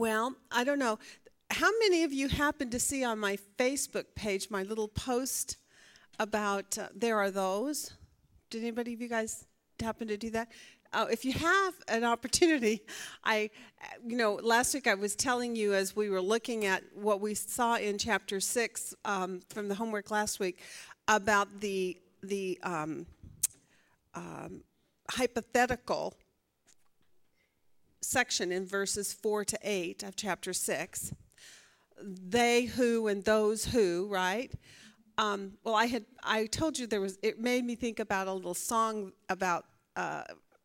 [0.00, 0.98] Well, I don't know.
[1.50, 5.58] How many of you happened to see on my Facebook page my little post
[6.18, 7.92] about uh, there are those?
[8.48, 9.44] Did anybody of you guys
[9.78, 10.48] happen to do that?
[10.94, 12.80] Uh, if you have an opportunity,
[13.24, 13.50] I,
[14.02, 17.34] you know, last week I was telling you as we were looking at what we
[17.34, 20.60] saw in chapter six um, from the homework last week
[21.08, 23.04] about the the um,
[24.14, 24.62] um,
[25.10, 26.14] hypothetical
[28.00, 31.12] section in verses 4 to 8 of chapter 6
[32.02, 34.52] they who and those who right?
[35.18, 38.32] Um, well i had i told you there was it made me think about a
[38.32, 40.22] little song about uh,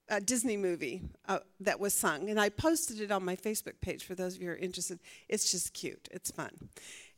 [0.07, 2.29] a disney movie uh, that was sung.
[2.29, 4.99] And i posted it on my facebook page for those of you who are interested.
[5.27, 6.07] It's just cute.
[6.11, 6.51] It's fun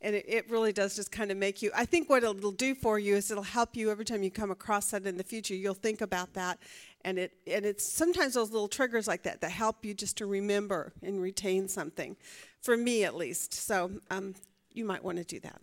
[0.01, 2.75] and it, it really does just kind of make you i think what it'll do
[2.75, 5.55] for you is it'll help you every time you come across that in the future
[5.55, 6.59] you'll think about that.
[7.03, 10.25] And it and it's sometimes those little triggers like that that help you just to
[10.25, 12.15] remember and retain something
[12.61, 13.53] for me at least.
[13.53, 14.35] So um,
[14.73, 15.61] you might want to do that.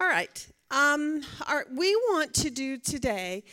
[0.00, 3.44] All right um, our, we want to do today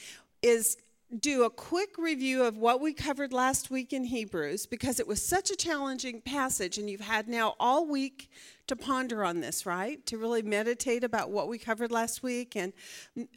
[0.41, 0.77] is
[1.20, 5.22] do a quick review of what we covered last week in Hebrews because it was
[5.22, 8.30] such a challenging passage, and you've had now all week
[8.67, 10.06] to ponder on this, right?
[10.06, 12.72] To really meditate about what we covered last week, and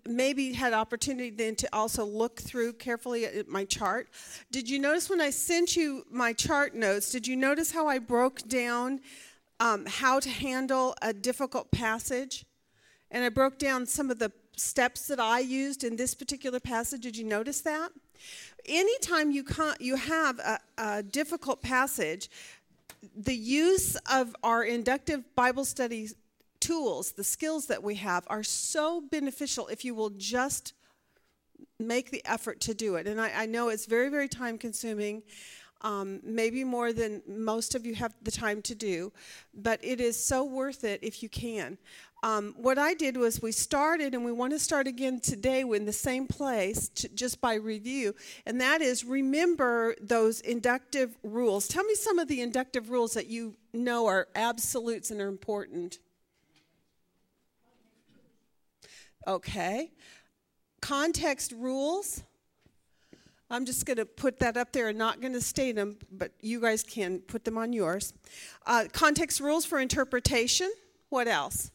[0.06, 4.08] maybe had opportunity then to also look through carefully at my chart.
[4.52, 7.10] Did you notice when I sent you my chart notes?
[7.10, 9.00] Did you notice how I broke down
[9.58, 12.44] um, how to handle a difficult passage?
[13.10, 17.02] And I broke down some of the steps that I used in this particular passage.
[17.02, 17.90] Did you notice that?
[18.66, 19.44] Anytime you,
[19.80, 22.30] you have a, a difficult passage,
[23.16, 26.08] the use of our inductive Bible study
[26.60, 30.72] tools, the skills that we have, are so beneficial if you will just
[31.78, 33.06] make the effort to do it.
[33.06, 35.22] And I, I know it's very, very time consuming.
[35.84, 39.12] Um, maybe more than most of you have the time to do,
[39.52, 41.76] but it is so worth it if you can
[42.24, 45.84] um, what I did was we started, and we want to start again today in
[45.84, 48.14] the same place, to, just by review,
[48.46, 51.68] and that is remember those inductive rules.
[51.68, 55.98] Tell me some of the inductive rules that you know are absolutes and are important.
[59.26, 59.90] Okay.
[60.80, 62.22] Context rules.
[63.50, 66.32] I'm just going to put that up there and not going to state them, but
[66.40, 68.14] you guys can put them on yours.
[68.66, 70.72] Uh, context rules for interpretation.
[71.10, 71.70] What else?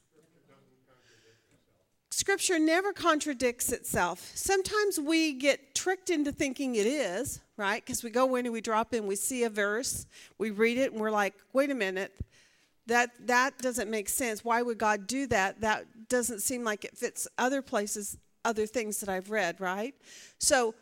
[2.12, 4.32] Scripture never contradicts itself.
[4.34, 7.86] Sometimes we get tricked into thinking it is, right?
[7.86, 10.06] Because we go in and we drop in, we see a verse,
[10.38, 12.20] we read it, and we're like, wait a minute,
[12.88, 14.44] that, that doesn't make sense.
[14.44, 15.62] Why would God do that?
[15.62, 19.94] That doesn't seem like it fits other places, other things that I've read, right?
[20.40, 20.74] So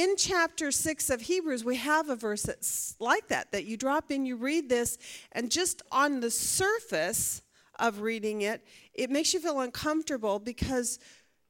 [0.00, 4.10] in chapter 6 of Hebrews, we have a verse that's like that, that you drop
[4.10, 4.98] in, you read this,
[5.32, 7.42] and just on the surface,
[7.78, 8.64] of reading it,
[8.94, 10.98] it makes you feel uncomfortable because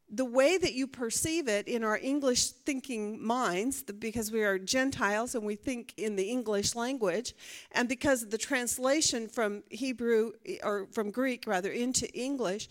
[0.09, 5.35] the way that you perceive it in our English thinking minds, because we are Gentiles
[5.35, 7.35] and we think in the English language,
[7.73, 12.69] and because of the translation from Hebrew or from Greek rather into English,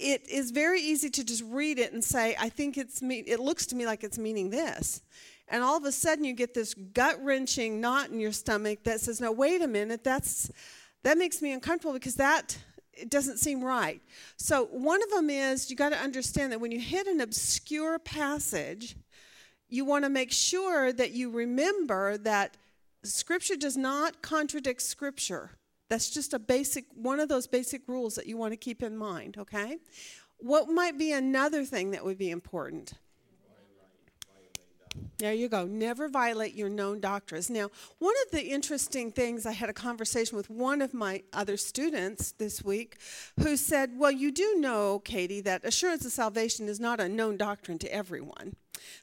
[0.00, 3.40] it is very easy to just read it and say, I think it's me, it
[3.40, 5.02] looks to me like it's meaning this.
[5.48, 9.00] And all of a sudden you get this gut wrenching knot in your stomach that
[9.00, 10.50] says, No, wait a minute, that's
[11.02, 12.58] that makes me uncomfortable because that
[12.92, 14.00] it doesn't seem right.
[14.36, 17.98] So, one of them is you got to understand that when you hit an obscure
[17.98, 18.96] passage,
[19.68, 22.56] you want to make sure that you remember that
[23.02, 25.52] Scripture does not contradict Scripture.
[25.90, 28.96] That's just a basic, one of those basic rules that you want to keep in
[28.96, 29.78] mind, okay?
[30.38, 32.94] What might be another thing that would be important?
[35.18, 35.66] There you go.
[35.66, 37.50] Never violate your known doctrines.
[37.50, 41.56] Now, one of the interesting things, I had a conversation with one of my other
[41.56, 42.98] students this week
[43.40, 47.36] who said, Well, you do know, Katie, that assurance of salvation is not a known
[47.36, 48.54] doctrine to everyone.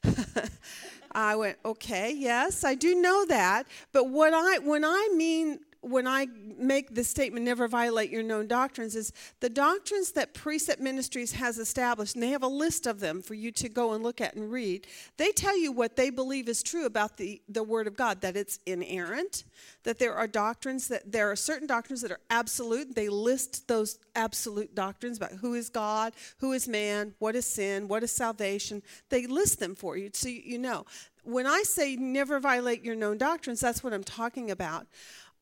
[1.12, 3.66] I went, okay, yes, I do know that.
[3.92, 6.26] But what I when I mean when I
[6.58, 11.58] make the statement, never violate your known doctrines, is the doctrines that Precept Ministries has
[11.58, 14.34] established, and they have a list of them for you to go and look at
[14.34, 14.86] and read.
[15.16, 18.36] They tell you what they believe is true about the, the Word of God, that
[18.36, 19.44] it's inerrant,
[19.84, 22.94] that there are doctrines, that there are certain doctrines that are absolute.
[22.94, 27.86] They list those absolute doctrines about who is God, who is man, what is sin,
[27.86, 28.82] what is salvation.
[29.10, 30.84] They list them for you so you know.
[31.24, 34.86] When I say never violate your known doctrines, that's what I'm talking about.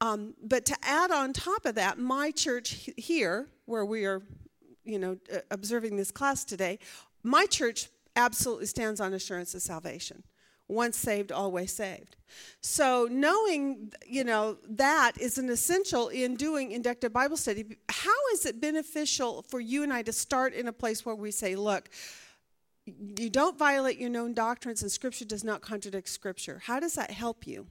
[0.01, 4.23] Um, but to add on top of that, my church here, where we are,
[4.85, 6.79] you know, uh, observing this class today,
[7.23, 10.23] my church absolutely stands on assurance of salvation.
[10.69, 12.17] Once saved, always saved.
[12.61, 17.77] So, knowing, you know, that is an essential in doing inductive Bible study.
[17.89, 21.31] How is it beneficial for you and I to start in a place where we
[21.31, 21.89] say, look,
[22.85, 26.61] you don't violate your known doctrines and Scripture does not contradict Scripture?
[26.65, 27.69] How does that help you?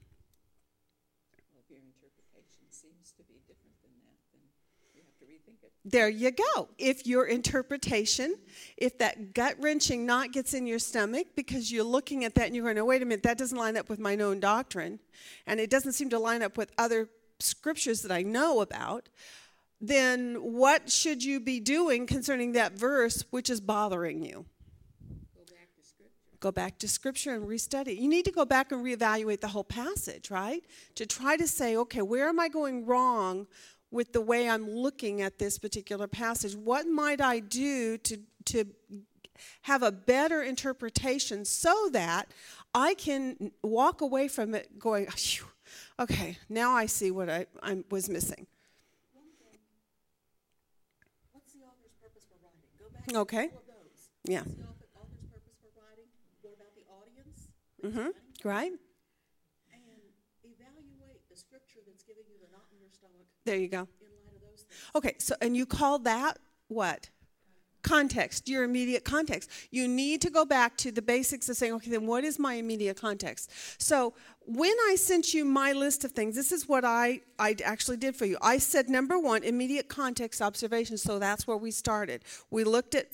[5.88, 6.68] There you go.
[6.78, 8.34] If your interpretation,
[8.76, 12.56] if that gut wrenching knot gets in your stomach because you're looking at that and
[12.56, 14.98] you're going, oh, wait a minute, that doesn't line up with my known doctrine,
[15.46, 19.08] and it doesn't seem to line up with other scriptures that I know about,
[19.80, 24.44] then what should you be doing concerning that verse which is bothering you?
[25.36, 26.38] Go back to scripture.
[26.40, 28.00] Go back to scripture and restudy.
[28.00, 30.64] You need to go back and reevaluate the whole passage, right?
[30.96, 33.46] To try to say, okay, where am I going wrong
[33.90, 36.54] with the way I'm looking at this particular passage.
[36.54, 38.64] What might I do to, to
[39.62, 42.32] have a better interpretation so that
[42.74, 45.08] I can walk away from it going,
[45.98, 48.46] okay, now I see what I, I was missing.
[49.14, 49.44] Okay.
[49.54, 50.40] Yeah.
[51.32, 52.60] What's the author's purpose for writing?
[52.78, 53.50] Go back okay.
[54.24, 54.40] Yeah.
[54.40, 56.08] What's the author's purpose for writing?
[56.42, 57.48] What about the audience?
[57.84, 58.48] Mm-hmm.
[58.48, 58.72] Right.
[63.46, 63.88] There you go.
[64.94, 66.38] Okay, so and you call that
[66.68, 67.08] what?
[67.82, 69.48] Context, your immediate context.
[69.70, 72.54] You need to go back to the basics of saying, okay, then what is my
[72.54, 73.52] immediate context?
[73.80, 74.14] So
[74.44, 78.16] when I sent you my list of things, this is what I, I actually did
[78.16, 78.36] for you.
[78.42, 80.98] I said, number one, immediate context observation.
[80.98, 82.24] So that's where we started.
[82.50, 83.06] We looked at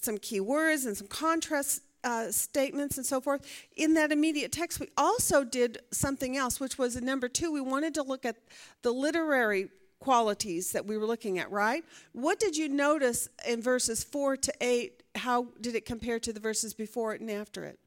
[0.00, 3.46] some key words and some contrast uh, statements and so forth.
[3.76, 7.52] In that immediate text, we also did something else, which was number two.
[7.52, 8.36] We wanted to look at
[8.82, 9.68] the literary
[9.98, 11.84] qualities that we were looking at, right?
[12.12, 15.02] What did you notice in verses four to eight?
[15.14, 17.78] How did it compare to the verses before it and after it?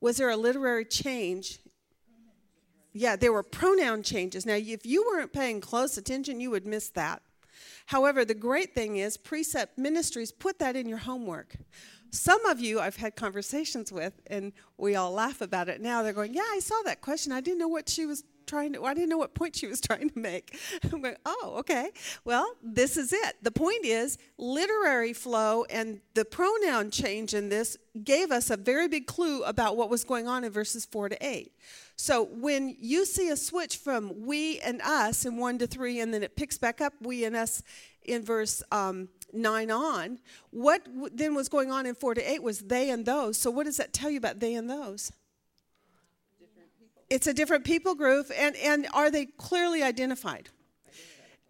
[0.00, 1.58] Was there a literary change?
[2.92, 4.46] Yeah, there were pronoun changes.
[4.46, 7.22] Now, if you weren't paying close attention, you would miss that.
[7.86, 11.56] However, the great thing is, Precept Ministries put that in your homework.
[12.10, 16.02] Some of you I've had conversations with, and we all laugh about it now.
[16.02, 17.32] They're going, Yeah, I saw that question.
[17.32, 19.80] I didn't know what she was trying to, I didn't know what point she was
[19.90, 20.58] trying to make.
[20.92, 21.90] I'm going, Oh, okay.
[22.24, 23.36] Well, this is it.
[23.42, 28.88] The point is, literary flow and the pronoun change in this gave us a very
[28.88, 31.52] big clue about what was going on in verses 4 to 8.
[31.96, 36.14] So when you see a switch from we and us in 1 to 3, and
[36.14, 37.62] then it picks back up we and us
[38.02, 40.18] in verse um, 9 on,
[40.50, 43.36] what then was going on in 4 to 8 was they and those.
[43.36, 45.12] So, what does that tell you about they and those?
[47.10, 50.48] It's a different people group, and, and are they clearly identified?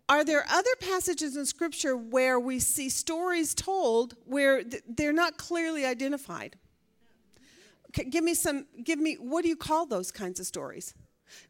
[0.09, 5.37] Are there other passages in Scripture where we see stories told where th- they're not
[5.37, 6.57] clearly identified?
[7.91, 10.95] Okay, give me some, give me, what do you call those kinds of stories?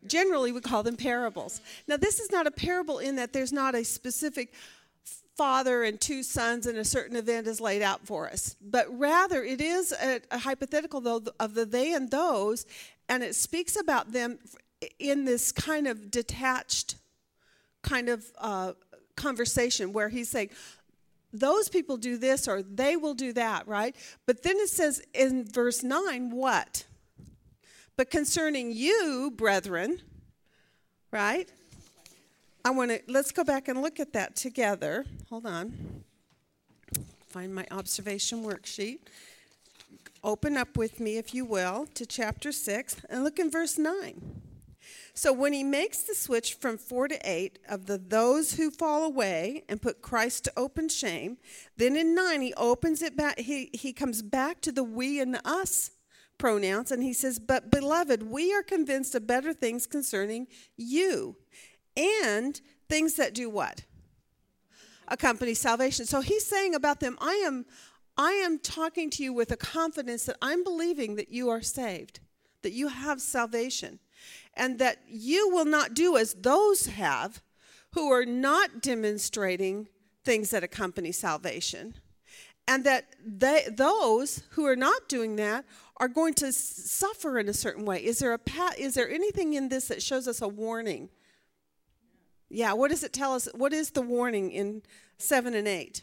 [0.06, 1.60] Generally, we call them parables.
[1.86, 4.52] Now, this is not a parable in that there's not a specific
[5.40, 8.56] father and two sons and a certain event is laid out for us.
[8.60, 12.66] But rather, it is a, a, hypothetical, though, of the they and those,
[13.08, 14.38] and it speaks about them
[14.98, 16.96] in this kind of detached
[17.82, 18.72] kind of uh,
[19.16, 20.50] conversation where he's saying,
[21.32, 23.96] those people do this or they will do that, right?
[24.26, 26.84] But then it says in verse 9, what?
[27.96, 30.02] But concerning you, brethren,
[31.10, 31.48] right?
[32.64, 35.06] I want to let's go back and look at that together.
[35.30, 36.04] Hold on.
[37.28, 38.98] Find my observation worksheet.
[40.22, 44.42] Open up with me, if you will, to chapter 6 and look in verse 9.
[45.14, 49.04] So when he makes the switch from 4 to 8 of the those who fall
[49.04, 51.38] away and put Christ to open shame,
[51.76, 55.34] then in 9 he opens it back he he comes back to the we and
[55.34, 55.92] the us
[56.36, 61.36] pronouns and he says, "But beloved, we are convinced of better things concerning you."
[61.96, 63.84] And things that do what?
[65.08, 66.06] Accompany salvation.
[66.06, 67.66] So he's saying about them, I am
[68.16, 72.20] I am talking to you with a confidence that I'm believing that you are saved,
[72.62, 73.98] that you have salvation,
[74.54, 77.42] and that you will not do as those have
[77.92, 79.88] who are not demonstrating
[80.24, 81.94] things that accompany salvation.
[82.68, 85.64] And that they, those who are not doing that
[85.96, 88.04] are going to suffer in a certain way.
[88.04, 88.40] Is there, a,
[88.78, 91.08] is there anything in this that shows us a warning
[92.50, 93.48] yeah, what does it tell us?
[93.54, 94.82] What is the warning in
[95.18, 96.02] 7 and 8?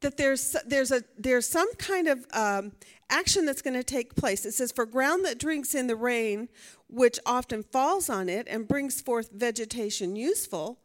[0.00, 2.72] That there's, there's, a, there's some kind of um,
[3.10, 4.44] action that's going to take place.
[4.44, 6.48] It says, For ground that drinks in the rain,
[6.88, 10.78] which often falls on it and brings forth vegetation useful,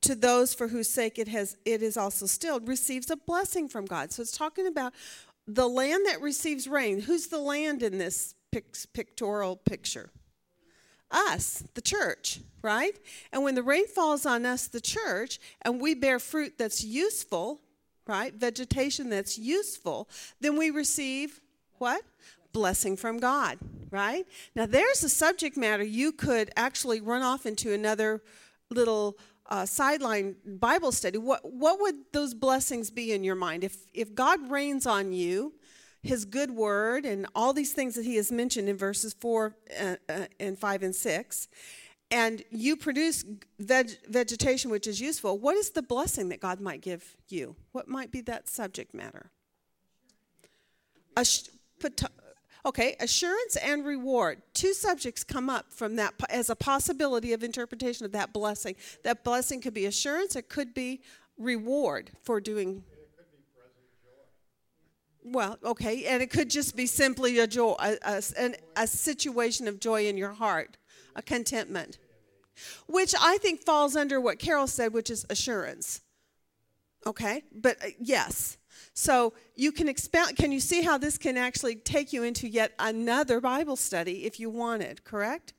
[0.00, 3.84] to those for whose sake it has it is also stilled receives a blessing from
[3.84, 4.12] God.
[4.12, 4.92] So it's talking about
[5.46, 10.10] the land that receives rain, who's the land in this pic- pictorial picture?
[11.10, 12.98] Us, the church, right?
[13.32, 17.60] And when the rain falls on us, the church, and we bear fruit that's useful,
[18.06, 18.34] right?
[18.34, 20.08] Vegetation that's useful,
[20.40, 21.40] then we receive
[21.78, 22.02] what?
[22.52, 23.58] Blessing from God,
[23.90, 24.26] right?
[24.54, 28.22] Now, there's a subject matter you could actually run off into another
[28.70, 31.18] little uh, sideline Bible study.
[31.18, 33.64] What, what would those blessings be in your mind?
[33.64, 35.54] If, if God rains on you,
[36.02, 39.96] his good word and all these things that he has mentioned in verses 4 uh,
[40.08, 41.48] uh, and 5 and 6
[42.10, 43.24] and you produce
[43.58, 45.38] veg- vegetation which is useful.
[45.38, 47.56] What is the blessing that god might give you?
[47.72, 49.30] What might be that subject matter?
[51.16, 51.50] Ass-
[52.64, 54.42] okay assurance and reward.
[54.54, 58.76] Two subjects come up from that as a possibility of interpretation of that blessing.
[59.04, 61.02] That blessing could be assurance it could be
[61.36, 62.84] reward for doing
[65.32, 69.80] well, okay, and it could just be simply a joy, a, a, a, situation of
[69.80, 70.76] joy in your heart,
[71.14, 71.98] a contentment,
[72.86, 76.02] which I think falls under what Carol said, which is assurance.
[77.06, 78.58] Okay, but uh, yes.
[78.94, 80.36] So you can expound.
[80.36, 84.40] Can you see how this can actually take you into yet another Bible study if
[84.40, 85.04] you wanted?
[85.04, 85.52] Correct.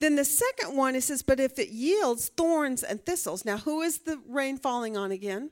[0.00, 3.44] Then the second one it says, but if it yields thorns and thistles.
[3.44, 5.50] Now, who is the rain falling on again?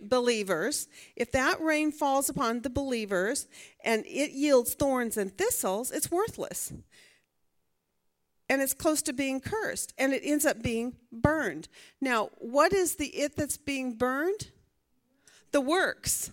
[0.00, 3.46] Believers, if that rain falls upon the believers
[3.84, 6.72] and it yields thorns and thistles, it's worthless.
[8.50, 11.68] And it's close to being cursed, and it ends up being burned.
[12.00, 14.50] Now, what is the it that's being burned?
[15.52, 16.30] The works.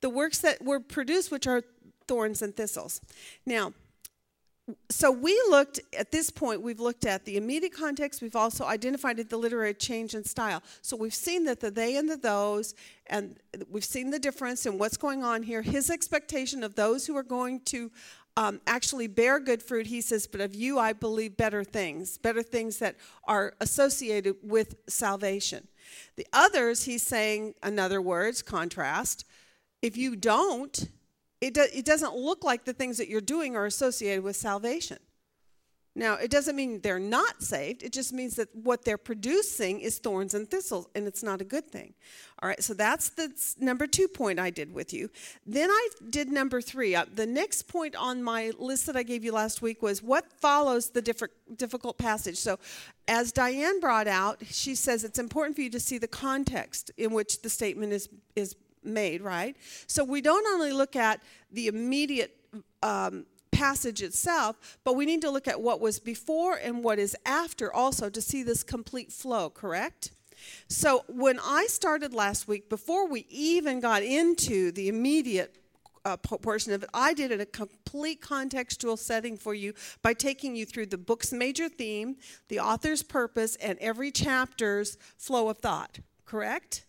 [0.00, 1.62] The works that were produced, which are
[2.08, 3.02] thorns and thistles.
[3.44, 3.74] Now,
[4.90, 9.16] so we looked at this point we've looked at the immediate context we've also identified
[9.16, 10.62] the literary change in style.
[10.82, 12.74] So we've seen that the they and the those
[13.06, 13.38] and
[13.70, 15.62] we've seen the difference in what's going on here.
[15.62, 17.92] His expectation of those who are going to
[18.36, 22.42] um, actually bear good fruit he says but of you i believe better things better
[22.42, 25.68] things that are associated with salvation.
[26.16, 29.24] The others he's saying in other words contrast
[29.80, 30.88] if you don't
[31.40, 34.98] it, do, it doesn't look like the things that you're doing are associated with salvation.
[35.98, 37.82] Now, it doesn't mean they're not saved.
[37.82, 41.44] It just means that what they're producing is thorns and thistles, and it's not a
[41.44, 41.94] good thing.
[42.42, 45.08] All right, so that's the number two point I did with you.
[45.46, 46.94] Then I did number three.
[46.94, 50.30] Uh, the next point on my list that I gave you last week was what
[50.30, 52.36] follows the different, difficult passage.
[52.36, 52.58] So,
[53.08, 57.10] as Diane brought out, she says it's important for you to see the context in
[57.12, 58.54] which the statement is, is
[58.86, 59.56] made, right?
[59.86, 62.36] So we don't only look at the immediate
[62.82, 67.16] um, passage itself, but we need to look at what was before and what is
[67.24, 70.10] after also to see this complete flow, correct?
[70.68, 75.56] So when I started last week, before we even got into the immediate
[76.04, 80.54] uh, portion of it, I did it a complete contextual setting for you by taking
[80.54, 82.16] you through the book's major theme,
[82.48, 86.84] the author's purpose, and every chapter's flow of thought, correct?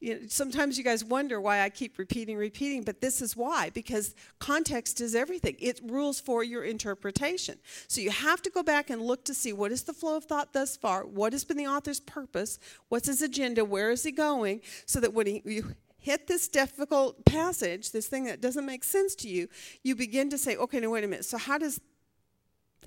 [0.00, 3.70] You know, sometimes you guys wonder why I keep repeating, repeating, but this is why
[3.70, 5.56] because context is everything.
[5.58, 7.58] It rules for your interpretation.
[7.88, 10.24] So you have to go back and look to see what is the flow of
[10.24, 14.12] thought thus far, what has been the author's purpose, what's his agenda, where is he
[14.12, 18.84] going, so that when he, you hit this difficult passage, this thing that doesn't make
[18.84, 19.48] sense to you,
[19.82, 21.24] you begin to say, okay, now wait a minute.
[21.24, 21.80] So how does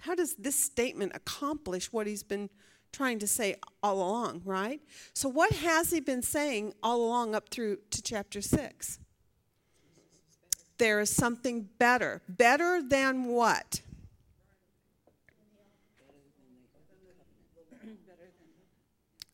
[0.01, 2.49] how does this statement accomplish what he's been
[2.91, 4.81] trying to say all along, right?
[5.13, 9.00] So, what has he been saying all along up through to chapter 6?
[10.77, 12.22] There is something better.
[12.27, 13.81] Better than what?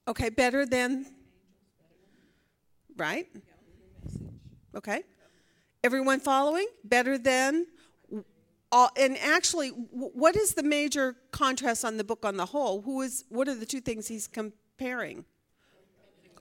[0.07, 1.05] Okay, better than.
[2.97, 3.27] Right?
[4.75, 5.03] Okay.
[5.83, 6.67] Everyone following?
[6.83, 7.67] Better than
[8.75, 12.81] all, and actually, what is the major contrast on the book on the whole?
[12.81, 13.23] Who is?
[13.29, 15.23] What are the two things he's comparing?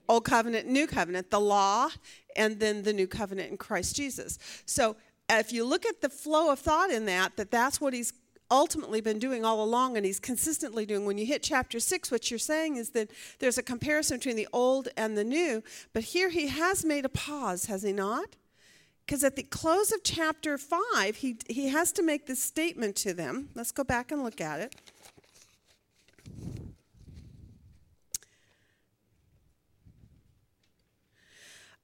[0.09, 1.87] Old covenant, new covenant, the law,
[2.35, 4.37] and then the new covenant in Christ Jesus.
[4.65, 4.97] So,
[5.29, 8.11] if you look at the flow of thought in that, that that's what he's
[8.51, 12.29] ultimately been doing all along and he's consistently doing when you hit chapter 6 what
[12.29, 15.63] you're saying is that there's a comparison between the old and the new
[15.93, 18.35] but here he has made a pause has he not
[19.05, 23.13] because at the close of chapter 5, he, he has to make this statement to
[23.13, 23.49] them.
[23.53, 24.75] Let's go back and look at it.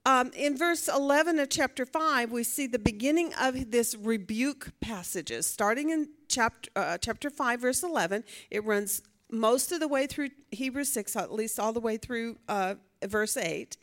[0.04, 5.46] Um, in verse 11 of chapter 5, we see the beginning of this rebuke passages.
[5.46, 10.30] Starting in chapter, uh, chapter 5, verse 11, it runs most of the way through
[10.50, 12.74] Hebrews 6, at least all the way through uh,
[13.04, 13.76] verse 8.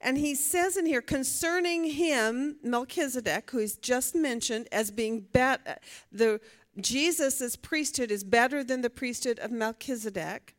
[0.00, 5.76] And he says in here concerning him, Melchizedek, who is just mentioned as being better,
[6.10, 6.40] the
[6.80, 10.54] Jesus' priesthood is better than the priesthood of Melchizedek.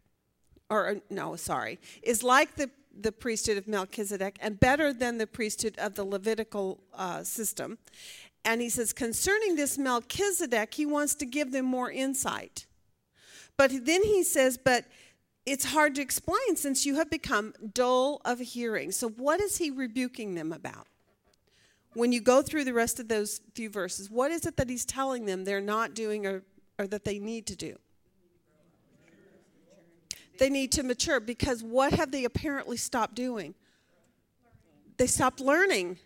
[0.70, 5.76] Or, no, sorry, is like the, the priesthood of Melchizedek and better than the priesthood
[5.78, 7.78] of the Levitical uh, system.
[8.46, 12.68] And he says, concerning this Melchizedek, he wants to give them more insight.
[13.58, 14.86] But then he says, but
[15.46, 18.92] it's hard to explain since you have become dull of hearing.
[18.92, 20.88] So, what is he rebuking them about?
[21.94, 24.86] When you go through the rest of those few verses, what is it that he's
[24.86, 26.44] telling them they're not doing or,
[26.80, 27.78] or that they need to do?
[30.38, 33.54] They need to mature because what have they apparently stopped doing?
[34.98, 35.98] They stopped learning.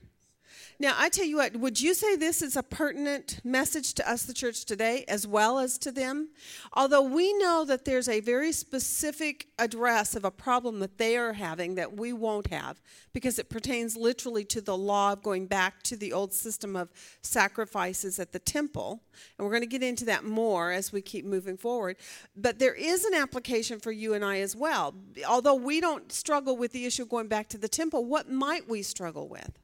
[0.78, 4.24] Now, I tell you what, would you say this is a pertinent message to us,
[4.24, 6.30] the church today, as well as to them?
[6.74, 11.32] Although we know that there's a very specific address of a problem that they are
[11.32, 12.82] having that we won't have,
[13.14, 16.92] because it pertains literally to the law of going back to the old system of
[17.22, 19.02] sacrifices at the temple.
[19.38, 21.96] And we're going to get into that more as we keep moving forward.
[22.36, 24.94] But there is an application for you and I as well.
[25.26, 28.68] Although we don't struggle with the issue of going back to the temple, what might
[28.68, 29.58] we struggle with?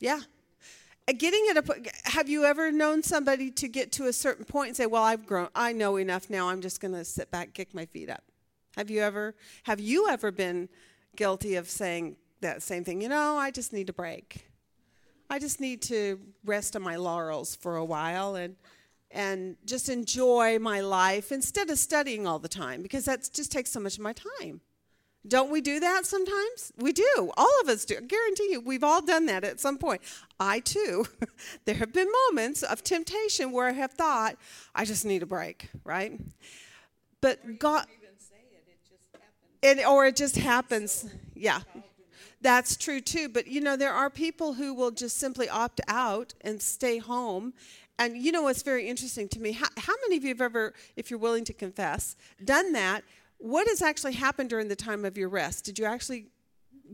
[0.00, 0.20] Yeah.
[1.08, 4.68] Uh, getting it, a, have you ever known somebody to get to a certain point
[4.68, 7.54] and say, well, I've grown, I know enough now, I'm just going to sit back,
[7.54, 8.24] kick my feet up?
[8.76, 10.68] Have you ever, have you ever been
[11.16, 13.00] guilty of saying that same thing?
[13.00, 14.46] You know, I just need a break.
[15.28, 18.56] I just need to rest on my laurels for a while and
[19.12, 23.70] and just enjoy my life instead of studying all the time because that just takes
[23.72, 24.60] so much of my time.
[25.26, 26.72] Don't we do that sometimes?
[26.78, 27.30] We do.
[27.36, 27.96] All of us do.
[27.96, 30.00] I guarantee you, we've all done that at some point.
[30.38, 31.04] I too.
[31.66, 34.36] there have been moments of temptation where I have thought,
[34.74, 36.18] I just need a break, right?
[37.20, 37.86] But God.
[39.62, 41.06] It, it or it just happens.
[41.34, 41.60] Yeah.
[42.40, 43.28] That's true too.
[43.28, 47.52] But you know, there are people who will just simply opt out and stay home.
[47.98, 49.52] And you know what's very interesting to me?
[49.52, 53.04] How, how many of you have ever, if you're willing to confess, done that
[53.40, 55.64] what has actually happened during the time of your rest?
[55.64, 56.26] Did you actually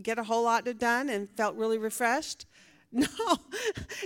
[0.01, 2.47] get a whole lot done and felt really refreshed?
[2.93, 3.37] No.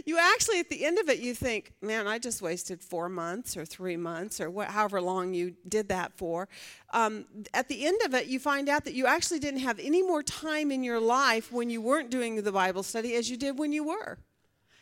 [0.06, 3.56] you actually, at the end of it, you think, man, I just wasted four months
[3.56, 6.48] or three months or what, however long you did that for.
[6.92, 10.02] Um, at the end of it, you find out that you actually didn't have any
[10.02, 13.58] more time in your life when you weren't doing the Bible study as you did
[13.58, 14.18] when you were.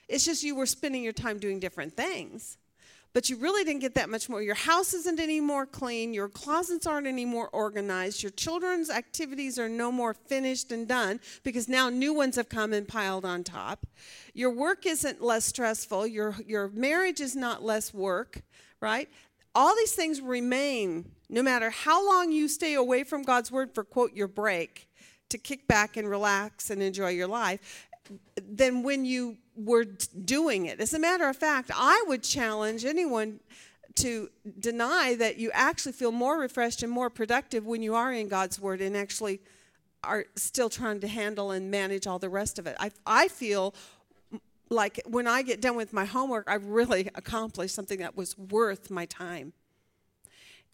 [0.08, 2.56] It's just you were spending your time doing different things
[3.12, 4.42] but you really didn't get that much more.
[4.42, 9.58] Your house isn't any more clean, your closets aren't any more organized, your children's activities
[9.58, 13.44] are no more finished and done because now new ones have come and piled on
[13.44, 13.86] top.
[14.34, 18.42] Your work isn't less stressful, your, your marriage is not less work,
[18.80, 19.08] right?
[19.54, 23.84] All these things remain no matter how long you stay away from God's word for,
[23.84, 24.88] quote, your break
[25.28, 27.88] to kick back and relax and enjoy your life.
[28.42, 30.80] Then when you were doing it.
[30.80, 33.40] As a matter of fact, I would challenge anyone
[33.96, 38.28] to deny that you actually feel more refreshed and more productive when you are in
[38.28, 39.40] God's Word and actually
[40.04, 42.76] are still trying to handle and manage all the rest of it.
[42.78, 43.74] I, I feel
[44.70, 48.90] like when I get done with my homework, I've really accomplished something that was worth
[48.90, 49.52] my time.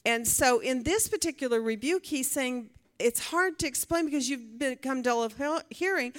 [0.05, 5.01] And so in this particular rebuke, he's saying it's hard to explain because you've become
[5.01, 5.35] dull of
[5.71, 6.13] hearing,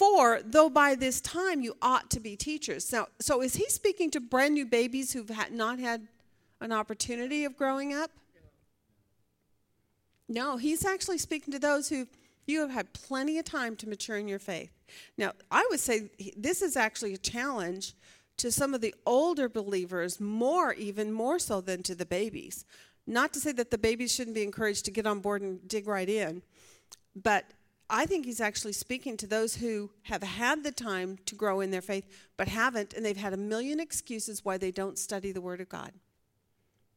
[0.00, 2.88] for though by this time you ought to be teachers.
[2.88, 6.08] So, so is he speaking to brand new babies who've had not had
[6.62, 8.10] an opportunity of growing up?
[10.26, 12.06] No, he's actually speaking to those who
[12.46, 14.70] you have had plenty of time to mature in your faith.
[15.18, 17.92] Now, I would say this is actually a challenge
[18.38, 22.64] to some of the older believers, more, even more so than to the babies.
[23.06, 25.86] Not to say that the babies shouldn't be encouraged to get on board and dig
[25.86, 26.40] right in,
[27.14, 27.44] but
[27.90, 31.72] I think he's actually speaking to those who have had the time to grow in
[31.72, 35.40] their faith but haven't, and they've had a million excuses why they don't study the
[35.40, 35.92] Word of God,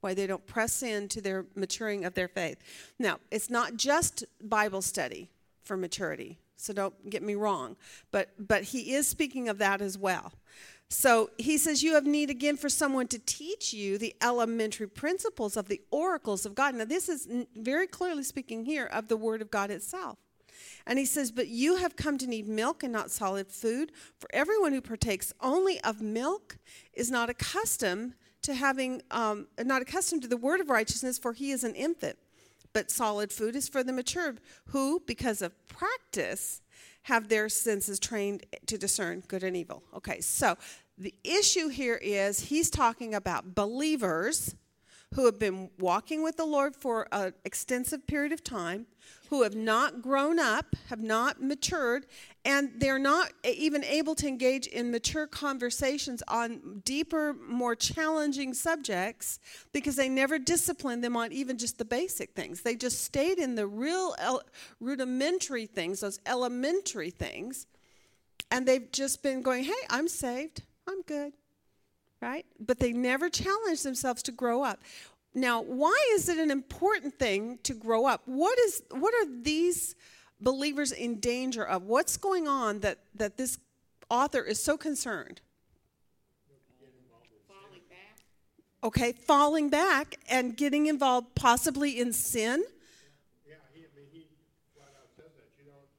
[0.01, 2.57] why they don't press into their maturing of their faith.
[2.99, 5.31] Now, it's not just Bible study
[5.63, 7.75] for maturity, so don't get me wrong,
[8.11, 10.31] but, but he is speaking of that as well.
[10.89, 15.57] So he says, You have need again for someone to teach you the elementary principles
[15.57, 16.75] of the oracles of God.
[16.75, 20.19] Now, this is very clearly speaking here of the Word of God itself.
[20.85, 23.91] And he says, But you have come to need milk and not solid food.
[24.19, 26.57] For everyone who partakes only of milk
[26.93, 31.51] is not accustomed to having, um, not accustomed to the word of righteousness, for he
[31.51, 32.17] is an infant.
[32.73, 34.35] But solid food is for the mature,
[34.67, 36.61] who, because of practice,
[37.03, 39.83] have their senses trained to discern good and evil.
[39.95, 40.57] Okay, so
[40.97, 44.55] the issue here is he's talking about believers
[45.15, 48.87] who have been walking with the Lord for an extensive period of time,
[49.29, 52.05] who have not grown up, have not matured,
[52.45, 59.39] and they're not even able to engage in mature conversations on deeper, more challenging subjects
[59.71, 62.61] because they never disciplined them on even just the basic things.
[62.61, 64.15] They just stayed in the real
[64.79, 67.67] rudimentary things, those elementary things,
[68.51, 71.33] and they've just been going, hey, I'm saved, I'm good
[72.23, 72.45] right?
[72.59, 74.81] But they never challenge themselves to grow up.
[75.35, 78.21] Now, why is it an important thing to grow up?
[78.25, 79.95] What is what are these
[80.39, 81.83] believers in danger of?
[81.83, 83.57] What's going on that that this
[84.09, 85.41] author is so concerned?
[87.47, 88.17] Falling back.
[88.83, 92.63] Okay, falling back and getting involved possibly in sin.
[93.47, 94.27] Yeah, he, I mean, he
[94.75, 95.49] flat out says that.
[95.57, 95.89] You don't,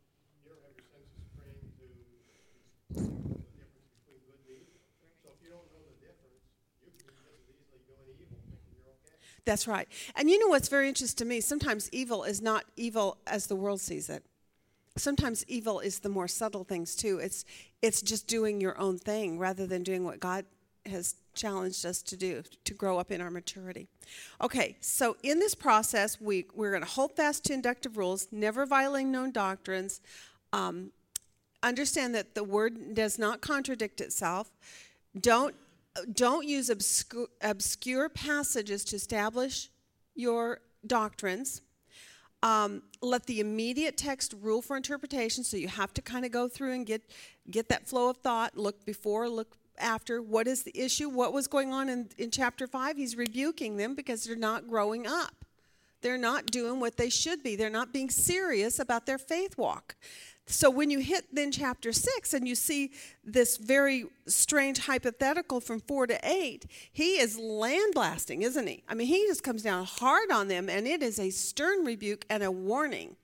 [0.44, 1.90] you don't have your senses trained to the
[2.28, 4.78] difference between good and evil.
[5.24, 6.44] So if you don't know the difference,
[6.84, 9.16] you can just as easily go into evil thinking you're okay.
[9.44, 9.88] That's right.
[10.16, 11.40] And you know what's very interesting to me?
[11.40, 14.24] Sometimes evil is not evil as the world sees it.
[14.96, 17.18] Sometimes evil is the more subtle things too.
[17.18, 17.44] It's
[17.82, 20.46] it's just doing your own thing rather than doing what God
[20.86, 23.88] has challenged us to do to grow up in our maturity.
[24.40, 28.64] Okay, so in this process, we we're going to hold fast to inductive rules, never
[28.66, 30.00] violating known doctrines.
[30.52, 30.92] Um,
[31.62, 34.50] understand that the word does not contradict itself.
[35.18, 35.54] Don't
[36.12, 39.70] don't use obscure, obscure passages to establish
[40.14, 41.62] your doctrines.
[42.42, 45.44] Um, let the immediate text rule for interpretation.
[45.44, 47.02] So you have to kind of go through and get
[47.50, 48.56] get that flow of thought.
[48.56, 50.20] Look before, look after.
[50.20, 51.08] What is the issue?
[51.08, 52.96] What was going on in, in chapter five?
[52.96, 55.44] He's rebuking them because they're not growing up.
[56.02, 57.56] They're not doing what they should be.
[57.56, 59.96] They're not being serious about their faith walk.
[60.46, 62.92] So when you hit then chapter 6 and you see
[63.24, 68.82] this very strange hypothetical from 4 to 8, he is landblasting, isn't he?
[68.86, 72.26] I mean, he just comes down hard on them and it is a stern rebuke
[72.28, 73.16] and a warning.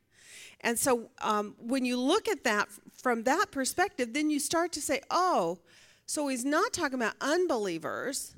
[0.62, 4.80] And so um, when you look at that from that perspective, then you start to
[4.80, 5.58] say, oh,
[6.06, 8.34] so he's not talking about unbelievers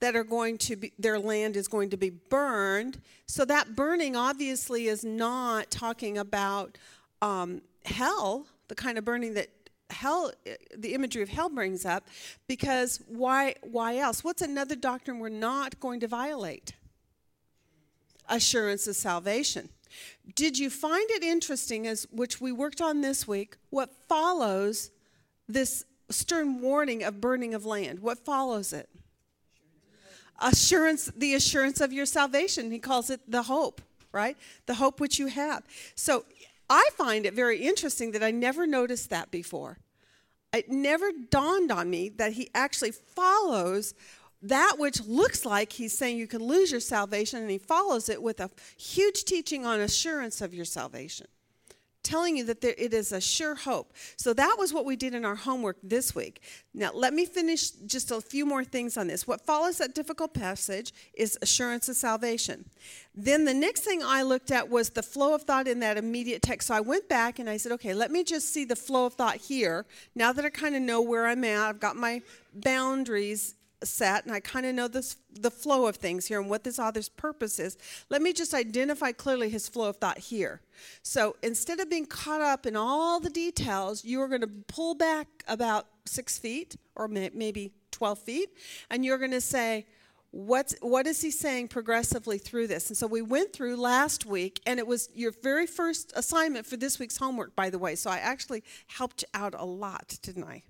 [0.00, 4.16] that are going to be their land is going to be burned so that burning
[4.16, 6.76] obviously is not talking about
[7.22, 9.48] um, hell the kind of burning that
[9.90, 10.32] hell
[10.76, 12.06] the imagery of hell brings up
[12.48, 14.24] because why why else?
[14.24, 16.72] What's another doctrine we're not going to violate?
[18.28, 19.68] Assurance of salvation.
[20.34, 24.90] Did you find it interesting as which we worked on this week what follows
[25.48, 28.00] this stern warning of burning of land?
[28.00, 28.88] What follows it?
[30.40, 32.70] Assurance the assurance of your salvation.
[32.70, 33.80] He calls it the hope
[34.12, 34.36] right?
[34.66, 35.64] The hope which you have.
[35.94, 36.24] So
[36.72, 39.78] i find it very interesting that i never noticed that before.
[40.52, 43.94] It never dawned on me that he actually follows
[44.42, 48.22] that which looks like he's saying you can lose your salvation and he follows it
[48.22, 51.26] with a huge teaching on assurance of your salvation
[52.02, 53.92] telling you that there, it is a sure hope.
[54.16, 56.42] So that was what we did in our homework this week.
[56.74, 59.26] Now, let me finish just a few more things on this.
[59.26, 62.68] What follows that difficult passage is assurance of salvation.
[63.14, 66.42] Then the next thing I looked at was the flow of thought in that immediate
[66.42, 66.68] text.
[66.68, 69.14] So I went back and I said, okay, let me just see the flow of
[69.14, 69.86] thought here.
[70.14, 72.22] Now that I kind of know where I'm at, I've got my
[72.54, 73.54] boundaries
[73.84, 76.78] set and I kind of know this the flow of things here and what this
[76.78, 77.76] author's purpose is.
[78.10, 80.60] Let me just identify clearly his flow of thought here.
[81.02, 84.94] So instead of being caught up in all the details, you are going to pull
[84.94, 88.50] back about six feet or may, maybe 12 feet,
[88.90, 89.86] and you're going to say,
[90.32, 92.88] What's, what is he saying progressively through this?
[92.88, 96.78] And so we went through last week, and it was your very first assignment for
[96.78, 97.96] this week's homework, by the way.
[97.96, 100.62] So I actually helped you out a lot, didn't I?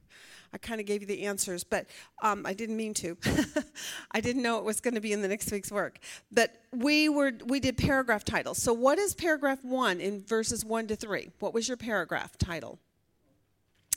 [0.55, 1.87] I kind of gave you the answers, but
[2.23, 3.17] um, I didn't mean to.
[4.13, 5.99] I didn't know it was going to be in the next week's work.
[6.31, 8.59] But we were we did paragraph titles.
[8.59, 11.31] So what is paragraph one in verses one to three?
[11.39, 12.79] What was your paragraph title?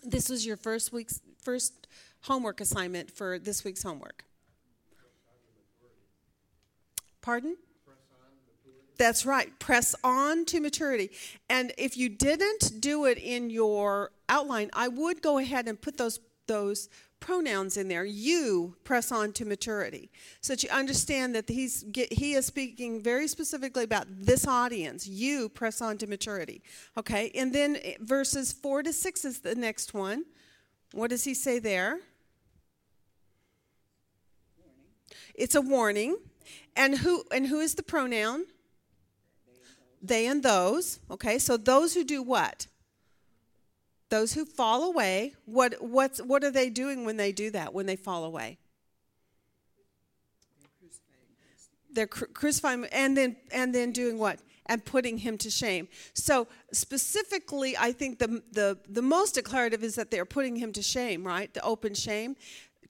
[0.04, 1.88] This was your first week's first
[2.22, 4.24] homework assignment for this week's homework.
[7.22, 7.58] Pardon?
[8.98, 9.58] That's right.
[9.60, 11.12] Press on to maturity.
[11.50, 15.98] And if you didn't do it in your outline, I would go ahead and put
[15.98, 18.06] those those pronouns in there.
[18.06, 23.28] You press on to maturity, so that you understand that he's he is speaking very
[23.28, 25.08] specifically about this audience.
[25.08, 26.62] You press on to maturity.
[26.98, 30.26] Okay, and then verses four to six is the next one.
[30.94, 32.00] What does he say there?
[34.58, 34.84] Warning.
[35.34, 36.18] It's a warning.
[36.76, 38.46] And who and who is the pronoun?
[40.02, 41.00] They and those.
[41.10, 42.68] Okay, so those who do what?
[44.10, 47.86] Those who fall away, what, what's, what are they doing when they do that, when
[47.86, 48.58] they fall away?
[51.92, 54.42] They're cru- crucifying and then and then doing what?
[54.66, 55.88] And putting him to shame.
[56.14, 60.82] So specifically, I think the the the most declarative is that they're putting him to
[60.82, 61.54] shame, right?
[61.54, 62.36] The open shame.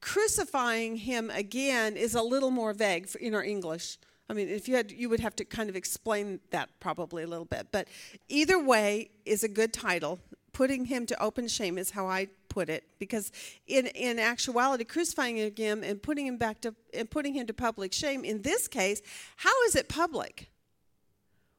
[0.02, 4.00] Crucifying him again is a little more vague in our English.
[4.28, 7.28] I mean, if you had, you would have to kind of explain that probably a
[7.28, 7.68] little bit.
[7.72, 7.88] But
[8.28, 10.20] either way is a good title.
[10.56, 13.34] Putting him to open shame is how I put it, because
[13.68, 17.92] in in actuality, crucifying him and putting him back to and putting him to public
[17.92, 18.24] shame.
[18.24, 19.02] In this case,
[19.36, 20.50] how is it public?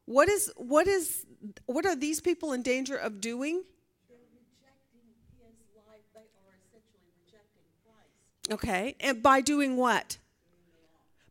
[0.06, 1.26] What is what is
[1.66, 3.64] what are these people in danger of doing?
[8.50, 10.16] Okay, and by doing what?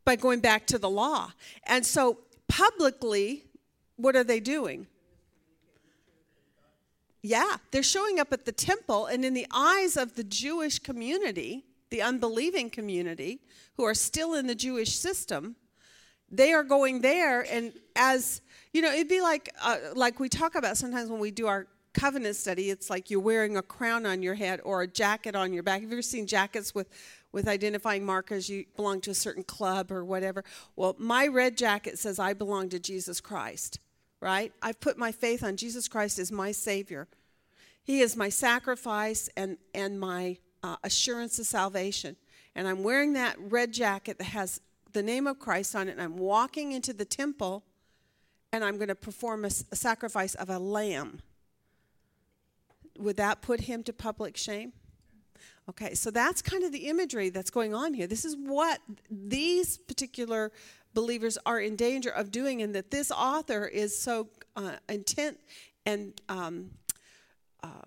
[0.04, 1.32] By going back to the law.
[1.64, 3.46] And so publicly,
[3.96, 4.86] what are they doing?
[7.28, 11.66] Yeah, they're showing up at the temple, and in the eyes of the Jewish community,
[11.90, 13.40] the unbelieving community,
[13.78, 15.56] who are still in the Jewish system,
[16.30, 20.54] they are going there, and as you know, it'd be like uh, like we talk
[20.54, 22.70] about sometimes when we do our covenant study.
[22.70, 25.82] It's like you're wearing a crown on your head or a jacket on your back.
[25.82, 26.90] Have you ever seen jackets with
[27.32, 28.50] with identifying markers?
[28.50, 30.44] You belong to a certain club or whatever.
[30.76, 33.80] Well, my red jacket says I belong to Jesus Christ
[34.20, 34.52] right?
[34.62, 37.08] I've put my faith on Jesus Christ as my Savior.
[37.84, 42.16] He is my sacrifice and, and my uh, assurance of salvation.
[42.56, 44.62] And I'm wearing that red jacket that has
[44.94, 47.64] the name of Christ on it, and I'm walking into the temple,
[48.52, 51.20] and I'm going to perform a, a sacrifice of a lamb.
[52.98, 54.72] Would that put him to public shame?
[55.70, 58.08] Okay, so that's kind of the imagery that's going on here.
[58.08, 60.52] This is what these particular
[60.96, 65.38] believers are in danger of doing, and that this author is so uh, intent
[65.86, 66.72] and um,
[67.62, 67.86] uh,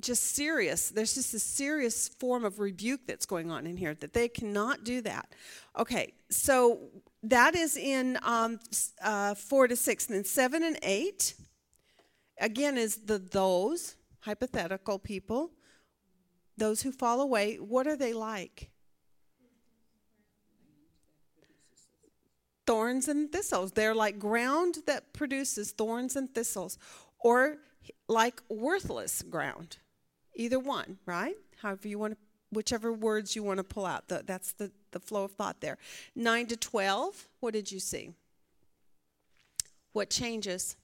[0.00, 0.88] just serious.
[0.88, 4.84] There's just a serious form of rebuke that's going on in here that they cannot
[4.84, 5.34] do that.
[5.76, 6.78] Okay, so
[7.22, 8.60] that is in um,
[9.02, 10.06] uh, four to six.
[10.06, 11.34] And then seven and eight,
[12.40, 15.50] again, is the those hypothetical people,
[16.56, 17.56] those who fall away.
[17.56, 18.70] What are they like?
[22.68, 23.72] Thorns and thistles.
[23.72, 26.76] They're like ground that produces thorns and thistles,
[27.18, 27.56] or
[28.08, 29.78] like worthless ground.
[30.34, 31.34] Either one, right?
[31.62, 32.18] However you want to,
[32.52, 34.08] whichever words you want to pull out.
[34.08, 35.78] The, that's the, the flow of thought there.
[36.14, 38.12] 9 to 12, what did you see?
[39.92, 40.76] What changes?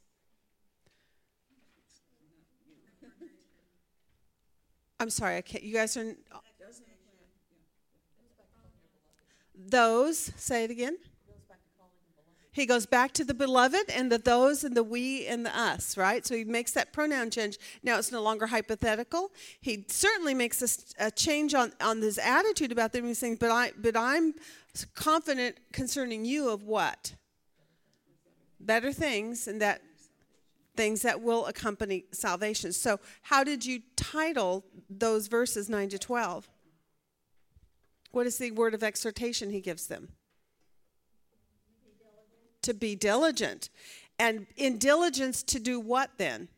[4.98, 5.62] I'm sorry, I can't.
[5.62, 6.14] You guys are.
[9.66, 10.96] Those, say it again.
[12.54, 15.96] He goes back to the beloved and the those and the we and the us,
[15.96, 16.24] right?
[16.24, 17.58] So he makes that pronoun change.
[17.82, 19.32] Now it's no longer hypothetical.
[19.60, 23.06] He certainly makes a, a change on, on his attitude about them.
[23.06, 24.34] He's saying, but, I, but I'm
[24.94, 27.16] confident concerning you of what?
[28.60, 29.82] Better things and that
[30.76, 32.72] things that will accompany salvation.
[32.72, 36.48] So, how did you title those verses 9 to 12?
[38.12, 40.10] What is the word of exhortation he gives them?
[42.64, 43.70] To be diligent.
[44.18, 46.48] And in diligence to do what then?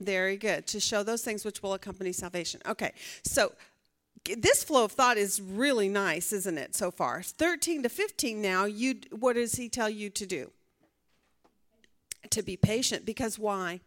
[0.00, 0.66] Very good.
[0.68, 2.60] To show those things which will accompany salvation.
[2.66, 3.52] Okay, so
[4.36, 7.22] this flow of thought is really nice, isn't it, so far?
[7.22, 10.50] 13 to 15 now, you what does he tell you to do?
[12.30, 13.80] To be patient, because why?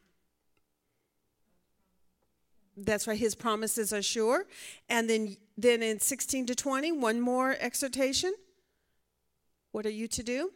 [2.77, 4.45] That's right, his promises are sure.
[4.87, 8.33] And then then in 16 to 20, one more exhortation.
[9.77, 10.53] What are you to do?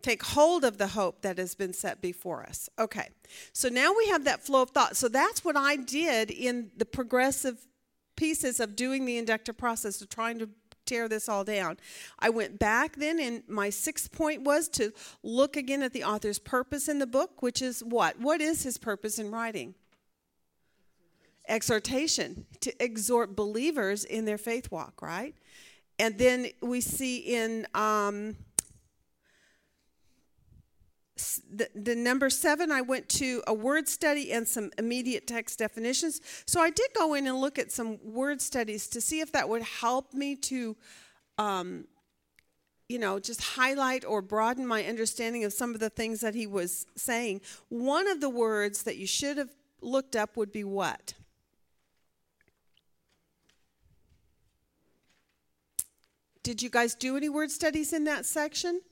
[0.00, 2.70] Take hold of the hope that has been set before us.
[2.78, 3.10] Okay,
[3.52, 4.96] so now we have that flow of thought.
[4.96, 7.66] So that's what I did in the progressive
[8.16, 10.48] pieces of doing the inductive process of trying to
[10.86, 11.76] tear this all down.
[12.20, 14.90] I went back then, and my sixth point was to
[15.22, 18.18] look again at the author's purpose in the book, which is what?
[18.18, 19.74] What is his purpose in writing?
[21.46, 25.34] Exhortation, to exhort believers in their faith walk, right?
[25.98, 28.36] And then we see in um,
[31.50, 36.20] the, the number seven, I went to a word study and some immediate text definitions.
[36.46, 39.48] So I did go in and look at some word studies to see if that
[39.48, 40.76] would help me to,
[41.38, 41.84] um,
[42.88, 46.46] you know, just highlight or broaden my understanding of some of the things that he
[46.46, 47.40] was saying.
[47.68, 51.14] One of the words that you should have looked up would be what?
[56.44, 58.82] Did you guys do any word studies in that section?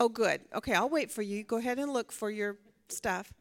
[0.00, 0.40] Oh, good.
[0.54, 1.44] Okay, I'll wait for you.
[1.44, 3.32] Go ahead and look for your stuff.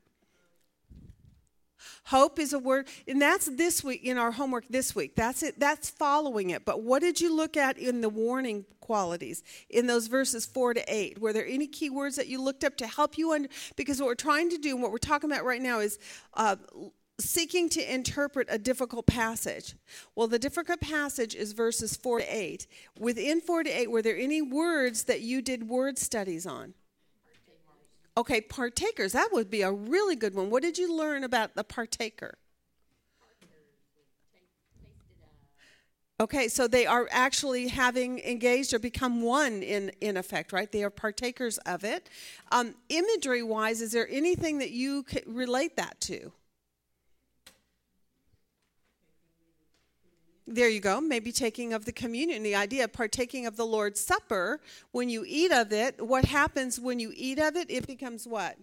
[2.05, 5.15] Hope is a word, and that's this week in our homework this week.
[5.15, 5.59] That's it.
[5.59, 6.63] That's following it.
[6.63, 10.83] But what did you look at in the warning qualities in those verses four to
[10.87, 11.19] eight?
[11.19, 13.33] Were there any key words that you looked up to help you?
[13.33, 15.97] Under, because what we're trying to do, and what we're talking about right now, is
[16.35, 16.55] uh,
[17.19, 19.75] seeking to interpret a difficult passage.
[20.15, 22.67] Well, the difficult passage is verses 4 to 8.
[22.99, 26.73] Within 4 to 8, were there any words that you did word studies on?
[28.15, 29.11] Okay, partakers.
[29.13, 30.49] That would be a really good one.
[30.49, 32.37] What did you learn about the partaker?
[36.19, 40.71] Okay, so they are actually having engaged or become one in, in effect, right?
[40.71, 42.09] They are partakers of it.
[42.51, 46.31] Um, imagery wise, is there anything that you relate that to?
[50.49, 51.01] There you go.
[51.01, 54.61] Maybe taking of the communion, the idea of partaking of the Lord's Supper.
[54.91, 57.69] When you eat of it, what happens when you eat of it?
[57.69, 58.55] It becomes what?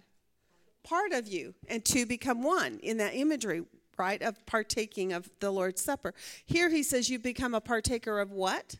[0.83, 3.65] Part of you, and two become one in that imagery,
[3.97, 4.19] right?
[4.21, 6.15] Of partaking of the Lord's Supper.
[6.43, 8.77] Here he says you become a partaker of what?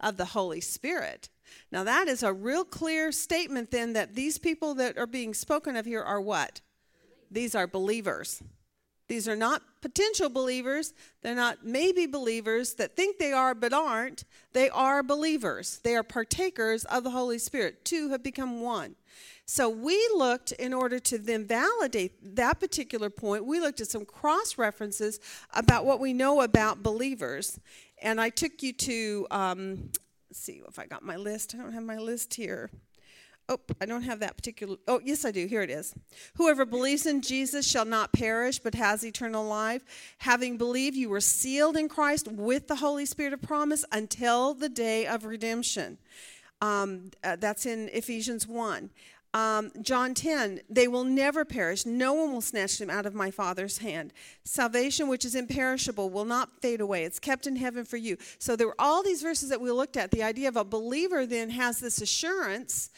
[0.00, 1.28] Of the Holy Spirit.
[1.70, 5.76] Now, that is a real clear statement then that these people that are being spoken
[5.76, 6.60] of here are what?
[7.30, 8.42] These are believers.
[9.08, 10.92] These are not potential believers.
[11.22, 14.24] They're not maybe believers that think they are but aren't.
[14.52, 15.78] They are believers.
[15.84, 17.84] They are partakers of the Holy Spirit.
[17.84, 18.96] Two have become one.
[19.48, 24.04] So we looked, in order to then validate that particular point, we looked at some
[24.04, 25.20] cross references
[25.54, 27.60] about what we know about believers.
[28.02, 29.90] And I took you to, um,
[30.28, 31.54] let's see if I got my list.
[31.54, 32.70] I don't have my list here.
[33.48, 34.76] Oh, I don't have that particular.
[34.88, 35.46] Oh, yes, I do.
[35.46, 35.94] Here it is.
[36.34, 39.84] Whoever believes in Jesus shall not perish, but has eternal life.
[40.18, 44.68] Having believed, you were sealed in Christ with the Holy Spirit of promise until the
[44.68, 45.98] day of redemption.
[46.60, 48.90] Um, uh, that's in Ephesians 1.
[49.36, 51.84] Um, John 10, they will never perish.
[51.84, 54.14] No one will snatch them out of my Father's hand.
[54.44, 57.04] Salvation, which is imperishable, will not fade away.
[57.04, 58.16] It's kept in heaven for you.
[58.38, 60.10] So there were all these verses that we looked at.
[60.10, 62.88] The idea of a believer then has this assurance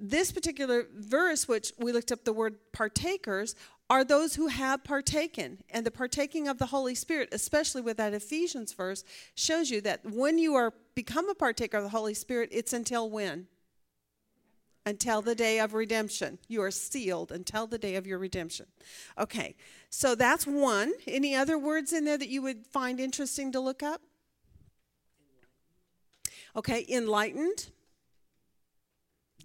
[0.00, 3.54] this particular verse, which we looked up the word partakers,
[3.90, 5.58] are those who have partaken.
[5.68, 10.00] And the partaking of the Holy Spirit, especially with that Ephesians verse, shows you that
[10.04, 13.48] when you are become a partaker of the Holy Spirit, it's until when?
[14.86, 16.38] Until the day of redemption.
[16.48, 18.66] You are sealed until the day of your redemption.
[19.18, 19.56] Okay,
[19.90, 20.92] so that's one.
[21.06, 24.00] Any other words in there that you would find interesting to look up?
[26.56, 27.70] Okay, enlightened.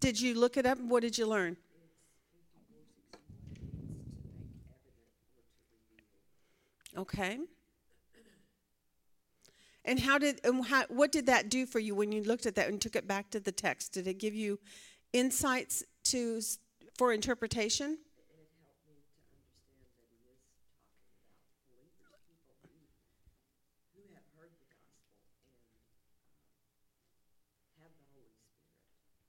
[0.06, 0.78] Did you look it up?
[0.80, 1.58] What did you learn?
[6.96, 7.40] Okay.
[9.84, 12.54] And how did and how, what did that do for you when you looked at
[12.54, 13.94] that and took it back to the text?
[13.94, 14.60] Did it give you
[15.12, 16.40] insights to
[17.00, 17.98] for interpretation?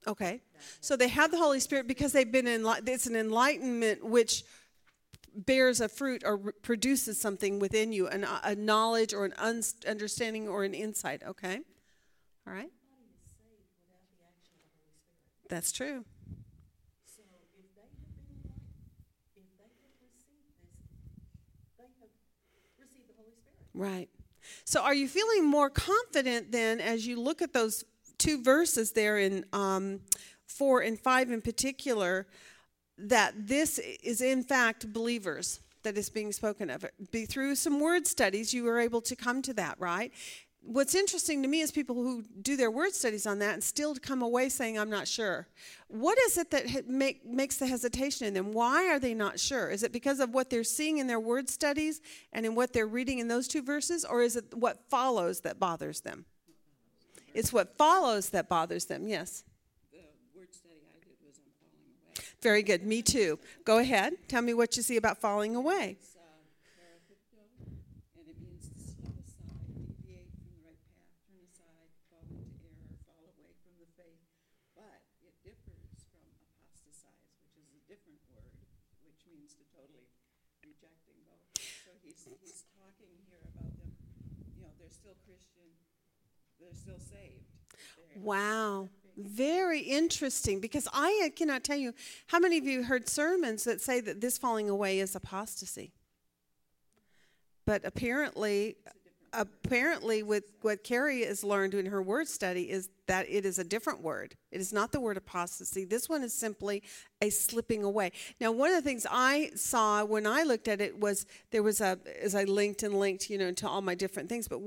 [0.07, 0.41] Okay.
[0.81, 4.45] So they have the Holy Spirit because they've been in, it's an enlightenment which
[5.35, 10.49] bears a fruit or produces something within you, an, a knowledge or an un- understanding
[10.49, 11.23] or an insight.
[11.27, 11.61] Okay.
[12.47, 12.71] All right.
[15.49, 16.05] That's true.
[23.75, 24.09] Right.
[24.65, 27.85] So are you feeling more confident then as you look at those
[28.27, 30.01] two verses there in um,
[30.49, 32.27] 4 and 5 in particular
[32.99, 36.85] that this is in fact believers that is being spoken of.
[37.13, 40.13] Be, through some word studies, you were able to come to that, right?
[40.61, 43.95] What's interesting to me is people who do their word studies on that and still
[43.95, 45.47] come away saying, I'm not sure.
[45.87, 48.53] What is it that make, makes the hesitation in them?
[48.53, 49.71] Why are they not sure?
[49.71, 52.01] Is it because of what they're seeing in their word studies
[52.33, 55.61] and in what they're reading in those two verses, or is it what follows that
[55.61, 56.25] bothers them?
[57.37, 59.45] It's what follows that bothers them, yes.
[59.93, 60.01] The
[60.33, 62.17] word study I did was on falling away.
[62.41, 62.81] Very good.
[62.89, 63.39] Me too.
[63.69, 64.15] Go ahead.
[64.27, 66.01] Tell me what you see about falling away.
[66.01, 66.25] It's uh,
[66.81, 67.45] parapipto,
[68.17, 72.57] and it means to slip aside, deviate from the right path, turn aside, fall into
[72.65, 74.25] error, fall away from the faith.
[74.73, 78.57] But it differs from apostatize, which is a different word,
[79.05, 80.09] which means to totally
[80.65, 81.45] rejecting both.
[81.85, 83.93] So he's, he's talking here about them,
[84.57, 85.69] you know, they're still Christian,
[86.61, 87.45] they're still saved.
[87.97, 88.89] They're- Wow.
[89.17, 91.95] Very interesting because I uh, cannot tell you
[92.27, 95.93] how many of you heard sermons that say that this falling away is apostasy.
[97.67, 98.79] But apparently,
[99.33, 103.65] apparently, with what Carrie has learned in her word study, is that it is a
[103.65, 104.35] different word.
[104.51, 105.85] It is not the word apostasy.
[105.85, 106.83] This one is simply
[107.23, 108.11] a slipping away.
[108.41, 111.81] Now, one of the things I saw when I looked at it was there was
[111.81, 114.59] a, as I linked and linked, you know, to all my different things, but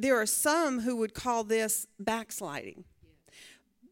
[0.00, 2.84] there are some who would call this backsliding.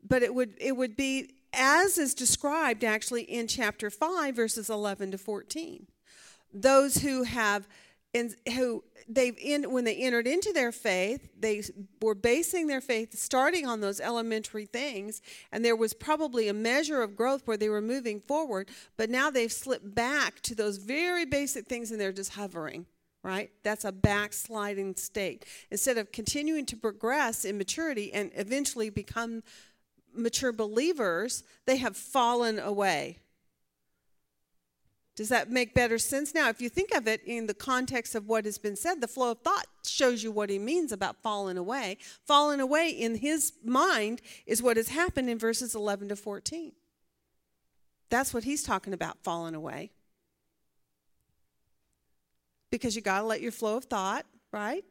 [0.07, 5.11] But it would it would be as is described actually in chapter 5 verses 11
[5.13, 5.87] to 14
[6.53, 7.69] those who have
[8.15, 11.63] and who they've in when they entered into their faith they
[12.01, 17.03] were basing their faith starting on those elementary things and there was probably a measure
[17.03, 21.25] of growth where they were moving forward but now they've slipped back to those very
[21.25, 22.87] basic things and they're just hovering
[23.25, 23.51] right?
[23.63, 25.45] That's a backsliding state.
[25.71, 29.43] Instead of continuing to progress in maturity and eventually become
[30.15, 33.19] mature believers they have fallen away
[35.15, 36.49] does that make better sense now?
[36.49, 39.33] If you think of it in the context of what has been said, the flow
[39.33, 41.99] of thought shows you what he means about falling away.
[42.27, 46.73] Falling away in his mind is what has happened in verses 11 to 14.
[48.09, 49.91] That's what he's talking about, falling away.
[52.71, 54.85] Because you got to let your flow of thought, right?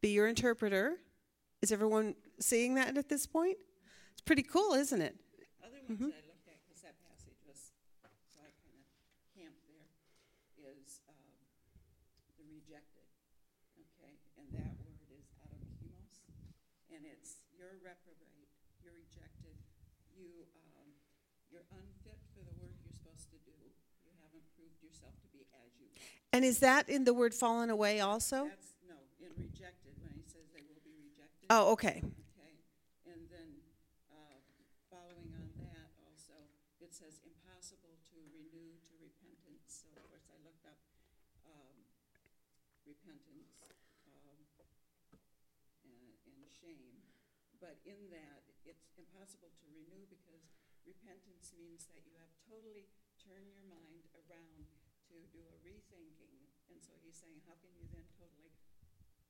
[0.00, 0.98] Be your interpreter.
[1.62, 3.58] Is everyone seeing that at this point?
[4.26, 5.14] Pretty cool, isn't it?
[5.62, 6.10] Other ones Mhm.
[6.10, 7.70] I looked at, because that passage was,
[8.34, 8.84] so I kind of
[9.38, 9.86] camped there,
[10.74, 11.30] is um,
[12.36, 13.06] the rejected.
[13.78, 16.26] Okay, and that word is adokimos,
[16.90, 18.50] and it's you're reprobate,
[18.82, 19.54] you're rejected,
[20.18, 20.42] you
[20.74, 20.90] um,
[21.48, 23.54] you're unfit for the work you're supposed to do.
[24.02, 25.86] You haven't proved yourself to be as you.
[26.32, 28.50] And is that in the word fallen away also?
[28.50, 31.46] That's no in rejected when he says they will be rejected.
[31.48, 32.02] Oh, okay.
[32.02, 32.58] Okay,
[33.06, 33.62] and then,
[34.10, 34.36] uh,
[34.90, 36.34] following on that also,
[36.80, 39.86] it says impossible to renew to repentance.
[39.86, 40.76] So of course I looked up,
[41.48, 41.76] um,
[42.84, 43.72] repentance,
[44.12, 44.36] um,
[45.86, 47.00] and, and shame.
[47.60, 50.44] But in that, it's impossible to renew because
[51.94, 52.88] that you have totally
[53.22, 54.66] turned your mind around
[55.10, 56.34] to do a rethinking.
[56.70, 58.50] And so he's saying, how can you then totally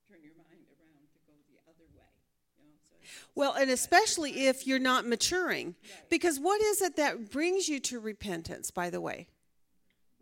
[0.09, 2.13] turn your mind around to go the other way?
[2.59, 2.97] You know, so
[3.35, 5.77] Well, and especially if you're not maturing.
[5.83, 6.11] Right.
[6.11, 9.29] Because what is it that brings you to repentance, by the way?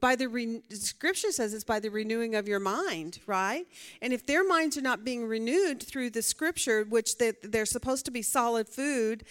[0.01, 3.65] By the re- scripture says it's by the renewing of your mind, right?
[4.03, 8.05] And if their minds are not being renewed through the scripture, which they, they're supposed
[8.05, 9.25] to be solid food,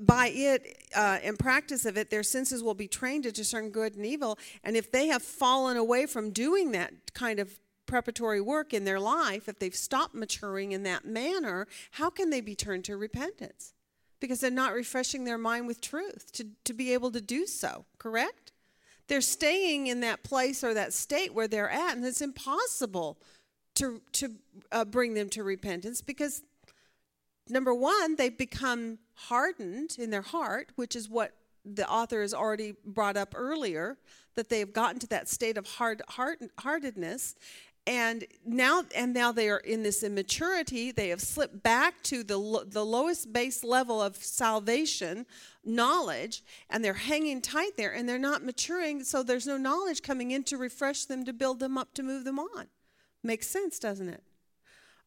[0.00, 4.04] by it uh, practice of it, their senses will be trained to discern good and
[4.04, 4.38] evil.
[4.64, 9.00] And if they have fallen away from doing that kind of preparatory work in their
[9.00, 13.74] life, if they've stopped maturing in that manner, how can they be turned to repentance?
[14.18, 17.84] Because they're not refreshing their mind with truth to, to be able to do so,
[17.98, 18.52] correct?
[19.08, 23.18] They're staying in that place or that state where they're at, and it's impossible
[23.76, 24.34] to, to
[24.72, 26.42] uh, bring them to repentance because
[27.48, 31.32] number one, they've become hardened in their heart, which is what
[31.64, 33.98] the author has already brought up earlier,
[34.34, 37.34] that they have gotten to that state of hard, hard heartedness.
[37.88, 40.90] And now, and now they are in this immaturity.
[40.90, 45.24] They have slipped back to the the lowest base level of salvation
[45.64, 49.04] knowledge, and they're hanging tight there, and they're not maturing.
[49.04, 52.24] So there's no knowledge coming in to refresh them, to build them up, to move
[52.24, 52.66] them on.
[53.22, 54.22] Makes sense, doesn't it?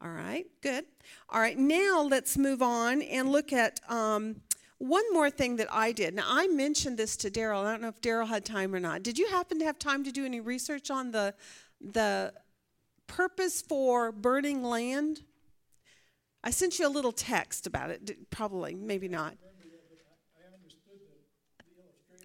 [0.02, 0.86] All right, good.
[1.30, 4.38] All right, now let's move on and look at um,
[4.78, 6.14] one more thing that I did.
[6.14, 7.66] Now, I mentioned this to Daryl.
[7.66, 9.04] I don't know if Daryl had time or not.
[9.04, 11.34] Did you happen to have time to do any research on the
[11.82, 12.34] the
[13.08, 15.22] purpose for burning land?
[16.46, 18.30] I sent you a little text about it.
[18.30, 19.36] Probably, maybe not.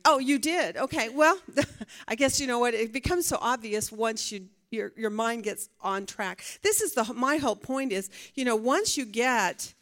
[0.05, 0.77] Oh, you did.
[0.77, 1.09] Okay.
[1.09, 1.39] Well,
[2.09, 2.75] I guess you know what.
[2.75, 6.45] It becomes so obvious once you your your mind gets on track.
[6.63, 9.73] This is the my whole point is you know once you get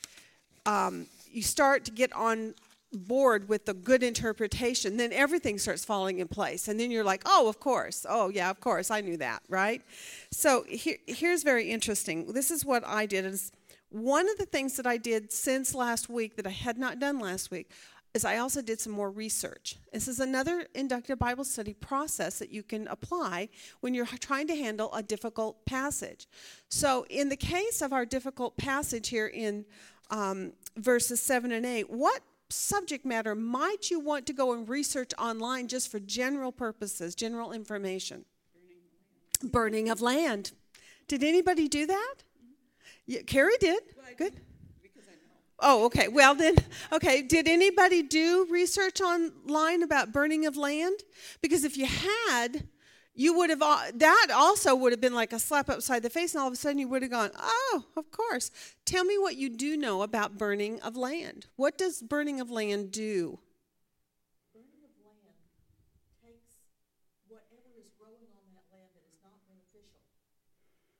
[0.66, 2.55] um, you start to get on
[2.93, 7.22] board with the good interpretation, then everything starts falling in place, and then you're like,
[7.24, 9.82] oh, of course, oh yeah, of course, I knew that, right?
[10.30, 12.32] So here, here's very interesting.
[12.32, 13.24] This is what I did.
[13.24, 13.51] Is
[13.88, 17.18] one of the things that I did since last week that I had not done
[17.18, 17.70] last week
[18.14, 19.76] is I also did some more research.
[19.92, 23.48] This is another inductive Bible study process that you can apply
[23.80, 26.26] when you're trying to handle a difficult passage.
[26.68, 29.64] So, in the case of our difficult passage here in
[30.10, 35.12] um, verses 7 and 8, what subject matter might you want to go and research
[35.18, 38.26] online just for general purposes, general information?
[39.42, 40.52] Burning of land.
[41.08, 42.14] Did anybody do that?
[43.06, 43.82] Yeah, Carrie did.
[44.16, 44.34] Good.
[45.64, 46.08] Oh, okay.
[46.08, 46.56] Well, then,
[46.92, 47.22] okay.
[47.22, 50.98] Did anybody do research online about burning of land?
[51.40, 52.64] Because if you had,
[53.14, 56.40] you would have that also would have been like a slap upside the face and
[56.40, 58.50] all of a sudden you would have gone oh of course
[58.86, 62.90] tell me what you do know about burning of land what does burning of land
[62.90, 63.38] do
[64.54, 65.36] Burning of land
[66.24, 66.64] takes
[67.28, 70.00] whatever is growing on that land that is not beneficial,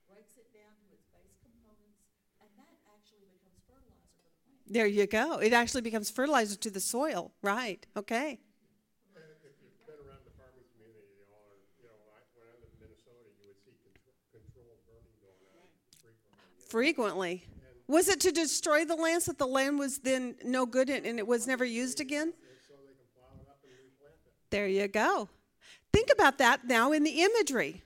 [0.09, 2.03] breaks it down to its base components,
[2.41, 4.62] and that actually becomes fertilizer for the plant.
[4.73, 8.39] There you go it actually becomes fertilizer to the soil right okay
[9.45, 12.89] if you've been around the farming community, all you know, I, when I lived in
[12.89, 16.63] Minnesota, you would see control, controlled burning going on frequently.
[16.71, 17.35] frequently
[17.89, 21.05] was it to destroy the land so that the land was then no good and
[21.05, 22.33] and it was never used again
[22.67, 24.33] so they can plow it up and replant it.
[24.51, 25.29] there you go
[25.93, 27.83] think about that now in the imagery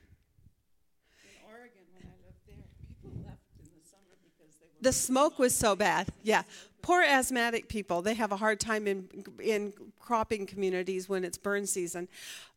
[1.25, 4.79] In Oregon, when I lived there, people left in the summer because they were.
[4.79, 6.07] The smoke was so bad.
[6.23, 6.43] Yeah.
[6.87, 9.09] Poor asthmatic people, they have a hard time in
[9.43, 12.07] in cropping communities when it's burn season.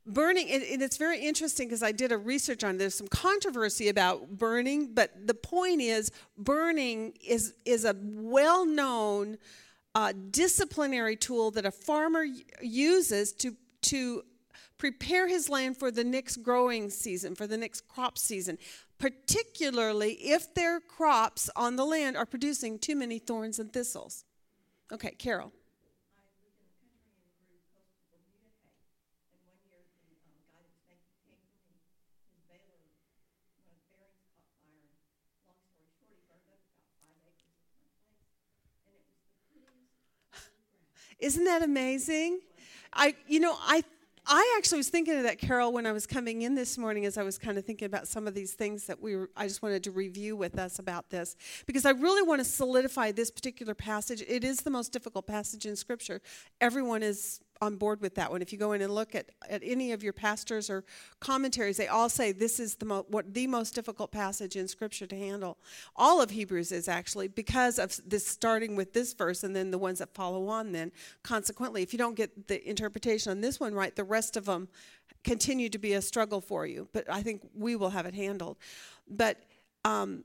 [0.07, 2.77] Burning, and it's very interesting because I did a research on.
[2.77, 2.79] it.
[2.79, 9.37] There's some controversy about burning, but the point is, burning is is a well-known
[9.97, 12.25] uh, disciplinary tool that a farmer
[12.63, 14.23] uses to to
[14.79, 18.59] prepare his land for the next growing season, for the next crop season,
[19.01, 24.25] particularly if their crops on the land are producing too many thorns and thistles.
[24.93, 25.53] Okay, Carol.
[41.19, 42.41] Isn't that amazing?
[42.93, 43.85] I you know, I
[44.33, 47.19] I actually was thinking of that Carol when I was coming in this morning as
[47.19, 49.61] I was kind of thinking about some of these things that we were I just
[49.61, 51.35] wanted to review with us about this
[51.67, 54.23] because I really want to solidify this particular passage.
[54.29, 56.21] It is the most difficult passage in scripture.
[56.61, 58.41] Everyone is on board with that one.
[58.41, 60.85] If you go in and look at, at any of your pastors or
[61.21, 65.07] commentaries, they all say this is the mo- what the most difficult passage in Scripture
[65.07, 65.59] to handle.
[65.95, 69.79] All of Hebrews is actually because of this starting with this verse and then the
[69.79, 70.73] ones that follow on.
[70.73, 70.91] Then
[71.23, 74.69] consequently, if you don't get the interpretation on this one right, the rest of them
[75.23, 76.89] continue to be a struggle for you.
[76.93, 78.57] But I think we will have it handled.
[79.09, 79.39] But
[79.85, 80.25] um,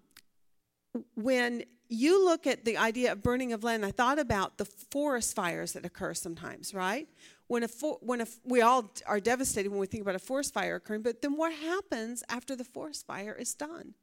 [1.15, 5.35] when you look at the idea of burning of land, I thought about the forest
[5.35, 7.07] fires that occur sometimes, right?
[7.47, 7.67] When a
[8.01, 11.21] when a we all are devastated when we think about a forest fire occurring, but
[11.21, 13.93] then what happens after the forest fire is done?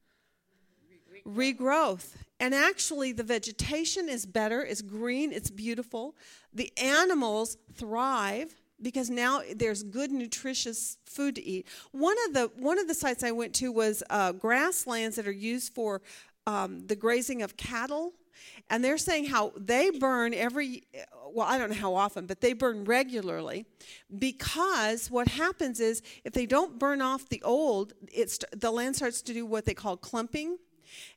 [1.26, 2.14] Regrowth.
[2.41, 6.16] And actually, the vegetation is better, it's green, it's beautiful.
[6.53, 11.68] The animals thrive because now there's good nutritious food to eat.
[11.93, 15.33] One of the one of the sites I went to was uh, grasslands that are
[15.33, 16.03] used for
[16.47, 18.12] um, the grazing of cattle,
[18.70, 20.84] and they're saying how they burn every
[21.32, 23.66] well I don't know how often, but they burn regularly
[24.18, 29.22] because what happens is if they don't burn off the old, it's the land starts
[29.22, 30.59] to do what they call clumping,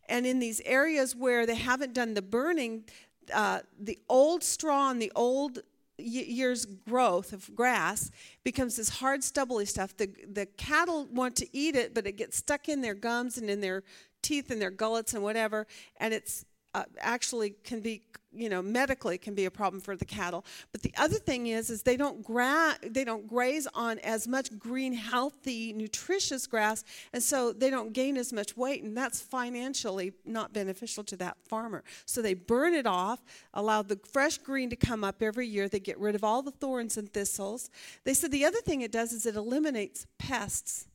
[0.08, 2.86] and in these areas where they haven't done the burning,
[3.34, 5.60] uh, the old straw and the old
[5.98, 8.12] year's growth of grass
[8.44, 9.96] becomes this hard stubbly stuff.
[9.96, 13.50] The the cattle want to eat it but it gets stuck in their gums and
[13.50, 13.84] in their
[14.26, 15.68] teeth and their gullets and whatever
[16.00, 16.46] and it's
[16.76, 18.02] uh, actually can be
[18.34, 20.44] you know medically can be a problem for the cattle.
[20.74, 24.60] But the other thing is is they don't gra- they don't graze on as much
[24.60, 30.12] green healthy nutritious grass and so they don't gain as much weight and that's financially
[30.26, 31.82] not beneficial to that farmer.
[32.06, 33.24] So they burn it off
[33.54, 35.70] allow the fresh green to come up every year.
[35.70, 37.70] They get rid of all the thorns and thistles.
[38.04, 40.88] They said the other thing it does is it eliminates pests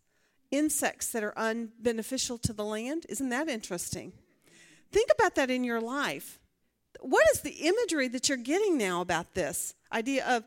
[0.51, 3.07] insects that are unbeneficial to the land?
[3.09, 4.13] Isn't that interesting?
[4.93, 6.39] Think about that in your life.
[7.01, 10.45] What is the imagery that you're getting now about this idea of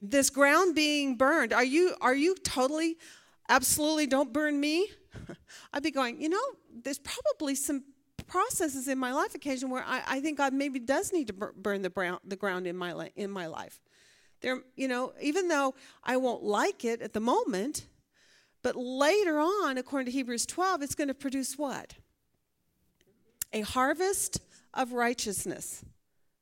[0.00, 1.52] this ground being burned?
[1.52, 2.98] Are you are you totally
[3.48, 4.88] absolutely don't burn me?
[5.72, 6.42] I'd be going you know
[6.84, 7.84] there's probably some
[8.26, 11.82] processes in my life occasion where i, I think god maybe does need to burn
[11.82, 13.80] the, brown, the ground in my, in my life.
[14.40, 17.86] There you know even though i won't like it at the moment
[18.62, 21.94] but later on according to hebrews 12 it's going to produce what
[23.52, 24.40] a harvest
[24.74, 25.84] of righteousness.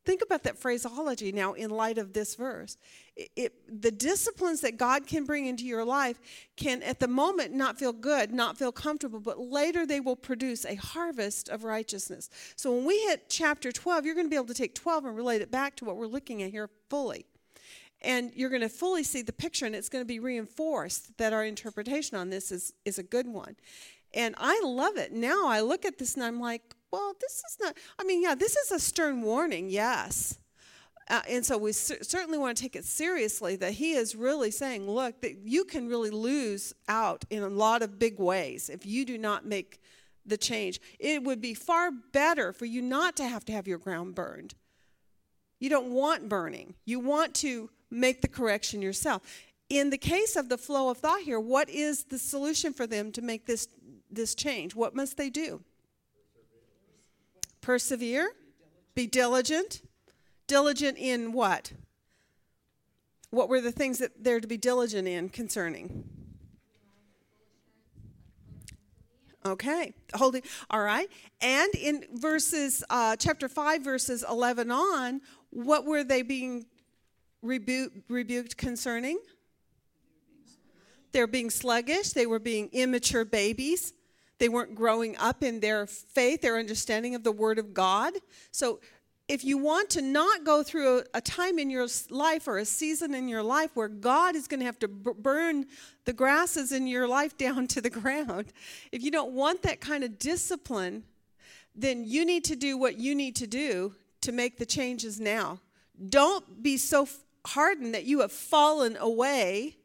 [0.06, 2.78] Think about that phraseology now in light of this verse.
[3.16, 6.18] It, it, the disciplines that God can bring into your life
[6.56, 10.64] can, at the moment, not feel good, not feel comfortable, but later they will produce
[10.64, 12.30] a harvest of righteousness.
[12.56, 15.16] So when we hit chapter 12, you're going to be able to take 12 and
[15.16, 17.26] relate it back to what we're looking at here fully.
[18.02, 21.32] And you're going to fully see the picture, and it's going to be reinforced that
[21.32, 23.56] our interpretation on this is, is a good one.
[24.14, 25.12] And I love it.
[25.12, 28.34] Now I look at this and I'm like, well, this is not, I mean, yeah,
[28.34, 30.38] this is a stern warning, yes.
[31.08, 34.50] Uh, and so we cer- certainly want to take it seriously that he is really
[34.50, 38.86] saying, look, that you can really lose out in a lot of big ways if
[38.86, 39.80] you do not make
[40.24, 40.80] the change.
[40.98, 44.54] It would be far better for you not to have to have your ground burned.
[45.58, 49.22] You don't want burning, you want to make the correction yourself.
[49.68, 53.12] In the case of the flow of thought here, what is the solution for them
[53.12, 53.68] to make this,
[54.10, 54.74] this change?
[54.74, 55.62] What must they do?
[57.60, 58.30] Persevere,
[58.94, 59.82] be diligent.
[60.46, 61.72] Diligent in what?
[63.30, 66.02] What were the things that they're to be diligent in concerning?
[69.46, 70.42] Okay, holding.
[70.68, 71.08] All right,
[71.40, 75.20] and in verses uh, chapter five, verses eleven on,
[75.50, 76.66] what were they being
[77.42, 79.18] rebu- rebuked concerning?
[81.12, 82.10] They're being sluggish.
[82.10, 83.92] They were being immature babies.
[84.38, 88.14] They weren't growing up in their faith, their understanding of the Word of God.
[88.52, 88.80] So
[89.30, 93.14] if you want to not go through a, time in your life or a season
[93.14, 95.66] in your life where God is going to have to burn
[96.04, 98.46] the grasses in your life down to the ground,
[98.90, 101.04] if you don't want that kind of discipline,
[101.76, 105.60] then you need to do what you need to do to make the changes now.
[106.08, 107.06] Don't be so
[107.46, 109.76] hardened that you have fallen away.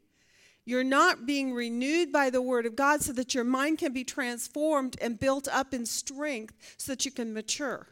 [0.64, 4.02] You're not being renewed by the Word of God so that your mind can be
[4.02, 7.86] transformed and built up in strength so that you can mature.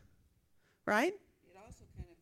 [0.85, 1.13] Right?
[1.15, 2.17] It also kind of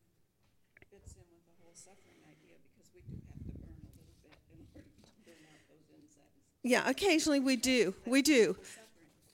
[0.91, 4.13] fits in with the whole suffering idea because we do have to burn a little
[4.23, 6.37] bit in order to burn out those insects.
[6.61, 7.95] Yeah, occasionally we do.
[8.05, 8.55] We do.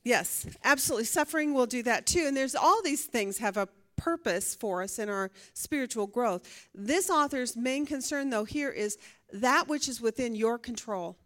[0.03, 1.05] Yes, absolutely.
[1.05, 2.23] Suffering will do that too.
[2.25, 3.67] And there's all these things have a
[3.99, 6.67] purpose for us in our spiritual growth.
[6.73, 8.97] This author's main concern, though, here is
[9.33, 11.17] that which is within your control.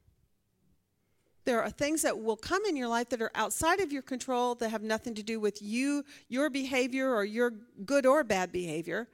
[1.45, 4.55] There are things that will come in your life that are outside of your control
[4.55, 7.51] that have nothing to do with you, your behavior, or your
[7.85, 9.07] good or bad behavior.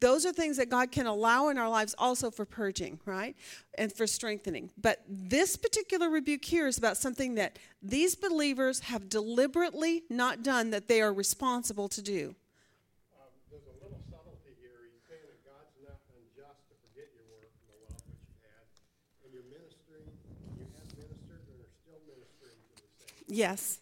[0.00, 3.34] Those are things that God can allow in our lives also for purging, right?
[3.76, 4.70] And for strengthening.
[4.80, 10.70] But this particular rebuke here is about something that these believers have deliberately not done
[10.70, 12.36] that they are responsible to do.
[13.18, 14.78] Um, there's a little subtlety here.
[14.94, 18.38] He's saying that God's not unjust to forget your work and the love which you
[18.46, 18.62] had.
[19.26, 20.06] And you're ministering,
[20.54, 23.10] you have ministered and are still ministering to the saints.
[23.10, 23.17] Yes.
[23.17, 23.17] I think he's saying, keep doing it.
[23.17, 23.17] That's, show the same diligence.
[23.17, 23.17] Show it.
[23.17, 23.78] Keep doing it.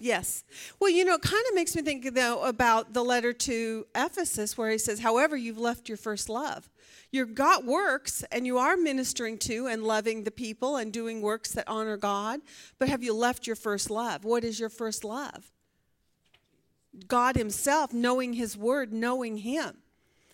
[0.00, 0.44] Yes.
[0.80, 4.56] Well, you know, it kind of makes me think, though, about the letter to Ephesus
[4.56, 6.70] where he says, however, you've left your first love.
[7.12, 11.52] You've got works and you are ministering to and loving the people and doing works
[11.52, 12.40] that honor God,
[12.78, 14.24] but have you left your first love?
[14.24, 15.50] What is your first love?
[17.06, 19.78] God Himself, knowing His Word, knowing Him,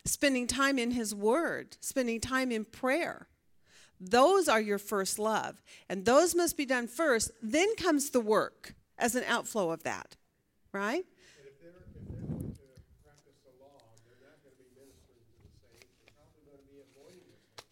[0.07, 3.29] spending time in His Word, spending time in prayer.
[4.01, 5.63] Those are your first love.
[5.89, 7.31] And those must be done first.
[7.43, 10.17] Then comes the work as an outflow of that,
[10.73, 11.05] right?
[11.45, 12.57] If they're, if they're going to
[13.05, 15.89] practice the law, they're not going to be ministering to the saints.
[16.01, 17.65] They're probably going to be avoiding the saints.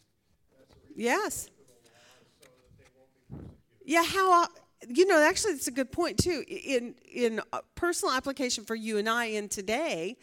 [0.57, 1.45] That's the reason Yes.
[1.45, 2.09] the law
[2.41, 3.85] so that they won't be persecuted.
[3.85, 4.49] Yeah, how
[4.89, 6.45] you know actually it's a good point too.
[6.49, 10.17] In in uh, personal application for you and I in today,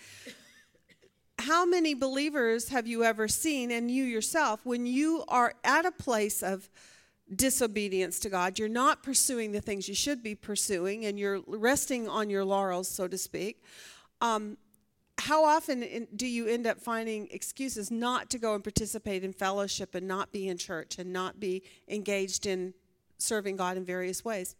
[1.41, 5.91] how many believers have you ever seen and you yourself when you are at a
[5.91, 6.69] place of
[7.33, 12.07] disobedience to God, you're not pursuing the things you should be pursuing and you're resting
[12.07, 13.63] on your laurels so to speak.
[14.19, 14.57] Um,
[15.17, 19.95] how often do you end up finding excuses not to go and participate in fellowship
[19.95, 22.73] and not be in church and not be engaged in
[23.17, 24.55] serving God in various ways?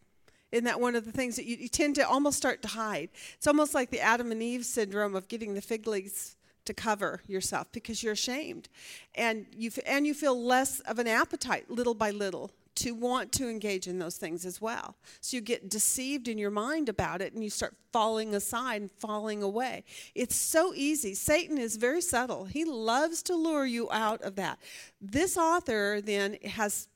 [0.51, 3.09] Isn't that one of the things that you, you tend to almost start to hide?
[3.35, 6.35] It's almost like the Adam and Eve syndrome of getting the fig leaves
[6.65, 8.69] to cover yourself because you're ashamed,
[9.15, 13.49] and you and you feel less of an appetite little by little to want to
[13.49, 14.95] engage in those things as well.
[15.19, 18.91] So you get deceived in your mind about it and you start falling aside and
[18.97, 19.83] falling away.
[20.15, 21.13] It's so easy.
[21.13, 22.45] Satan is very subtle.
[22.45, 24.59] He loves to lure you out of that.
[25.01, 26.87] This author then has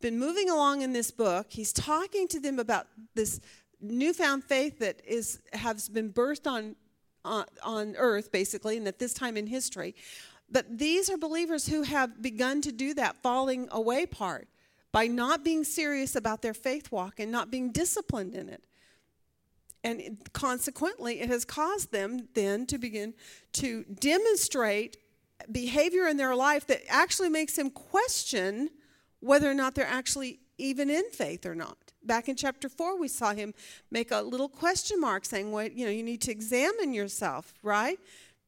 [0.00, 1.46] been moving along in this book.
[1.50, 3.40] He's talking to them about this
[3.80, 6.76] newfound faith that is has been birthed on
[7.24, 9.94] on, earth basically and at this time in history.
[10.50, 14.48] But these are believers who have begun to do that falling away part
[14.92, 18.64] by not being serious about their faith walk and not being disciplined in it.
[19.84, 23.14] And it- consequently, it has caused them then to begin
[23.54, 24.96] to demonstrate
[25.50, 28.70] behavior in their life that actually makes them question
[29.20, 31.89] whether or not they're actually even in faith or not.
[32.02, 33.54] Back in chapter 4, we saw him
[33.90, 37.98] make a little question mark saying, well, you know, you need to examine yourself, right?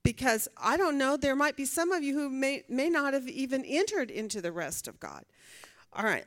[0.03, 3.29] Because I don't know, there might be some of you who may, may not have
[3.29, 5.25] even entered into the rest of God.
[5.93, 6.25] All right.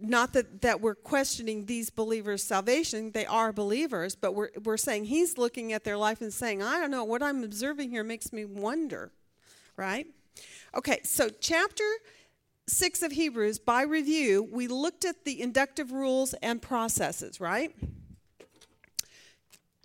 [0.00, 5.06] not that, that we're questioning these believers' salvation, they are believers, but we're, we're saying
[5.06, 8.32] he's looking at their life and saying, I don't know, what I'm observing here makes
[8.32, 9.10] me wonder,
[9.76, 10.06] right?
[10.74, 11.84] Okay, so chapter
[12.66, 17.74] 6 of Hebrews, by review, we looked at the inductive rules and processes, right?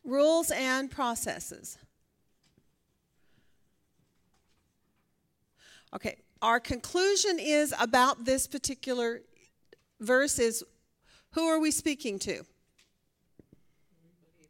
[0.06, 1.78] Rules and processes.
[5.94, 9.22] Okay, our conclusion is about this particular
[10.00, 10.64] verse is
[11.32, 12.44] who are we speaking to?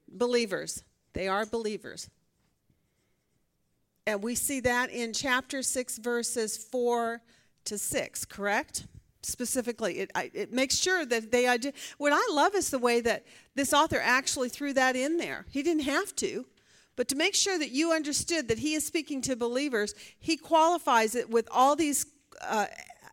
[0.08, 0.84] Believers.
[1.14, 2.10] They are believers.
[4.06, 7.22] And we see that in chapter 6, verses 4
[7.66, 8.88] to 6, correct?
[9.22, 11.48] Specifically, it, I, it makes sure that they.
[11.48, 15.46] Ide- what I love is the way that this author actually threw that in there.
[15.50, 16.46] He didn't have to,
[16.96, 21.16] but to make sure that you understood that he is speaking to believers, he qualifies
[21.16, 22.06] it with all these
[22.42, 22.68] uh,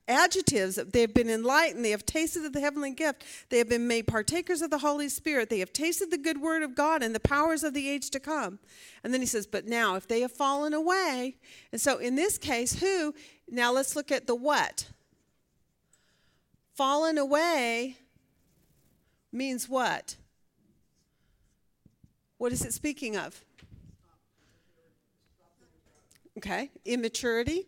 [0.09, 0.77] adjectives.
[0.77, 1.85] They have been enlightened.
[1.85, 3.25] They have tasted of the heavenly gift.
[3.49, 5.51] They have been made partakers of the Holy Spirit.
[5.51, 8.21] They have tasted the good word of God and the powers of the age to
[8.21, 8.59] come.
[9.03, 11.37] And then he says, But now, if they have fallen away,
[11.73, 13.15] and so in this case, who?
[13.49, 14.89] Now let's look at the what.
[16.75, 17.97] Fallen away
[19.33, 20.17] means what?
[22.39, 23.43] What is it speaking of?
[26.37, 27.67] Okay, immaturity.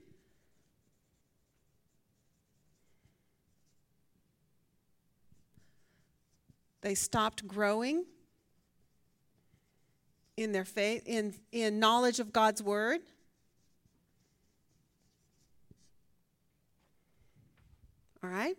[6.82, 8.04] They stopped growing
[10.36, 13.00] in their faith, in, in knowledge of God's word.
[18.28, 18.56] All right?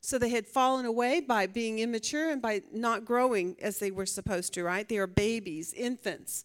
[0.00, 4.06] So they had fallen away by being immature and by not growing as they were
[4.06, 4.88] supposed to, right?
[4.88, 6.44] They are babies, infants.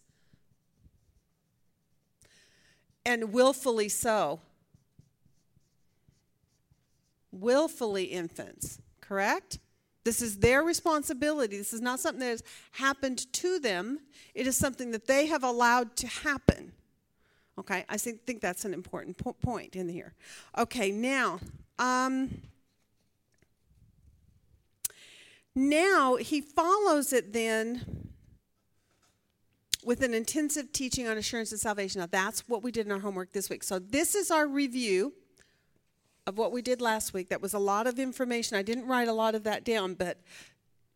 [3.06, 4.40] And willfully so.
[7.30, 9.60] Willfully infants, correct?
[10.02, 11.56] This is their responsibility.
[11.56, 14.00] This is not something that has happened to them.
[14.34, 16.72] It is something that they have allowed to happen.
[17.56, 20.14] Okay, I think, that's an important po- point in here.
[20.58, 21.38] Okay, now,
[21.78, 22.42] um,
[25.54, 28.10] now he follows it then
[29.84, 32.00] with an intensive teaching on assurance and salvation.
[32.00, 33.62] Now, that's what we did in our homework this week.
[33.62, 35.12] So, this is our review
[36.26, 37.28] of what we did last week.
[37.28, 38.56] That was a lot of information.
[38.56, 40.18] I didn't write a lot of that down, but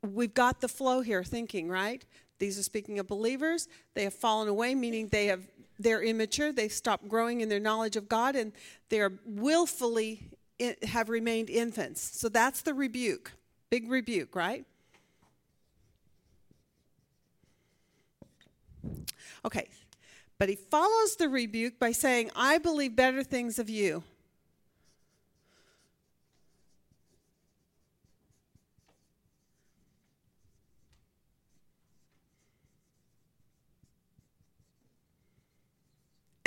[0.02, 2.04] we've got the flow here thinking, right?
[2.38, 3.68] These are speaking of believers.
[3.94, 5.42] They have fallen away, meaning they have
[5.80, 8.52] they're immature, they've stopped growing in their knowledge of God, and
[8.88, 10.30] they are willfully
[10.82, 12.00] have remained infants.
[12.00, 13.32] So that's the rebuke.
[13.70, 14.64] Big rebuke, right?
[19.44, 19.68] Okay.
[20.38, 24.02] But he follows the rebuke by saying, I believe better things of you.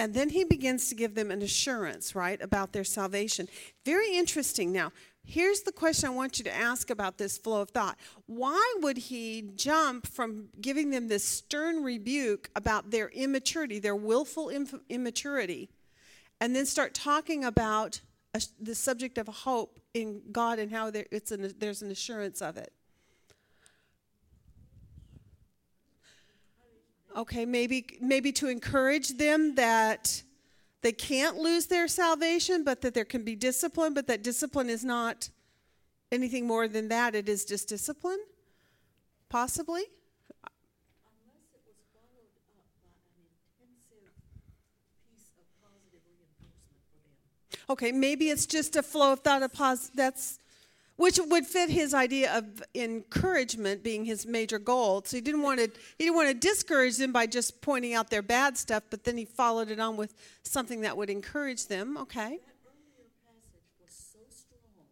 [0.02, 3.48] And then he begins to give them an assurance, right, about their salvation.
[3.86, 4.72] Very interesting.
[4.72, 4.94] Now,
[5.24, 8.00] here's the question I want you to ask about this flow of thought.
[8.26, 14.50] Why would he jump from giving them this stern rebuke about their immaturity, their willful
[14.90, 15.70] immaturity,
[16.40, 18.02] and then start talking about
[18.34, 22.58] a, the subject of hope in God and how there, an, there's an assurance of
[22.58, 22.74] it?
[27.16, 30.24] Okay, maybe maybe to encourage them that
[30.82, 34.84] they can't lose their salvation, but that there can be discipline, but that discipline is
[34.84, 35.30] not
[36.12, 37.14] anything more than that.
[37.14, 38.20] It is just discipline,
[39.30, 39.84] possibly.
[40.42, 40.62] Positive.
[47.70, 49.90] Okay, maybe it's just a flow of thought of pos.
[49.96, 50.40] That's
[50.98, 55.02] which would fit his idea of encouragement being his major goal.
[55.06, 55.68] So he didn't want to
[55.98, 59.18] he didn't want to discourage them by just pointing out their bad stuff, but then
[59.18, 60.14] he followed it on with
[60.44, 61.98] something that would encourage them.
[61.98, 62.38] Okay.
[62.38, 64.86] That earlier passage was so strong.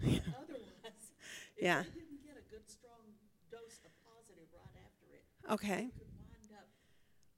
[0.42, 0.62] Otherwise,
[1.56, 1.82] if Yeah.
[1.82, 3.14] didn't get a good strong
[3.52, 5.86] dose of positive right after it, Okay.
[5.86, 6.66] it could wind up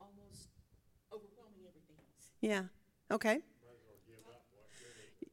[0.00, 0.48] almost
[1.12, 2.30] overwhelming everything else.
[2.40, 2.64] Yeah.
[3.14, 3.40] Okay.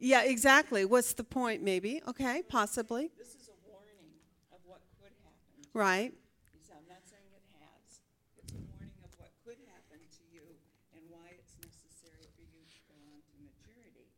[0.04, 0.84] Yeah, exactly.
[0.84, 2.04] What's the point, maybe?
[2.04, 3.08] Okay, possibly.
[3.16, 4.12] This is a warning
[4.52, 5.64] of what could happen.
[5.72, 6.12] Right.
[6.52, 8.04] He said, I'm not saying it has.
[8.36, 10.44] It's a warning of what could happen to you
[10.92, 14.12] and why it's necessary for you to go on to maturity.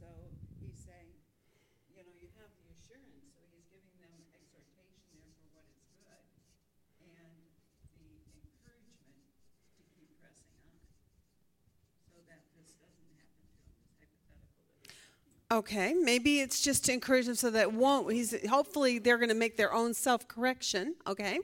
[0.00, 0.08] So
[0.56, 1.12] he's saying,
[1.92, 5.84] you know, you have the assurance, so he's giving them exhortation there for what is
[6.00, 6.24] good
[7.12, 7.28] and
[8.24, 9.36] the encouragement
[9.76, 10.80] to keep pressing on
[12.08, 15.35] so that this doesn't happen to them, this hypothetical that is happening.
[15.52, 18.12] Okay, maybe it's just to encourage them so that won't.
[18.12, 20.96] He's hopefully they're going to make their own self correction.
[21.06, 21.38] Okay.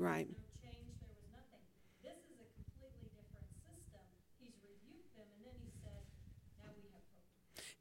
[0.00, 0.39] This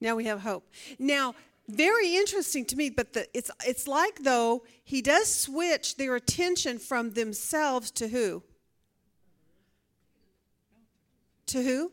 [0.02, 0.70] Now we have hope.
[0.98, 1.36] Now,
[1.68, 6.80] very interesting to me, but the, it's it's like though he does switch their attention
[6.80, 8.44] from themselves to who?
[11.48, 11.92] To who?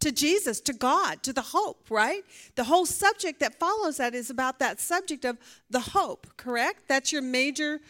[0.00, 2.22] To Jesus, to God, to the hope, right?
[2.54, 5.38] The whole subject that follows that is about that subject of
[5.70, 6.82] the hope, correct?
[6.86, 7.80] That's your major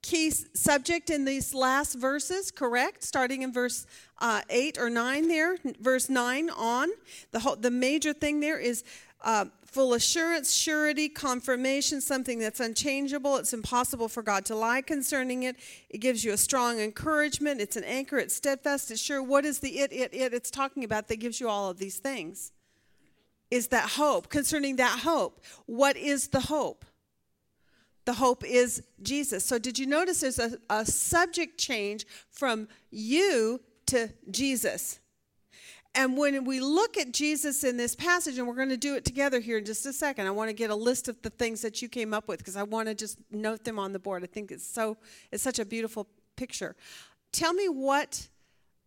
[0.00, 3.04] key subject in these last verses, correct?
[3.04, 3.86] Starting in verse
[4.22, 6.88] uh, 8 or 9 there, verse 9 on.
[7.32, 8.84] The, whole, the major thing there is
[9.20, 13.36] uh, full assurance, surety, confirmation, something that's unchangeable.
[13.36, 15.56] It's impossible for God to lie concerning it.
[15.90, 17.60] It gives you a strong encouragement.
[17.60, 18.16] It's an anchor.
[18.16, 18.92] It's steadfast.
[18.92, 19.20] It's sure.
[19.20, 21.98] What is the it, it, it it's talking about that gives you all of these
[21.98, 22.52] things?
[23.50, 25.42] Is that hope, concerning that hope.
[25.66, 26.84] What is the hope?
[28.04, 29.44] The hope is Jesus.
[29.44, 33.60] So, did you notice there's a, a subject change from you
[33.92, 35.00] to Jesus?
[35.94, 39.04] And when we look at Jesus in this passage, and we're going to do it
[39.04, 41.60] together here in just a second, I want to get a list of the things
[41.60, 44.22] that you came up with because I want to just note them on the board.
[44.22, 44.96] I think it's so
[45.30, 46.74] it's such a beautiful picture.
[47.30, 48.28] Tell me what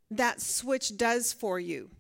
[0.09, 1.91] that switch does for you.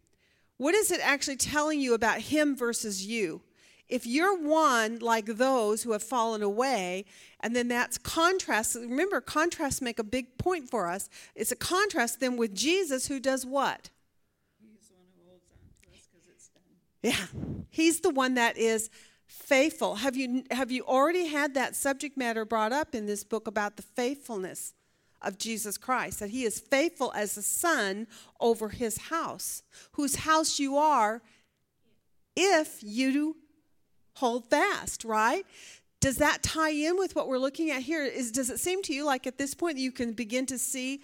[0.57, 3.41] What is it actually telling you about him versus you?
[3.87, 7.05] If you're one like those who have fallen away,
[7.39, 11.09] and then that's contrast, remember, contrasts make a big point for us.
[11.35, 13.89] It's a contrast then with Jesus who does what?
[14.59, 16.63] He's the one who holds on to us because it's done.
[17.03, 17.61] Yeah.
[17.69, 18.89] He's the one that is
[19.27, 19.95] faithful.
[19.95, 23.75] Have you have you already had that subject matter brought up in this book about
[23.75, 24.73] the faithfulness
[25.21, 28.07] of Jesus Christ that he is faithful as a son
[28.39, 29.63] over his house,
[29.93, 31.21] whose house you are
[32.35, 33.37] if you
[34.15, 35.45] hold fast, right?
[36.01, 38.03] Does that tie in with what we're looking at here?
[38.03, 41.01] Is does it seem to you like at this point you can begin to see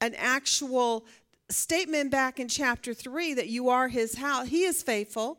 [0.00, 1.06] an actual
[1.48, 4.48] statement back in chapter 3 that you are his house.
[4.48, 5.38] He is faithful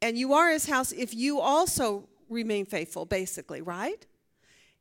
[0.00, 4.06] and you are his house if you also remain faithful basically, right?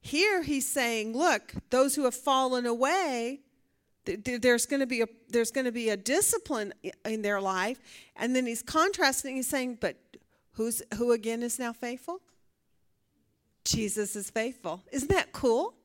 [0.01, 3.39] Here he's saying, look, those who have fallen away,
[4.05, 6.73] th- th- there's going to be a there's going to be a discipline
[7.05, 7.79] in their life,
[8.17, 9.37] and then he's contrasting.
[9.37, 9.95] He's saying, but
[10.53, 12.21] who's who again is now faithful?
[13.65, 14.83] Jesus is faithful.
[14.91, 15.75] Isn't that cool?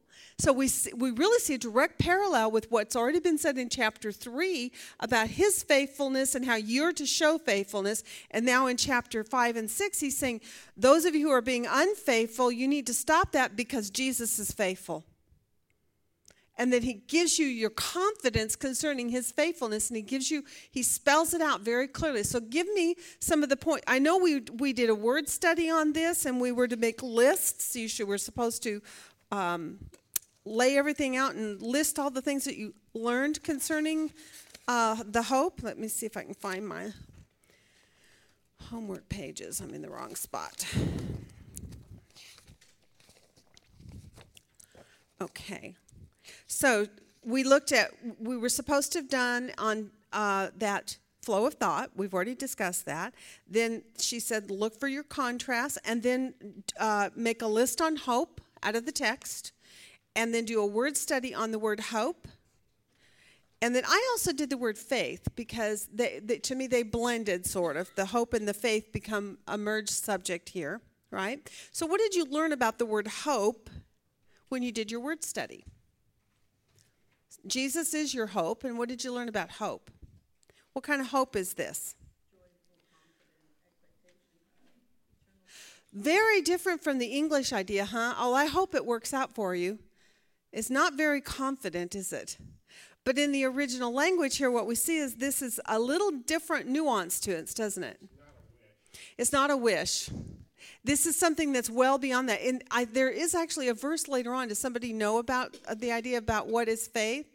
[0.41, 3.69] So we see, we really see a direct parallel with what's already been said in
[3.69, 8.05] chapter 3 about his faithfulness and how you're to show faithfulness.
[8.31, 10.41] And now in chapter 5 and 6 he's saying
[10.77, 14.53] those of you who are being unfaithful, you need to stop that because Jesus is
[14.53, 15.05] faithful.
[16.59, 20.83] And then he gives you your confidence concerning his faithfulness and he gives you he
[20.83, 22.25] spells it out very clearly.
[22.25, 23.85] So give me some of the point.
[23.87, 27.01] I know we we did a word study on this and we were to make
[27.01, 27.77] lists.
[27.77, 28.83] You should we're supposed to
[29.31, 29.79] um,
[30.45, 34.13] lay everything out and list all the things that you learned concerning
[34.67, 35.63] uh, the hope.
[35.63, 36.93] Let me see if I can find my
[38.63, 39.61] homework pages.
[39.61, 40.67] I'm in the wrong spot.
[45.21, 45.75] Okay.
[46.59, 46.89] So
[47.23, 51.91] we looked at, we were supposed to have done on uh, that flow of thought.
[51.95, 53.15] We've already discussed that.
[53.49, 56.35] Then she said, look for your contrast and then
[56.81, 59.53] uh, make a list on hope out of the text
[60.17, 62.27] and then do a word study on the word hope.
[63.63, 67.47] And then I also did the word faith because they, they, to me they blended
[67.47, 67.89] sort of.
[67.95, 70.81] The hope and the faith become a merged subject here,
[71.13, 71.49] right?
[71.71, 73.71] So, what did you learn about the word hope
[74.49, 75.65] when you did your word study?
[77.49, 79.91] Jesus is your hope, and what did you learn about hope?
[80.73, 81.95] What kind of hope is this?
[85.93, 88.15] Very different from the English idea, huh?
[88.19, 89.79] Oh, I hope it works out for you.
[90.53, 92.39] It's not very confident, is it?
[93.05, 96.69] But in the original language here, what we see is this is a little different
[96.69, 97.99] nuance to it, doesn't it?
[99.17, 100.11] It's not a wish.
[100.85, 102.41] This is something that's well beyond that.
[102.43, 104.49] And I, there is actually a verse later on.
[104.49, 107.27] Does somebody know about uh, the idea about what is faith?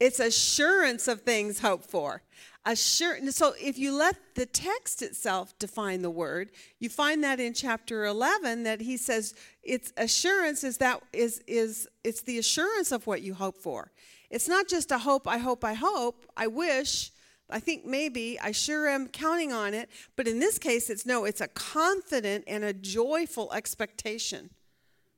[0.00, 2.22] It's assurance of things hoped for.
[2.64, 3.36] Assurance.
[3.36, 8.04] So if you let the text itself define the word, you find that in chapter
[8.04, 13.22] 11 that he says it's assurance is that is is it's the assurance of what
[13.22, 13.92] you hope for.
[14.30, 17.12] It's not just a hope, I hope, I hope, I wish
[17.50, 21.24] I think maybe, I sure am counting on it, but in this case, it's no,
[21.24, 24.50] it's a confident and a joyful expectation,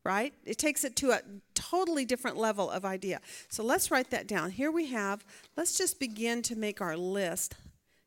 [0.05, 0.35] right?
[0.45, 1.21] It takes it to a
[1.55, 3.21] totally different level of idea.
[3.49, 4.51] So let's write that down.
[4.51, 5.25] Here we have,
[5.57, 7.55] let's just begin to make our list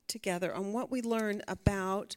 [0.07, 2.15] together on what we learned about.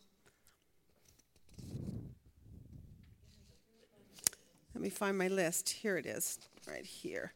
[4.74, 5.70] Let me find my list.
[5.70, 7.32] Here it is, right here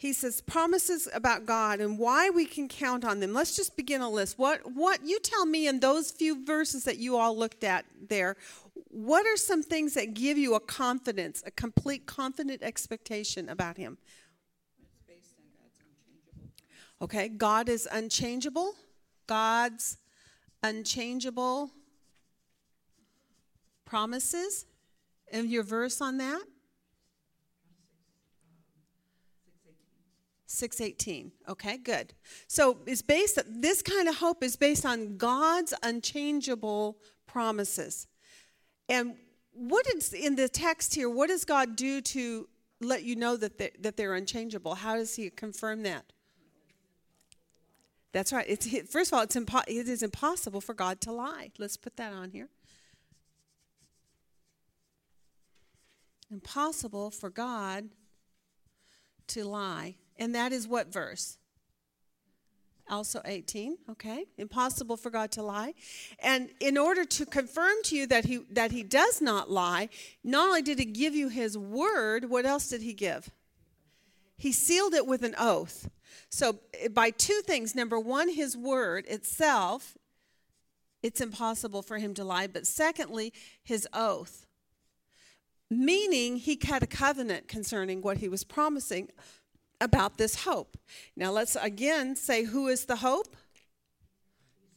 [0.00, 3.34] he says promises about God and why we can count on them.
[3.34, 4.38] Let's just begin a list.
[4.38, 8.38] What what you tell me in those few verses that you all looked at there,
[8.74, 13.98] what are some things that give you a confidence, a complete confident expectation about him?
[14.82, 16.52] It's based on God's unchangeable.
[17.02, 18.74] Okay, God is unchangeable.
[19.26, 19.98] God's
[20.62, 21.70] unchangeable
[23.84, 24.66] promises.
[25.32, 26.42] And your verse on that?
[30.52, 32.12] 618 okay good
[32.48, 38.08] so it's based this kind of hope is based on god's unchangeable promises
[38.90, 39.14] and
[39.52, 42.46] what is in the text here what does god do to
[42.80, 44.74] let you know that they, that they're unchangeable?
[44.76, 46.12] How does he confirm that?
[48.12, 48.46] That's right.
[48.48, 51.52] It's first of all it's impo- it is impossible for god to lie.
[51.58, 52.48] Let's put that on here.
[56.30, 57.90] Impossible for god
[59.28, 59.96] to lie.
[60.16, 61.38] And that is what verse?
[62.90, 64.26] Also 18, okay?
[64.36, 65.74] Impossible for God to lie.
[66.18, 69.88] And in order to confirm to you that he that he does not lie,
[70.24, 73.30] not only did he give you his word, what else did he give?
[74.36, 75.88] He sealed it with an oath.
[76.30, 79.96] So eh, by two things, number 1 his word itself
[81.02, 83.32] it's impossible for him to lie, but secondly,
[83.62, 84.46] his oath.
[85.70, 89.08] Meaning he cut a covenant concerning what he was promising
[89.80, 90.76] about this hope.
[91.16, 93.36] Now let's again say who is the hope?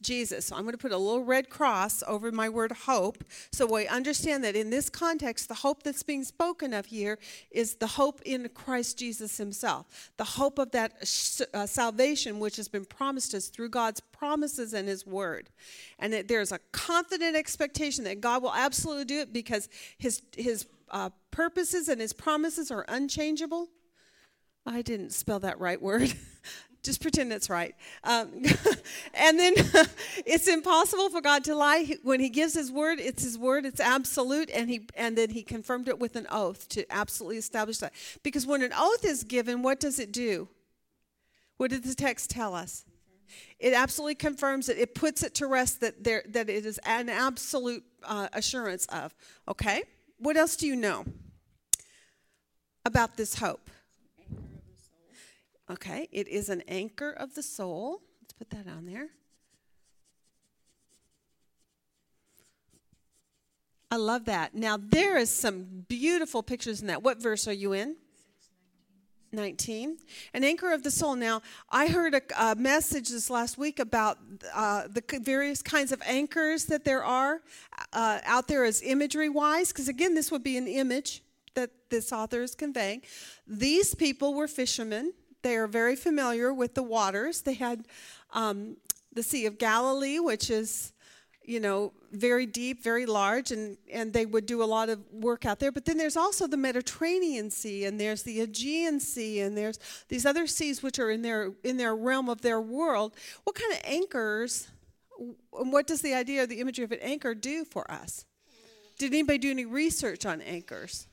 [0.04, 0.46] Jesus.
[0.46, 3.88] So I'm going to put a little red cross over my word hope so we
[3.88, 7.18] understand that in this context, the hope that's being spoken of here
[7.50, 10.12] is the hope in Christ Jesus himself.
[10.16, 10.92] The hope of that
[11.52, 15.48] uh, salvation which has been promised us through God's promises and his word.
[15.98, 20.66] And that there's a confident expectation that God will absolutely do it because his, his
[20.90, 23.68] uh, purposes and his promises are unchangeable.
[24.66, 26.12] I didn't spell that right word.
[26.82, 27.74] Just pretend it's right.
[28.04, 28.28] Um,
[29.14, 29.54] and then
[30.26, 31.96] it's impossible for God to lie.
[32.02, 33.64] When He gives His word, it's His word.
[33.64, 37.78] It's absolute, and He and then He confirmed it with an oath to absolutely establish
[37.78, 37.94] that.
[38.22, 40.48] Because when an oath is given, what does it do?
[41.56, 42.84] What did the text tell us?
[43.58, 44.78] It absolutely confirms it.
[44.78, 49.14] It puts it to rest that there that it is an absolute uh, assurance of.
[49.48, 49.84] Okay.
[50.18, 51.06] What else do you know
[52.84, 53.70] about this hope?
[55.70, 58.02] Okay, it is an anchor of the soul.
[58.20, 59.08] Let's put that on there.
[63.90, 64.54] I love that.
[64.54, 67.02] Now, there is some beautiful pictures in that.
[67.02, 67.96] What verse are you in?
[69.32, 69.98] 19.
[70.34, 71.16] An anchor of the soul.
[71.16, 74.18] Now, I heard a, a message this last week about
[74.54, 77.40] uh, the various kinds of anchors that there are
[77.92, 81.22] uh, out there as imagery wise, because again, this would be an image
[81.54, 83.02] that this author is conveying.
[83.46, 85.12] These people were fishermen
[85.44, 87.42] they are very familiar with the waters.
[87.42, 87.86] They had
[88.32, 88.78] um,
[89.12, 90.92] the Sea of Galilee, which is,
[91.44, 95.44] you know, very deep, very large, and, and they would do a lot of work
[95.44, 95.70] out there.
[95.70, 99.78] But then there's also the Mediterranean Sea, and there's the Aegean Sea, and there's
[100.08, 103.14] these other seas which are in their in their realm of their world.
[103.44, 104.68] What kind of anchors?
[105.18, 108.24] And what does the idea of the imagery of an anchor do for us?
[108.98, 111.06] Did anybody do any research on anchors?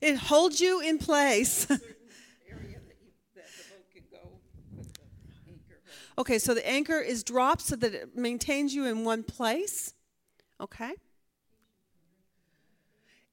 [0.00, 1.66] It holds you in place.
[6.18, 9.94] Okay, so the anchor is dropped so that it maintains you in one place.
[10.60, 10.94] Okay?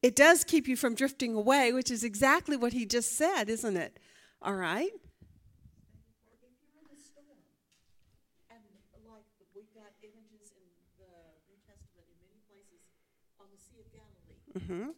[0.03, 3.75] It does keep you from drifting away, which is exactly what he just said, isn't
[3.75, 3.97] it?
[4.39, 4.91] All right?
[14.57, 14.89] Mm-hmm.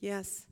[0.00, 0.44] Yes.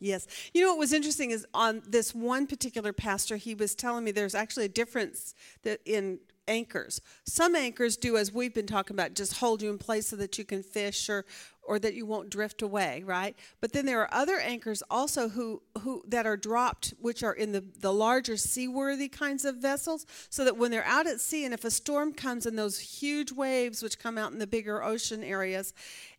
[0.00, 0.26] Yes.
[0.52, 4.10] You know what was interesting is on this one particular pastor, he was telling me
[4.10, 5.32] there's actually a difference
[5.62, 6.18] that in
[6.48, 7.00] anchors.
[7.24, 10.38] Some anchors do, as we've been talking about, just hold you in place so that
[10.38, 11.24] you can fish or
[11.64, 13.36] or that you won't drift away, right?
[13.60, 17.52] But then there are other anchors also who who that are dropped, which are in
[17.52, 21.54] the the larger seaworthy kinds of vessels, so that when they're out at sea and
[21.54, 25.22] if a storm comes and those huge waves which come out in the bigger ocean
[25.22, 25.72] areas,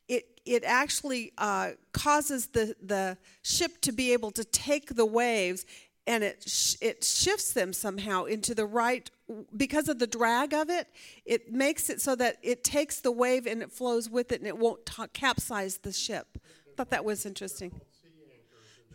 [0.08, 5.66] it it actually uh, causes the the ship to be able to take the waves,
[6.06, 9.10] and it sh- it shifts them somehow into the right
[9.56, 10.88] because of the drag of it.
[11.26, 14.48] It makes it so that it takes the wave and it flows with it, and
[14.48, 16.28] it won't capsize the ship.
[16.36, 17.80] I thought that was interesting.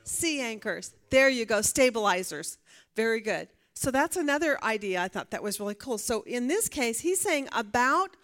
[0.04, 0.94] Sea anchors.
[1.10, 1.60] There you go.
[1.60, 2.58] Stabilizers.
[2.96, 3.48] Very good.
[3.74, 5.00] So that's another idea.
[5.00, 5.98] I thought that was really cool.
[5.98, 8.16] So in this case, he's saying about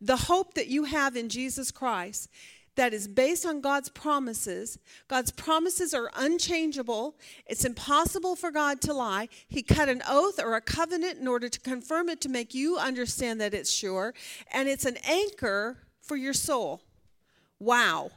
[0.00, 2.28] the hope that you have in Jesus Christ
[2.76, 4.78] that is based on God's promises.
[5.08, 7.16] God's promises are unchangeable.
[7.46, 9.28] It's impossible for God to lie.
[9.48, 12.78] He cut an oath or a covenant in order to confirm it to make you
[12.78, 14.14] understand that it's sure.
[14.52, 16.82] And it's an anchor for your soul.
[17.58, 18.10] Wow.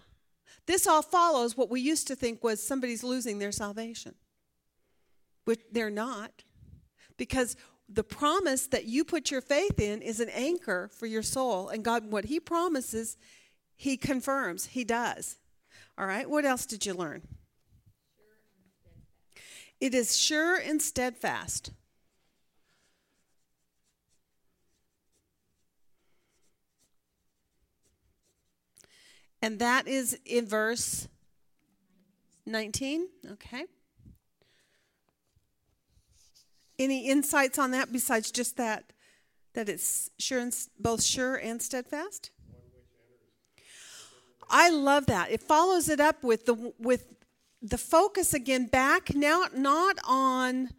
[0.66, 4.14] This all follows what we used to think was somebody's losing their salvation,
[5.46, 6.44] which they're not.
[7.18, 7.56] Because
[7.88, 11.70] the promise that you put your faith in is an anchor for your soul.
[11.70, 13.18] And God, what He promises,
[13.80, 14.66] He confirms.
[14.66, 15.38] He does.
[15.98, 17.22] All right, what else did you learn?
[19.80, 21.72] It is sure and steadfast.
[29.42, 31.08] And that is in verse
[32.46, 33.08] 19.
[33.32, 33.64] Okay.
[36.78, 38.92] Any insights on that besides just that
[39.54, 42.32] that it's sure and, both sure and steadfast?
[44.50, 45.32] I love that.
[45.32, 47.06] It follows it up with the with
[47.62, 50.70] the focus again back now not on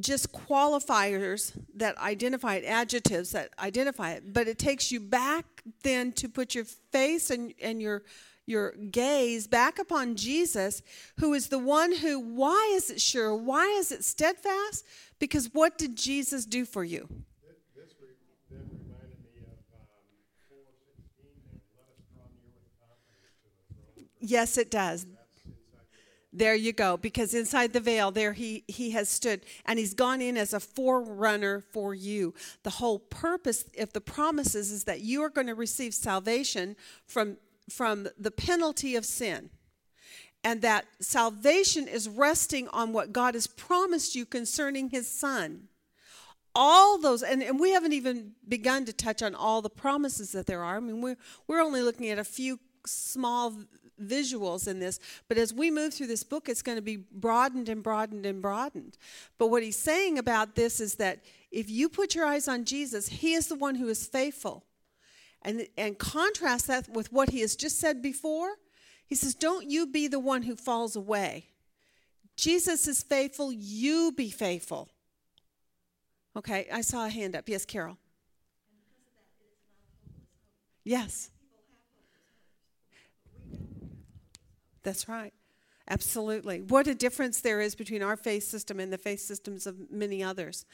[0.00, 5.44] just qualifiers that identify it, adjectives that identify it, but it takes you back
[5.84, 8.02] then to put your face and, and your
[8.46, 10.82] your gaze back upon Jesus,
[11.18, 13.34] who is the one who, why is it sure?
[13.34, 14.84] Why is it steadfast?
[15.18, 17.08] Because what did Jesus do for you?
[17.40, 18.08] This, this re-
[18.50, 19.88] then reminded me of, um,
[20.50, 24.04] four sixteen, and let us draw near with confidence to the throne.
[24.26, 25.06] Yes, it does.
[26.32, 26.96] There you go.
[26.96, 30.60] Because inside the veil, there he, he has stood and he's gone in as a
[30.60, 32.34] forerunner for you.
[32.62, 36.74] The whole purpose of the promises is that you are going to receive salvation
[37.06, 37.36] from,
[37.68, 39.50] from the penalty of sin.
[40.42, 45.68] And that salvation is resting on what God has promised you concerning his son.
[46.54, 50.46] All those, and, and we haven't even begun to touch on all the promises that
[50.46, 50.76] there are.
[50.76, 51.16] I mean, we're,
[51.46, 53.54] we're only looking at a few small
[54.02, 57.68] visuals in this, but as we move through this book, it's going to be broadened
[57.68, 58.98] and broadened and broadened.
[59.38, 63.08] But what he's saying about this is that if you put your eyes on Jesus,
[63.08, 64.64] he is the one who is faithful.
[65.42, 68.52] And, and contrast that with what he has just said before.
[69.06, 71.48] He says, Don't you be the one who falls away.
[72.36, 74.88] Jesus is faithful, you be faithful.
[76.36, 77.48] Okay, I saw a hand up.
[77.48, 77.96] Yes, Carol.
[80.82, 81.30] Yes.
[84.84, 85.32] That's right.
[85.88, 86.62] Absolutely.
[86.62, 90.22] What a difference there is between our faith system and the faith systems of many
[90.22, 90.64] others.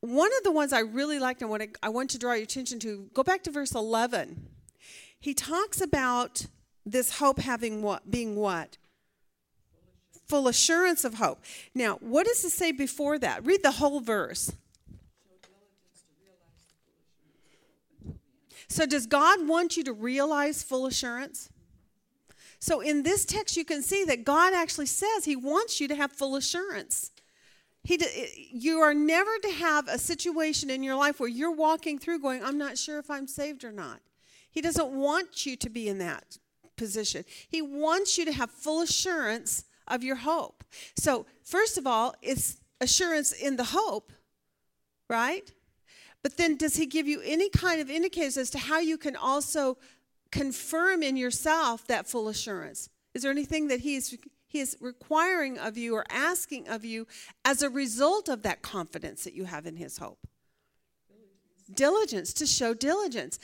[0.00, 2.78] One of the ones I really liked and what I, want to draw your attention
[2.80, 4.48] to, go back to verse 11.
[5.18, 6.46] He talks about
[6.86, 8.78] this hope having what being what?
[10.28, 11.42] Full assurance of hope.
[11.74, 13.44] Now, what does it say before that?
[13.44, 14.52] Read the whole verse.
[18.68, 21.51] So, does God want you to realize full assurance?
[22.62, 25.96] So, in this text, you can see that God actually says He wants you to
[25.96, 27.10] have full assurance.
[27.82, 31.98] He, eh, you are never to have a situation in your life where you're walking
[31.98, 33.98] through going, I'm not sure if I'm saved or not.
[34.48, 36.38] He doesn't want you to be in that
[36.76, 37.24] position.
[37.48, 40.62] He wants you to have full assurance of your hope.
[40.96, 44.12] So, first of all, it's assurance in the hope,
[45.08, 45.50] right?
[46.22, 49.16] But then, does he give you any kind of indicators as to how you can
[49.16, 49.78] also
[50.32, 52.88] confirm in yourself that full assurance?
[53.14, 54.18] Is there anything that he is,
[54.48, 57.06] he is requiring of you or asking of you
[57.44, 60.26] as a result of that confidence that you have in his hope?
[61.08, 63.38] Diligence, diligence to show diligence.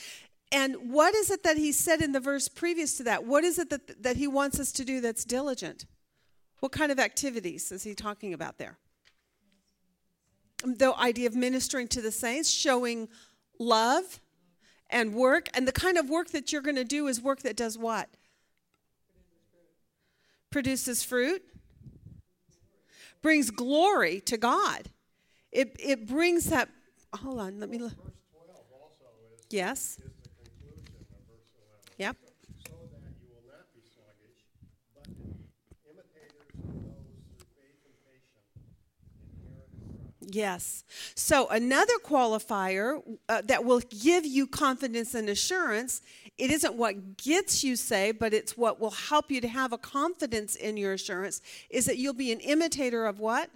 [0.50, 3.24] And what is it that he said in the verse previous to that?
[3.24, 5.84] What is it that, that he wants us to do that's diligent?
[6.60, 8.78] What kind of activities is he talking about there?
[10.64, 13.08] The idea of ministering to the saints, showing
[13.58, 14.20] love
[14.90, 15.48] and work.
[15.54, 18.08] And the kind of work that you're going to do is work that does what?
[20.50, 21.42] Produces fruit,
[23.20, 24.88] brings glory to God.
[25.52, 26.70] It, it brings that.
[27.14, 27.92] Hold on, let me look.
[27.96, 29.04] Verse twelve also
[29.36, 29.80] is, Yes.
[29.80, 31.92] is the conclusion of verse eleven.
[31.98, 32.16] Yep.
[32.64, 34.40] So that you will not be sluggish,
[34.96, 35.08] but
[35.88, 38.48] imitators of those through faith and patience
[39.36, 40.16] inherit the promise.
[40.30, 40.84] Yes.
[41.14, 46.02] So another qualifier uh, that will give you confidence and assurance
[46.38, 49.78] it isn't what gets you saved, but it's what will help you to have a
[49.78, 53.50] confidence in your assurance, is that you'll be an imitator of what?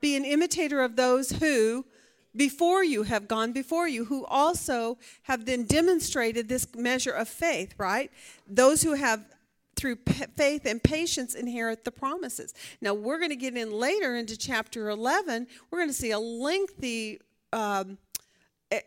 [0.00, 1.84] Be an imitator of those who
[2.34, 7.74] before you have gone before you, who also have then demonstrated this measure of faith,
[7.76, 8.10] right?
[8.48, 9.22] Those who have
[9.82, 9.96] through
[10.36, 12.54] faith and patience inherit the promises.
[12.80, 15.48] Now, we're going to get in later into chapter 11.
[15.70, 17.20] We're going to see a lengthy
[17.52, 17.98] um,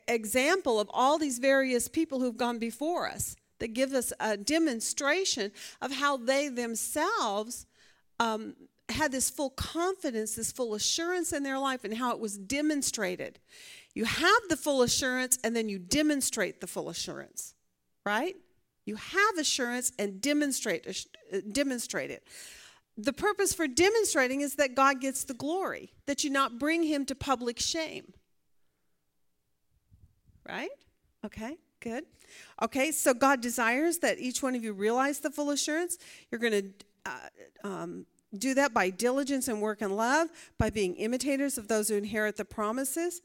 [0.08, 5.52] example of all these various people who've gone before us that give us a demonstration
[5.82, 7.66] of how they themselves
[8.22, 8.56] um,
[8.88, 13.38] had this full confidence, this full assurance in their life, and how it was demonstrated.
[13.94, 17.54] You have the full assurance, and then you demonstrate the full assurance,
[18.06, 18.38] right?
[18.86, 20.88] You have assurance and demonstrate
[21.34, 22.28] uh, demonstrate it.
[22.98, 27.06] The purpose for demonstrating is that God gets the glory, that you not bring him
[27.08, 28.14] to public shame.
[30.48, 30.70] Right?
[31.26, 32.06] Okay, good.
[32.62, 35.98] Okay, so God desires that each one of you realize the full assurance.
[36.32, 36.74] You're going to
[37.06, 38.06] uh, um,
[38.38, 42.38] do that by diligence and work and love, by being imitators of those who inherit
[42.38, 43.22] the promises.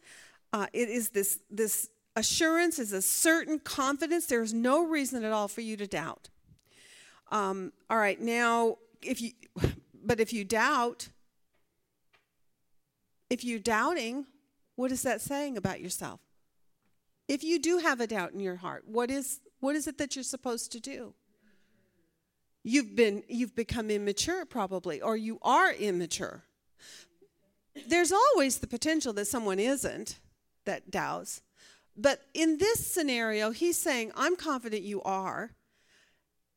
[0.52, 4.26] Uh, it is this, this assurance, is a certain confidence.
[4.26, 6.28] There's no reason at all for you to doubt.
[7.30, 9.32] Um, all right, now, if you,
[10.04, 11.08] but if you doubt,
[13.28, 14.26] if you're doubting,
[14.76, 16.20] what is that saying about yourself?
[17.28, 20.16] If you do have a doubt in your heart, what is, what is it that
[20.16, 21.14] you're supposed to do?
[22.62, 26.44] you've been you've become immature probably or you are immature
[27.86, 30.18] there's always the potential that someone isn't
[30.64, 31.42] that doubts
[32.00, 35.52] but in this scenario he's saying i'm confident you are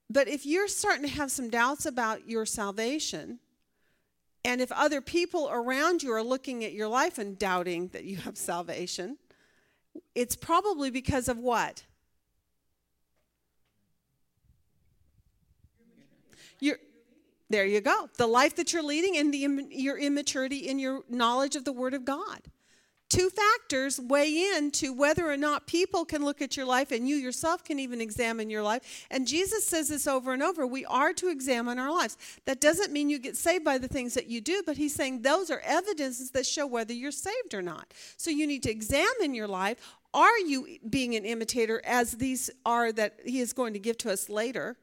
[0.10, 3.40] but if you're starting to have some doubts about your salvation
[4.46, 8.18] and if other people around you are looking at your life and doubting that you
[8.18, 9.18] have salvation
[10.16, 11.84] it's probably because of what
[16.64, 16.80] You're,
[17.50, 18.08] there you go.
[18.18, 21.94] The life that you're leading and the, your immaturity in your knowledge of the Word
[21.94, 22.40] of God.
[23.14, 27.08] Two factors weigh in to whether or not people can look at your life and
[27.08, 29.06] you yourself can even examine your life.
[29.12, 32.18] And Jesus says this over and over we are to examine our lives.
[32.46, 35.22] That doesn't mean you get saved by the things that you do, but he's saying
[35.22, 37.94] those are evidences that show whether you're saved or not.
[38.18, 39.78] So you need to examine your life.
[40.16, 44.12] Are you being an imitator as these are that he is going to give to
[44.12, 44.76] us later?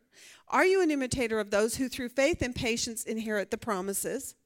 [0.46, 4.36] Are you an imitator of those who through faith and patience inherit the promises?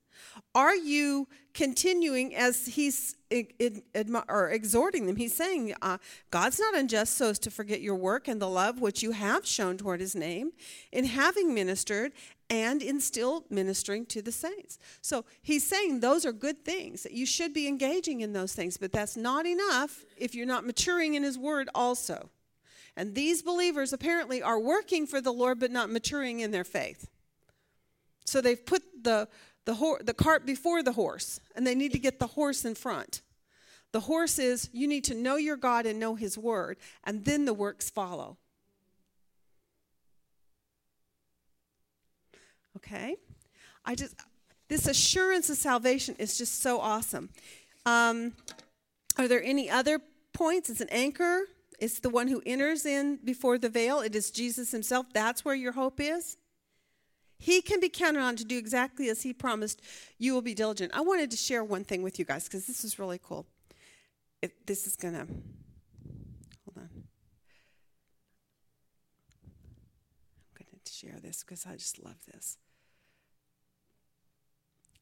[0.55, 3.17] Are you continuing as he's
[4.29, 5.17] or exhorting them?
[5.17, 5.99] He's saying, uh,
[6.31, 9.47] God's not unjust so as to forget your work and the love which you have
[9.47, 10.53] shown toward his name
[10.93, 12.13] in having ministered
[12.51, 14.79] and in still ministering to the saints.
[15.01, 18.77] So he's saying those are good things, that you should be engaging in those things,
[18.77, 22.31] but that's not enough if you're not maturing in his word also.
[22.97, 27.09] And these believers apparently are working for the Lord but not maturing in their faith.
[28.25, 29.29] So they've put the,
[29.65, 32.75] the, ho- the cart before the horse, and they need to get the horse in
[32.75, 33.23] front.
[33.93, 37.45] The horse is you need to know your God and know His Word, and then
[37.45, 38.39] the works follow.
[42.77, 43.17] Okay?
[43.85, 44.15] I just,
[44.69, 47.31] this assurance of salvation is just so awesome.
[47.87, 48.33] Um,
[49.17, 50.01] are there any other
[50.33, 50.71] points?
[50.71, 51.43] It's an anchor.
[51.79, 54.01] It's the one who enters in before the veil.
[54.01, 55.07] It is Jesus himself.
[55.13, 56.37] That's where your hope is.
[57.45, 59.83] He can be counted on to do exactly as he promised.
[60.17, 60.93] You will be diligent.
[60.95, 63.45] I wanted to share one thing with you guys because this is really cool.
[64.41, 66.89] It, this is going to, hold on.
[70.57, 72.57] I'm going to share this because I just love this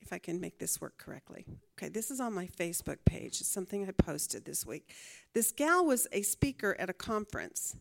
[0.01, 1.47] if I can make this work correctly.
[1.79, 3.41] Okay, this is on my Facebook page.
[3.41, 4.91] It's something I posted this week.
[5.33, 7.77] This gal was a speaker at a conference,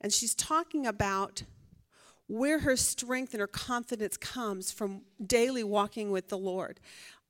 [0.00, 1.42] and she's talking about
[2.28, 6.80] where her strength and her confidence comes from daily walking with the Lord.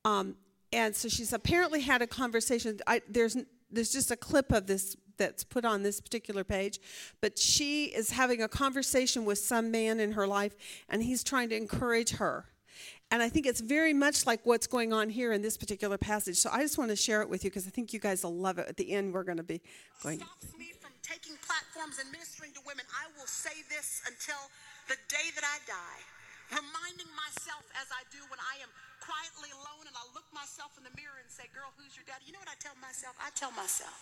[0.05, 0.35] Um,
[0.73, 2.79] and so she's apparently had a conversation.
[2.87, 3.37] I, there's
[3.69, 6.79] there's just a clip of this that's put on this particular page,
[7.21, 10.55] but she is having a conversation with some man in her life,
[10.87, 12.45] and he's trying to encourage her
[13.09, 16.37] and I think it's very much like what's going on here in this particular passage.
[16.37, 18.35] So I just want to share it with you because I think you guys will
[18.35, 18.67] love it.
[18.67, 19.61] At the end, we're going to be
[20.03, 20.19] going.
[20.19, 22.83] Stops me from taking platforms and ministering to women.
[22.91, 24.35] I will say this until
[24.87, 26.01] the day that I die,
[26.55, 28.71] reminding myself as I do when I am
[29.07, 32.27] quietly alone and I look myself in the mirror and say, Girl, who's your daddy?
[32.27, 33.15] You know what I tell myself?
[33.23, 33.95] I tell myself,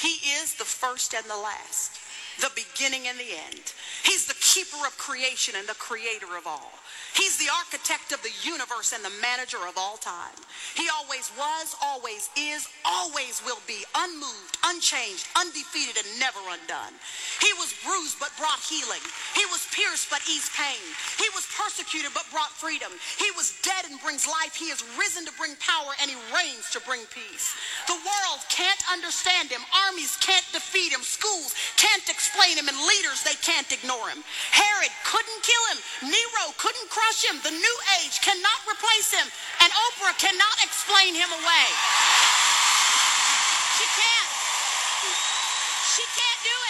[0.00, 2.00] He is the first and the last.
[2.40, 3.64] the beginning and the end.
[4.04, 6.72] He's the keeper of creation and the creator of all.
[7.16, 10.36] He's the architect of the universe and the manager of all time.
[10.76, 16.92] He always was, always is, always will be, unmoved, unchanged, undefeated, and never undone.
[17.40, 19.00] He was bruised but brought healing.
[19.32, 20.84] He was pierced but eased pain.
[21.16, 22.92] He was persecuted but brought freedom.
[23.16, 24.45] He was dead and brings life.
[24.54, 27.56] He is risen to bring power and he reigns to bring peace.
[27.88, 29.64] The world can't understand him.
[29.88, 31.02] Armies can't defeat him.
[31.02, 34.22] Schools can't explain him and leaders they can't ignore him.
[34.52, 35.80] Herod couldn't kill him.
[36.12, 37.40] Nero couldn't crush him.
[37.42, 39.26] The new age cannot replace him.
[39.64, 41.66] And Oprah cannot explain him away.
[43.80, 44.30] She can't.
[45.96, 46.65] She can't do it.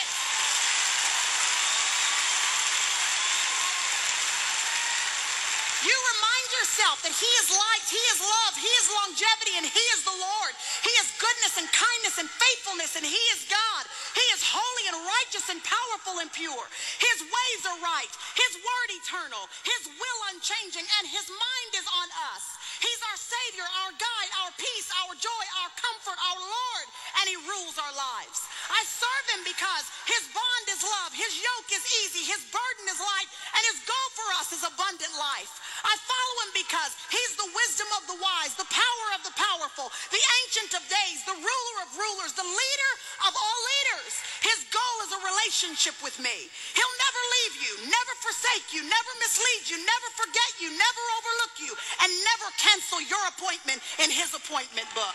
[5.86, 9.86] You remind yourself that He is light, He is love, He is longevity, and He
[9.94, 10.52] is the Lord.
[10.82, 13.86] He is goodness and kindness and faithfulness, and He is God.
[14.18, 16.66] He is holy and righteous and powerful and pure.
[16.98, 22.08] His ways are right, His word eternal, His will unchanging, and His mind is on
[22.34, 22.44] us.
[22.82, 26.86] He's our Savior, our guide, our peace, our joy, our comfort, our Lord,
[27.22, 28.42] and He rules our lives.
[28.70, 32.98] I serve Him because His bond is love, His yoke is easy, His burden is
[32.98, 35.50] light, and His goal for us is abundant life.
[35.86, 39.92] I follow Him because He's the wisdom of the wise, the power of the powerful,
[40.10, 42.92] the ancient of days, the ruler of rulers, the leader
[43.28, 44.12] of all leaders.
[44.42, 46.50] His goal is a relationship with me.
[46.74, 51.54] He'll never leave you, never forsake you, never mislead you, never forget you, never overlook
[51.62, 51.72] you,
[52.02, 55.14] and never cancel your appointment in His appointment book.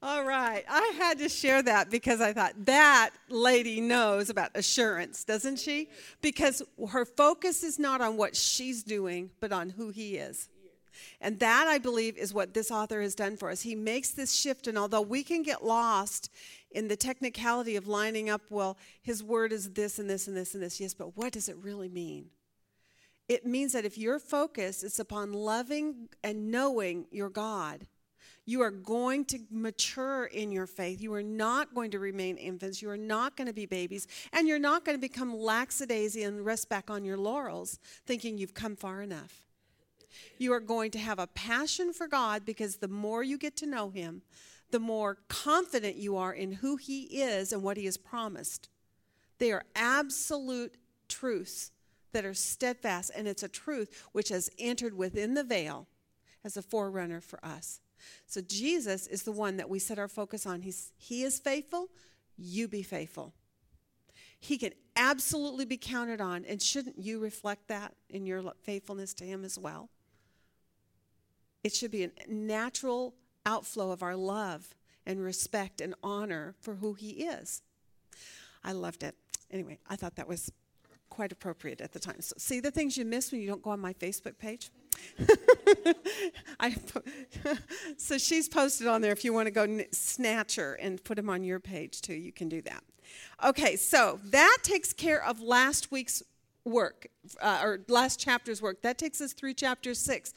[0.00, 0.64] All right.
[0.68, 5.88] I had to share that because I thought that lady knows about assurance, doesn't she?
[6.22, 10.48] Because her focus is not on what she's doing, but on who he is.
[11.20, 13.62] And that, I believe, is what this author has done for us.
[13.62, 16.30] He makes this shift, and although we can get lost
[16.70, 20.54] in the technicality of lining up, well, his word is this and this and this
[20.54, 22.26] and this, yes, but what does it really mean?
[23.28, 27.86] It means that if your focus is upon loving and knowing your God,
[28.48, 31.02] you are going to mature in your faith.
[31.02, 32.80] You are not going to remain infants.
[32.80, 34.08] You are not going to be babies.
[34.32, 38.54] And you're not going to become lackadaisy and rest back on your laurels thinking you've
[38.54, 39.44] come far enough.
[40.38, 43.66] You are going to have a passion for God because the more you get to
[43.66, 44.22] know Him,
[44.70, 48.70] the more confident you are in who He is and what He has promised.
[49.36, 51.70] They are absolute truths
[52.12, 55.86] that are steadfast, and it's a truth which has entered within the veil
[56.42, 57.80] as a forerunner for us.
[58.26, 60.62] So Jesus is the one that we set our focus on.
[60.62, 61.88] He's, he is faithful,
[62.36, 63.34] you be faithful.
[64.40, 69.24] He can absolutely be counted on, and shouldn't you reflect that in your faithfulness to
[69.24, 69.88] Him as well?
[71.64, 73.14] It should be a natural
[73.44, 77.62] outflow of our love and respect and honor for who He is.
[78.62, 79.16] I loved it.
[79.50, 80.52] Anyway, I thought that was
[81.18, 82.20] quite appropriate at the time.
[82.20, 84.70] So, see the things you miss when you don't go on my Facebook page?
[86.60, 86.76] I,
[87.96, 89.10] so she's posted on there.
[89.10, 92.30] If you want to go snatch her and put them on your page too, you
[92.30, 92.84] can do that.
[93.44, 96.22] Okay, so that takes care of last week's
[96.64, 97.08] work,
[97.42, 98.82] uh, or last chapter's work.
[98.82, 100.32] That takes us through chapter six.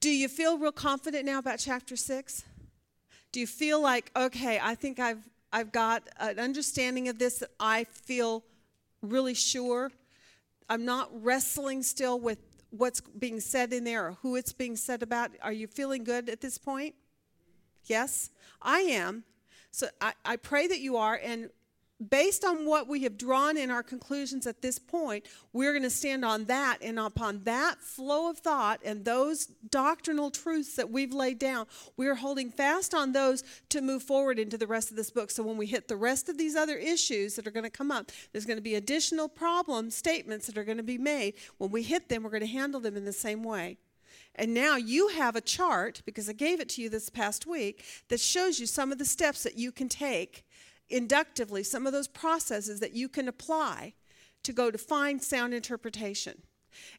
[0.00, 2.44] Do you feel real confident now about chapter six?
[3.30, 7.50] Do you feel like, okay, I think I've I've got an understanding of this that
[7.60, 8.42] I feel
[9.02, 9.90] really sure?
[10.68, 12.38] I'm not wrestling still with
[12.70, 15.30] what's being said in there or who it's being said about.
[15.42, 16.94] Are you feeling good at this point?
[17.84, 18.30] Yes,
[18.60, 19.24] I am.
[19.70, 21.18] So I, I pray that you are.
[21.22, 21.50] And
[22.10, 25.90] based on what we have drawn in our conclusions at this point, we're going to
[25.90, 26.78] stand on that.
[26.80, 31.66] And upon that flow of thought and those doctrinal truths that we've laid down,
[31.96, 35.30] we're holding fast on those to move forward into the rest of this book.
[35.30, 37.90] So when we hit the rest of these other issues that are going to come
[37.90, 41.34] up, there's going to be additional problem statements that are going to be made.
[41.58, 43.78] When we hit them, we're going to handle them in the same way.
[44.34, 47.84] And now you have a chart, because I gave it to you this past week,
[48.08, 50.44] that shows you some of the steps that you can take
[50.90, 53.94] inductively some of those processes that you can apply
[54.42, 56.42] to go to find sound interpretation.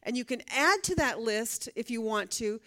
[0.02, 2.60] And you can add to that list if you want to.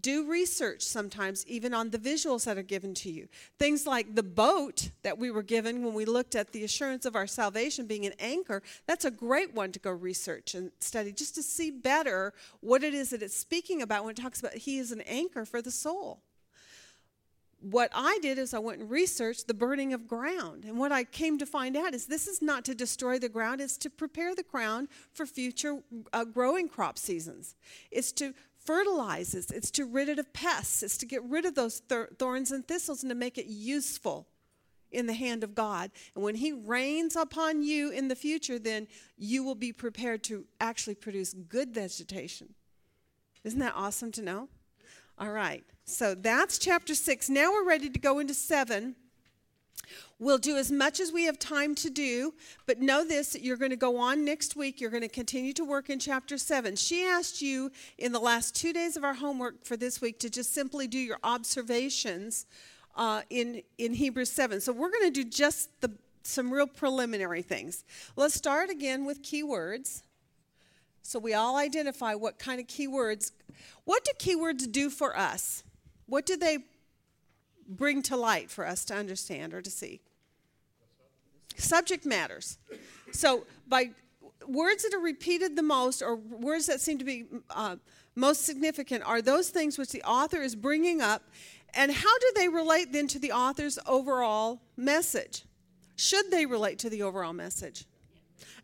[0.00, 3.26] Do research sometimes, even on the visuals that are given to you.
[3.58, 7.16] Things like the boat that we were given when we looked at the assurance of
[7.16, 11.34] our salvation being an anchor, that's a great one to go research and study just
[11.34, 14.78] to see better what it is that it's speaking about when it talks about He
[14.78, 16.22] is an anchor for the soul
[17.62, 20.64] what I did is I went and researched the burning of ground.
[20.64, 23.60] And what I came to find out is this is not to destroy the ground,
[23.60, 25.78] it's to prepare the ground for future
[26.12, 27.54] uh, growing crop seasons.
[27.90, 28.34] It's to
[28.64, 31.82] fertilize it, it's to rid it of pests, it's to get rid of those
[32.18, 34.26] thorns and thistles and to make it useful
[34.90, 35.90] in the hand of God.
[36.14, 40.46] And when He rains upon you in the future, then you will be prepared to
[40.60, 42.54] actually produce good vegetation.
[43.44, 44.48] Isn't that awesome to know?
[45.18, 47.28] All right, so that's chapter six.
[47.28, 48.96] Now we're ready to go into seven.
[50.18, 52.34] We'll do as much as we have time to do,
[52.66, 54.80] but know this that you're going to go on next week.
[54.80, 56.76] You're going to continue to work in chapter 7.
[56.76, 60.30] She asked you in the last two days of our homework for this week to
[60.30, 62.46] just simply do your observations
[62.94, 64.60] uh, in, in Hebrews 7.
[64.60, 65.90] So we're going to do just the,
[66.22, 67.84] some real preliminary things.
[68.14, 70.02] Let's start again with keywords.
[71.02, 73.32] So we all identify what kind of keywords.
[73.84, 75.64] What do keywords do for us?
[76.06, 76.58] What do they
[77.68, 80.00] bring to light for us to understand or to see?
[81.56, 82.58] Subject matters.
[83.12, 83.90] So, by
[84.46, 87.76] words that are repeated the most, or words that seem to be uh,
[88.14, 91.22] most significant, are those things which the author is bringing up.
[91.74, 95.44] And how do they relate then to the author's overall message?
[95.96, 97.86] Should they relate to the overall message?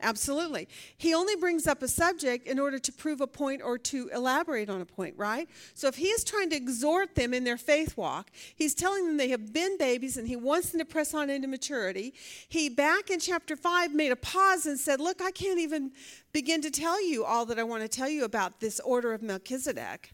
[0.00, 0.68] Absolutely.
[0.96, 4.70] He only brings up a subject in order to prove a point or to elaborate
[4.70, 5.48] on a point, right?
[5.74, 9.16] So if he is trying to exhort them in their faith walk, he's telling them
[9.16, 12.14] they have been babies and he wants them to press on into maturity.
[12.48, 15.92] He, back in chapter 5, made a pause and said, Look, I can't even
[16.32, 19.22] begin to tell you all that I want to tell you about this order of
[19.22, 20.12] Melchizedek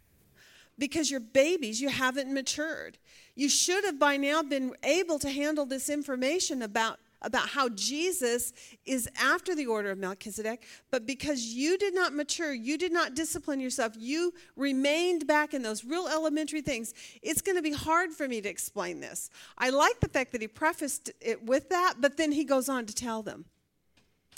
[0.78, 2.98] because you're babies, you haven't matured.
[3.36, 8.52] You should have by now been able to handle this information about about how Jesus
[8.84, 13.14] is after the order of Melchizedek, but because you did not mature, you did not
[13.14, 18.12] discipline yourself, you remained back in those real elementary things, it's going to be hard
[18.12, 19.30] for me to explain this.
[19.58, 22.86] I like the fact that he prefaced it with that, but then he goes on
[22.86, 23.46] to tell them.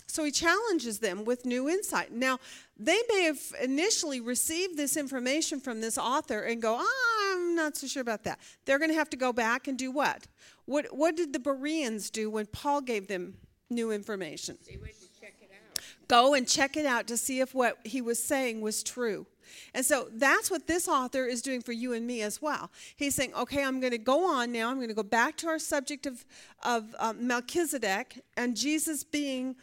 [0.08, 2.12] So he challenges them with new insight.
[2.12, 2.38] Now,
[2.76, 7.76] they may have initially received this information from this author and go, oh, I'm not
[7.76, 8.38] so sure about that.
[8.64, 10.26] They're going to have to go back and do what?
[10.66, 13.34] What, what did the Bereans do when Paul gave them
[13.70, 14.58] new information?
[14.68, 15.82] They went to check it out.
[16.08, 19.26] Go and check it out to see if what he was saying was true.
[19.74, 22.70] And so that's what this author is doing for you and me as well.
[22.96, 24.68] He's saying, okay, I'm going to go on now.
[24.68, 26.24] I'm going to go back to our subject of,
[26.64, 29.56] of um, Melchizedek and Jesus being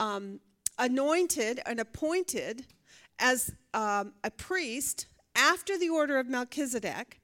[0.00, 0.40] um,
[0.78, 2.66] anointed and appointed
[3.18, 7.21] as um, a priest after the order of Melchizedek.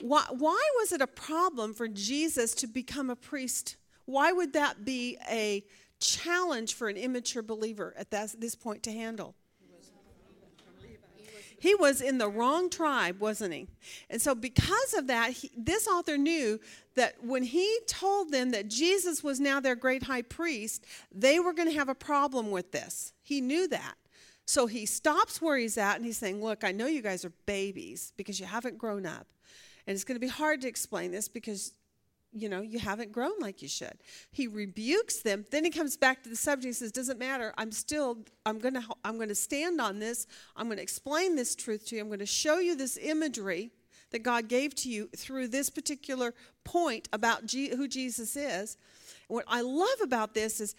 [0.00, 3.76] Why, why was it a problem for Jesus to become a priest?
[4.04, 5.64] Why would that be a
[6.00, 9.34] challenge for an immature believer at that, this point to handle?
[11.64, 13.68] He was in the wrong tribe, wasn't he?
[14.10, 16.60] And so, because of that, he, this author knew
[16.94, 21.54] that when he told them that Jesus was now their great high priest, they were
[21.54, 23.14] going to have a problem with this.
[23.22, 23.94] He knew that.
[24.44, 27.32] So he stops where he's at and he's saying, Look, I know you guys are
[27.46, 29.26] babies because you haven't grown up.
[29.86, 31.72] And it's going to be hard to explain this because,
[32.32, 33.98] you know, you haven't grown like you should.
[34.30, 35.44] He rebukes them.
[35.50, 37.52] Then he comes back to the subject and says, doesn't matter.
[37.58, 40.26] I'm still, I'm going to, I'm going to stand on this.
[40.56, 42.02] I'm going to explain this truth to you.
[42.02, 43.70] I'm going to show you this imagery
[44.10, 48.76] that God gave to you through this particular point about G- who Jesus is.
[49.28, 50.74] What I love about this is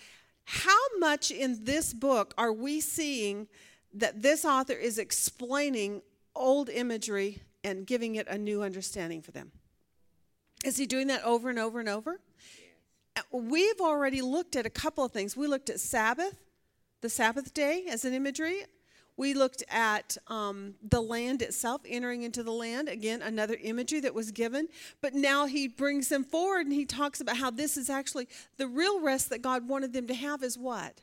[0.45, 3.48] how much in this book are we seeing
[3.94, 6.02] that this author is explaining
[6.36, 9.52] old imagery and giving it a new understanding for them.
[10.64, 12.20] Is he doing that over and over and over?
[13.18, 13.26] Yes.
[13.32, 15.36] We've already looked at a couple of things.
[15.36, 16.38] We looked at Sabbath,
[17.02, 18.64] the Sabbath day as an imagery.
[19.18, 22.88] We looked at um, the land itself, entering into the land.
[22.88, 24.68] Again, another imagery that was given.
[25.02, 28.28] But now he brings them forward and he talks about how this is actually
[28.58, 31.02] the real rest that God wanted them to have is what?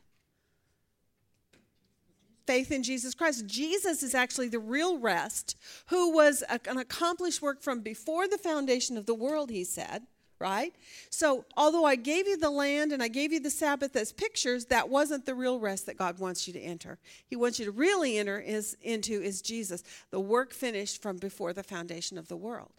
[2.47, 3.47] Faith in Jesus Christ.
[3.47, 5.57] Jesus is actually the real rest,
[5.87, 10.03] who was a, an accomplished work from before the foundation of the world, he said,
[10.39, 10.75] right?
[11.09, 14.67] So, although I gave you the land and I gave you the Sabbath as pictures,
[14.67, 16.99] that wasn't the real rest that God wants you to enter.
[17.27, 21.53] He wants you to really enter is, into is Jesus, the work finished from before
[21.53, 22.73] the foundation of the world.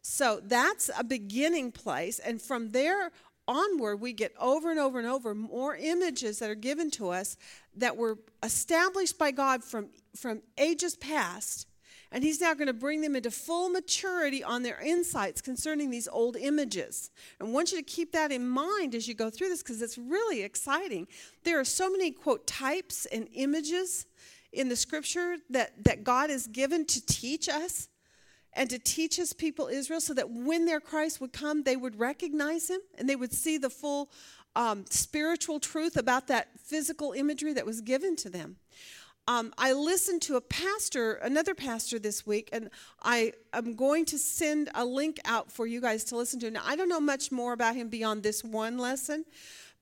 [0.00, 2.18] So, that's a beginning place.
[2.18, 3.12] And from there
[3.50, 7.36] onward, we get over and over and over more images that are given to us
[7.76, 11.66] that were established by God from, from ages past.
[12.12, 16.08] And he's now going to bring them into full maturity on their insights concerning these
[16.08, 17.10] old images.
[17.40, 19.98] I want you to keep that in mind as you go through this because it's
[19.98, 21.06] really exciting.
[21.44, 24.06] There are so many, quote, types and images
[24.52, 27.88] in the scripture that, that God has given to teach us
[28.52, 31.98] and to teach his people Israel so that when their Christ would come, they would
[31.98, 34.10] recognize him and they would see the full
[34.56, 38.56] um, spiritual truth about that physical imagery that was given to them.
[39.28, 42.68] Um, I listened to a pastor, another pastor this week, and
[43.02, 46.50] I am going to send a link out for you guys to listen to.
[46.50, 49.24] Now, I don't know much more about him beyond this one lesson,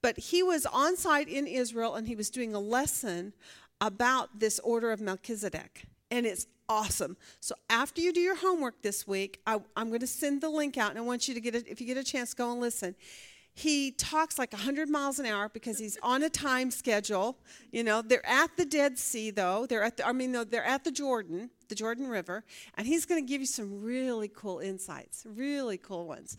[0.03, 3.33] but he was on site in Israel and he was doing a lesson
[3.81, 5.85] about this order of Melchizedek.
[6.11, 7.17] And it's awesome.
[7.41, 10.77] So after you do your homework this week, I, am going to send the link
[10.77, 11.67] out, and I want you to get it.
[11.69, 12.95] If you get a chance, go and listen.
[13.55, 17.39] He talks like 100 miles an hour because he's on a time schedule.
[17.73, 19.67] You know, they're at the Dead Sea, though.
[19.67, 22.45] They're at the, I mean, they're at the Jordan, the Jordan River,
[22.77, 26.39] and he's going to give you some really cool insights, really cool ones.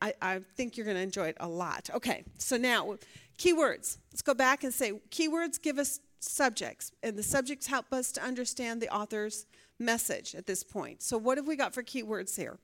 [0.00, 1.90] I, I think you're going to enjoy it a lot.
[1.94, 2.96] Okay, so now
[3.36, 3.98] keywords.
[4.10, 8.22] Let's go back and say keywords give us subjects, and the subjects help us to
[8.22, 9.46] understand the author's
[9.78, 11.02] message at this point.
[11.02, 12.58] So, what have we got for keywords here?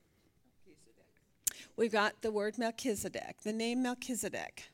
[1.75, 4.69] We've got the word Melchizedek, the name Melchizedek.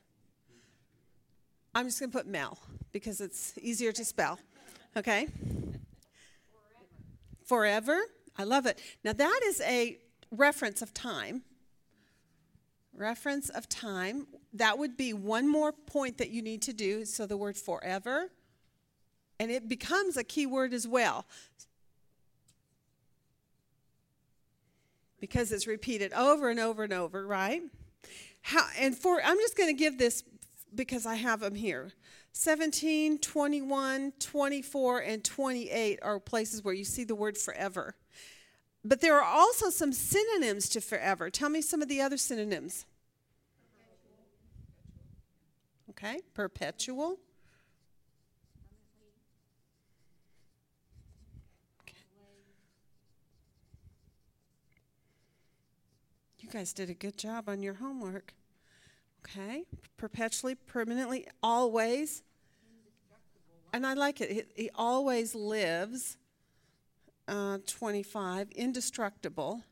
[1.74, 2.58] I'm just going to put Mel
[2.92, 4.38] because it's easier to spell.
[4.96, 5.26] Okay?
[7.44, 7.92] Forever.
[7.94, 8.00] Forever.
[8.38, 8.80] I love it.
[9.04, 9.98] Now, that is a
[10.30, 11.42] reference of time.
[12.94, 14.26] Reference of time.
[14.54, 17.04] That would be one more point that you need to do.
[17.04, 18.30] So, the word forever
[19.38, 21.26] and it becomes a key word as well
[25.20, 27.62] because it's repeated over and over and over, right?
[28.42, 30.22] How, and for I'm just going to give this
[30.74, 31.90] because I have them here.
[32.32, 37.96] 17, 21, 24, and 28 are places where you see the word forever.
[38.84, 41.30] But there are also some synonyms to forever.
[41.30, 42.84] Tell me some of the other synonyms.
[45.90, 47.18] Okay, perpetual.
[56.46, 58.32] You guys did a good job on your homework.
[59.24, 59.64] Okay?
[59.96, 62.22] Perpetually, permanently, always.
[63.72, 64.30] And I like it.
[64.30, 66.18] He, he always lives.
[67.26, 68.52] Uh, 25.
[68.52, 69.64] Indestructible.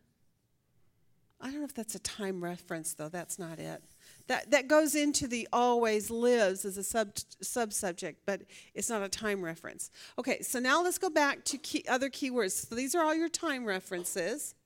[1.41, 3.09] I don't know if that's a time reference, though.
[3.09, 3.81] That's not it.
[4.27, 7.11] That, that goes into the always lives as a sub
[7.41, 8.43] sub subject, but
[8.75, 9.93] it's not a time reference.
[10.19, 12.67] Okay, so now let's go back to key, other keywords.
[12.69, 14.57] So these are all your time references.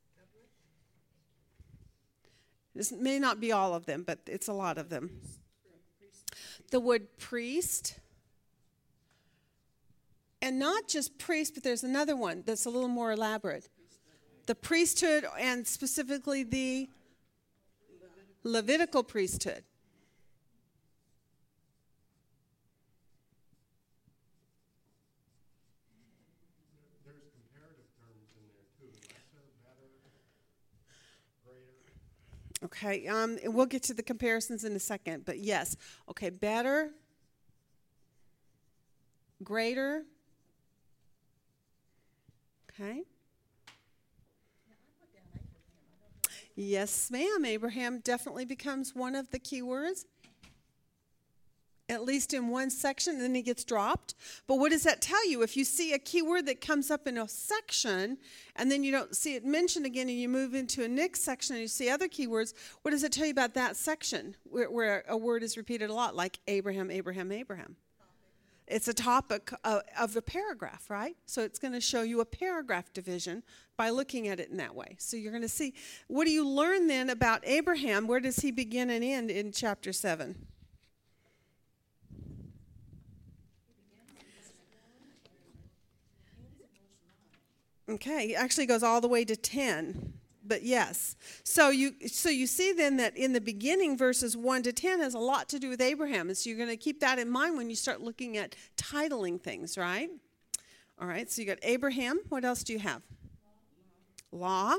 [2.78, 5.10] This may not be all of them, but it's a lot of them.
[6.70, 7.98] The word priest.
[10.40, 13.68] And not just priest, but there's another one that's a little more elaborate.
[14.46, 16.88] The priesthood, and specifically the
[18.44, 19.64] Levitical priesthood.
[32.68, 35.74] Okay, um, we'll get to the comparisons in a second, but yes.
[36.10, 36.90] Okay, better,
[39.42, 40.04] greater.
[42.70, 43.04] Okay.
[46.54, 47.44] Yes, ma'am.
[47.44, 50.04] Abraham definitely becomes one of the keywords
[51.88, 54.14] at least in one section, and then it gets dropped.
[54.46, 55.42] But what does that tell you?
[55.42, 58.18] If you see a keyword that comes up in a section
[58.56, 61.56] and then you don't see it mentioned again and you move into a next section
[61.56, 62.52] and you see other keywords,
[62.82, 65.94] what does it tell you about that section where, where a word is repeated a
[65.94, 67.76] lot, like Abraham, Abraham, Abraham?
[68.66, 71.16] It's a topic of, of a paragraph, right?
[71.24, 73.42] So it's going to show you a paragraph division
[73.78, 74.96] by looking at it in that way.
[74.98, 75.72] So you're going to see
[76.06, 78.06] what do you learn then about Abraham?
[78.06, 80.36] Where does he begin and end in chapter 7?
[87.88, 90.12] Okay, it actually goes all the way to 10.
[90.46, 91.16] But yes.
[91.44, 95.14] So you so you see then that in the beginning verses 1 to 10 has
[95.14, 96.28] a lot to do with Abraham.
[96.28, 99.40] And so you're going to keep that in mind when you start looking at titling
[99.40, 100.08] things, right?
[101.00, 101.30] All right.
[101.30, 102.20] So you got Abraham.
[102.30, 103.02] What else do you have?
[104.32, 104.76] Law.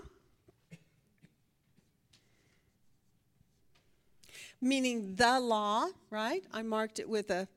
[4.61, 6.43] Meaning the law, right?
[6.51, 7.47] I marked it with a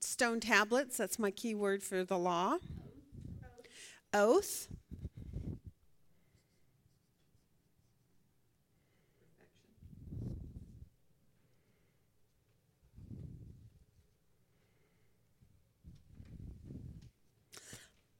[0.00, 0.96] stone tablets.
[0.96, 2.58] That's my key word for the law
[4.14, 4.68] oath.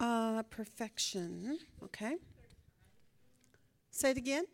[0.01, 1.59] Uh, perfection.
[1.83, 2.17] Okay.
[3.91, 4.45] Say it again.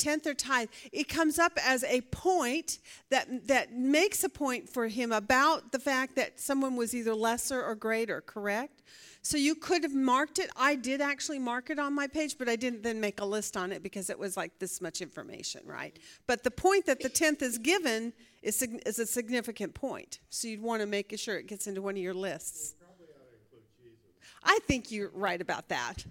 [0.00, 2.78] Tenth or tithe, it comes up as a point
[3.10, 7.62] that that makes a point for him about the fact that someone was either lesser
[7.62, 8.82] or greater, correct?
[9.22, 10.50] So you could have marked it.
[10.56, 13.56] I did actually mark it on my page, but I didn't then make a list
[13.56, 15.98] on it because it was like this much information, right?
[16.26, 20.20] But the point that the tenth is given is, is a significant point.
[20.30, 22.74] So you'd want to make sure it gets into one of your lists.
[22.80, 24.10] Probably ought to include Jesus.
[24.42, 26.06] I think you're right about that.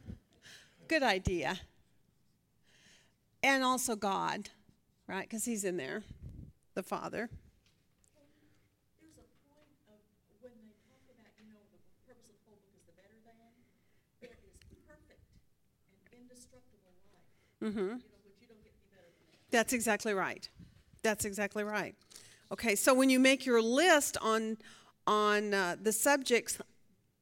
[0.87, 1.59] Good idea.
[3.41, 4.49] And also God,
[5.07, 5.27] right?
[5.27, 6.03] Because he's in there,
[6.75, 7.29] the Father.
[17.63, 17.77] Mm-hmm.
[17.77, 17.97] You know.
[19.51, 20.47] That's exactly right.
[21.03, 21.95] That's exactly right.
[22.51, 24.57] Okay, so when you make your list on
[25.05, 26.59] on uh, the subjects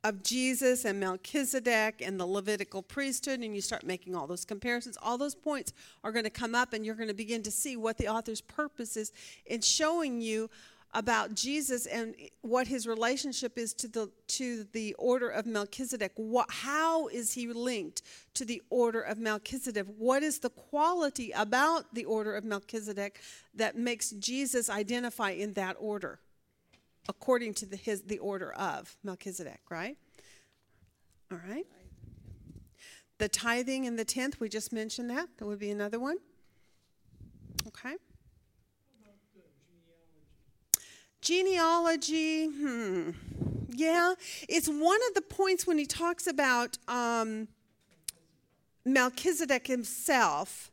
[0.04, 4.98] of Jesus and Melchizedek and the Levitical priesthood, and you start making all those comparisons,
[5.02, 7.76] all those points are going to come up, and you're going to begin to see
[7.76, 9.12] what the author's purpose is
[9.46, 10.50] in showing you
[10.94, 16.14] about Jesus and what his relationship is to the to the order of Melchizedek.
[16.16, 18.04] What, how is he linked
[18.36, 19.86] to the order of Melchizedek?
[19.98, 23.20] What is the quality about the order of Melchizedek
[23.54, 26.20] that makes Jesus identify in that order,
[27.10, 29.62] according to the his the order of Melchizedek?
[29.70, 29.98] Right.
[31.32, 31.66] All right.
[33.18, 35.28] The tithing and the tenth, we just mentioned that.
[35.38, 36.18] That would be another one.
[37.68, 37.96] Okay.
[41.20, 43.10] Genealogy, hmm.
[43.70, 44.14] Yeah,
[44.48, 47.48] it's one of the points when he talks about um,
[48.86, 50.72] Melchizedek himself.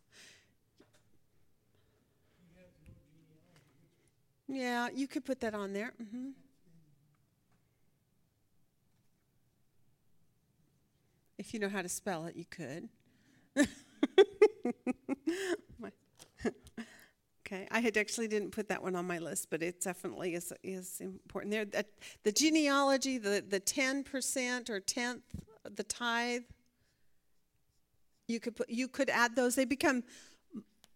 [4.48, 5.92] Yeah, you could put that on there.
[5.98, 6.30] hmm
[11.38, 12.88] If you know how to spell it, you could.
[17.46, 20.52] Okay, I had actually didn't put that one on my list, but it definitely is
[20.62, 21.50] is important.
[21.52, 21.88] There, that
[22.22, 25.22] the genealogy, the the ten percent or tenth,
[25.64, 26.42] the tithe.
[28.26, 29.54] You could put you could add those.
[29.54, 30.02] They become,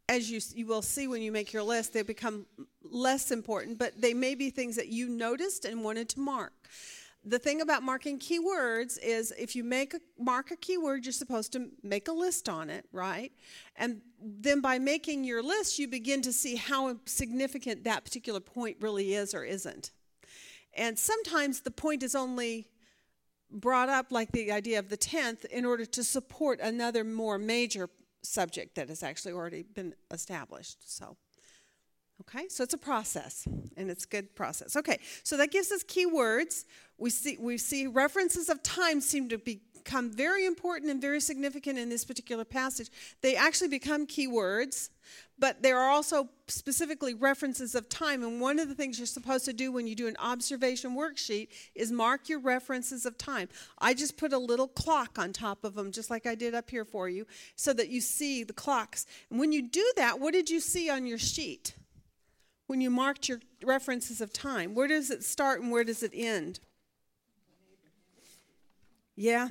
[0.09, 2.47] as you you will see when you make your list, they become
[2.83, 6.53] less important, but they may be things that you noticed and wanted to mark.
[7.25, 11.53] The thing about marking keywords is if you make a mark a keyword, you're supposed
[11.53, 13.33] to make a list on it, right?
[13.77, 18.79] And then by making your list, you begin to see how significant that particular point
[18.81, 19.91] really is or isn't.
[20.75, 22.69] And sometimes the point is only
[23.51, 27.89] brought up, like the idea of the 10th, in order to support another more major
[28.23, 30.93] subject that has actually already been established.
[30.93, 31.17] So.
[32.23, 33.47] Okay, so it's a process,
[33.77, 34.75] and it's good process.
[34.75, 36.65] Okay, so that gives us keywords.
[36.99, 39.39] We see we see references of time seem to
[39.85, 42.91] become very important and very significant in this particular passage.
[43.21, 44.91] They actually become keywords,
[45.39, 48.23] but there are also specifically references of time.
[48.23, 51.49] And one of the things you're supposed to do when you do an observation worksheet
[51.75, 53.49] is mark your references of time.
[53.79, 56.71] I just put a little clock on top of them, just like I did up
[56.71, 57.27] here for you,
[57.57, 59.07] so that you see the clocks.
[59.31, 61.75] And when you do that, what did you see on your sheet?
[62.69, 64.75] when you marked your references of time?
[64.75, 66.61] Where does it start and where does it end?
[69.19, 69.49] Yeah.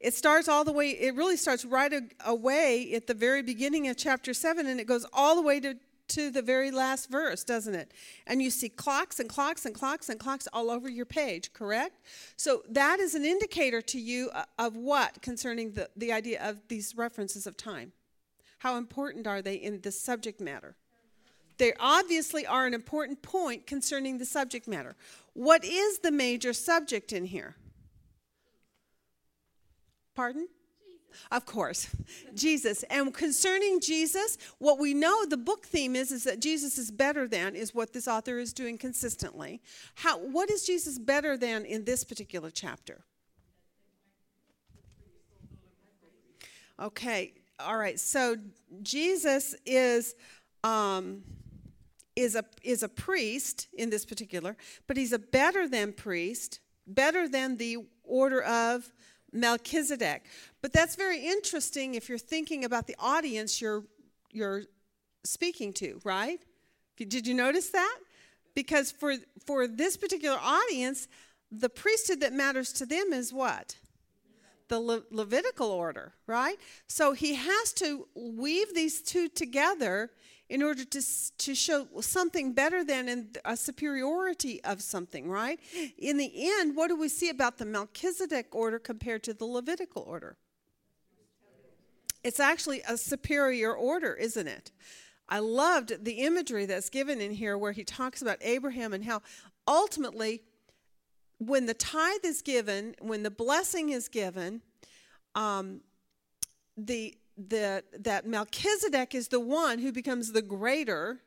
[0.00, 1.92] It starts all the way, it really starts right
[2.26, 5.76] away at the very beginning of chapter 7 and it goes all the way to,
[6.08, 7.92] to the very last verse, doesn't it?
[8.26, 12.00] And you see clocks and clocks and clocks and clocks all over your page, correct?
[12.36, 16.60] So that is an indicator to you uh, of what concerning the, the idea of
[16.66, 17.92] these references of time?
[18.58, 20.74] How important are they in the subject matter?
[21.58, 24.96] They obviously are an important point concerning the subject matter.
[25.34, 27.54] What is the major subject in here?
[30.14, 30.48] Pardon?
[31.30, 31.88] Of course,
[32.34, 32.82] Jesus.
[32.84, 37.28] And concerning Jesus, what we know the book theme is is that Jesus is better
[37.28, 39.60] than is what this author is doing consistently.
[39.94, 43.04] How what is Jesus better than in this particular chapter?
[46.80, 47.98] Okay, all right.
[48.00, 48.36] So
[48.82, 50.16] Jesus is
[50.64, 51.22] um,
[52.16, 57.28] is a is a priest in this particular, but he's a better than priest, better
[57.28, 58.92] than the order of
[59.34, 60.24] Melchizedek.
[60.62, 63.84] But that's very interesting if you're thinking about the audience you're
[64.32, 64.62] you're
[65.24, 66.40] speaking to, right?
[66.96, 67.98] Did you notice that?
[68.54, 71.08] Because for for this particular audience,
[71.50, 73.76] the priesthood that matters to them is what?
[74.68, 76.56] The Le- Levitical order, right?
[76.86, 80.10] So he has to weave these two together
[80.48, 81.02] in order to,
[81.38, 85.58] to show something better than in a superiority of something, right?
[85.98, 90.02] In the end, what do we see about the Melchizedek order compared to the Levitical
[90.02, 90.36] order?
[92.22, 94.70] It's actually a superior order, isn't it?
[95.28, 99.22] I loved the imagery that's given in here where he talks about Abraham and how
[99.66, 100.42] ultimately,
[101.38, 104.60] when the tithe is given, when the blessing is given,
[105.34, 105.80] um,
[106.76, 111.20] the, the, that Melchizedek is the one who becomes the greater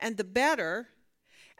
[0.00, 0.88] and the better,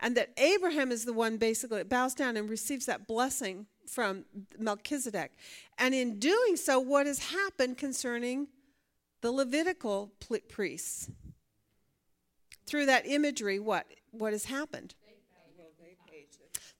[0.00, 4.24] and that Abraham is the one basically that bows down and receives that blessing from
[4.58, 5.32] Melchizedek.
[5.78, 8.48] And in doing so, what has happened concerning
[9.20, 10.12] the Levitical
[10.48, 11.10] priests?
[12.66, 14.94] Through that imagery, what, what has happened?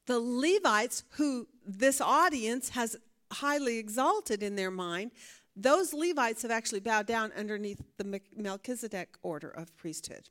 [0.07, 2.97] The Levites, who this audience has
[3.33, 5.13] highly exalted in their mind,
[5.57, 10.31] those Levites have actually bowed down underneath the Melchizedek order of priesthood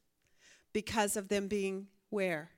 [0.73, 2.51] because of them being where?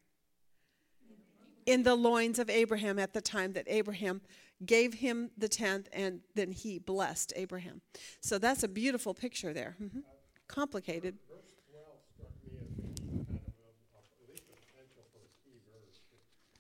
[1.65, 4.21] In the loins of Abraham at the time that Abraham
[4.65, 7.81] gave him the tenth and then he blessed Abraham.
[8.21, 9.75] So that's a beautiful picture there.
[9.81, 10.03] Mhm.
[10.47, 11.17] Complicated.
[11.29, 15.19] Verse twelve struck me as being kind of a, a- at least a potential for
[15.23, 15.99] a key verse.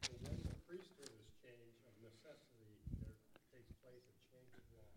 [0.07, 3.15] And when the priesthood is changed, of necessity, there
[3.51, 4.87] takes place a change of law.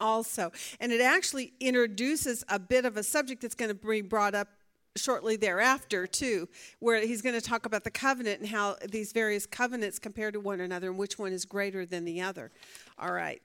[0.00, 0.52] Also.
[0.80, 4.48] And it actually introduces a bit of a subject that's going to be brought up
[4.96, 6.48] shortly thereafter, too,
[6.80, 10.40] where he's going to talk about the covenant and how these various covenants compare to
[10.40, 12.50] one another and which one is greater than the other.
[12.98, 13.40] All right,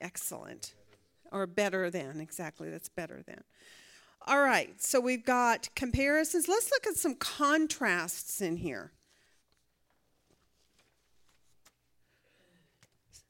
[0.00, 0.74] excellent.
[1.32, 3.42] Or better than, exactly, that's better than.
[4.26, 6.48] All right, so we've got comparisons.
[6.48, 8.92] Let's look at some contrasts in here.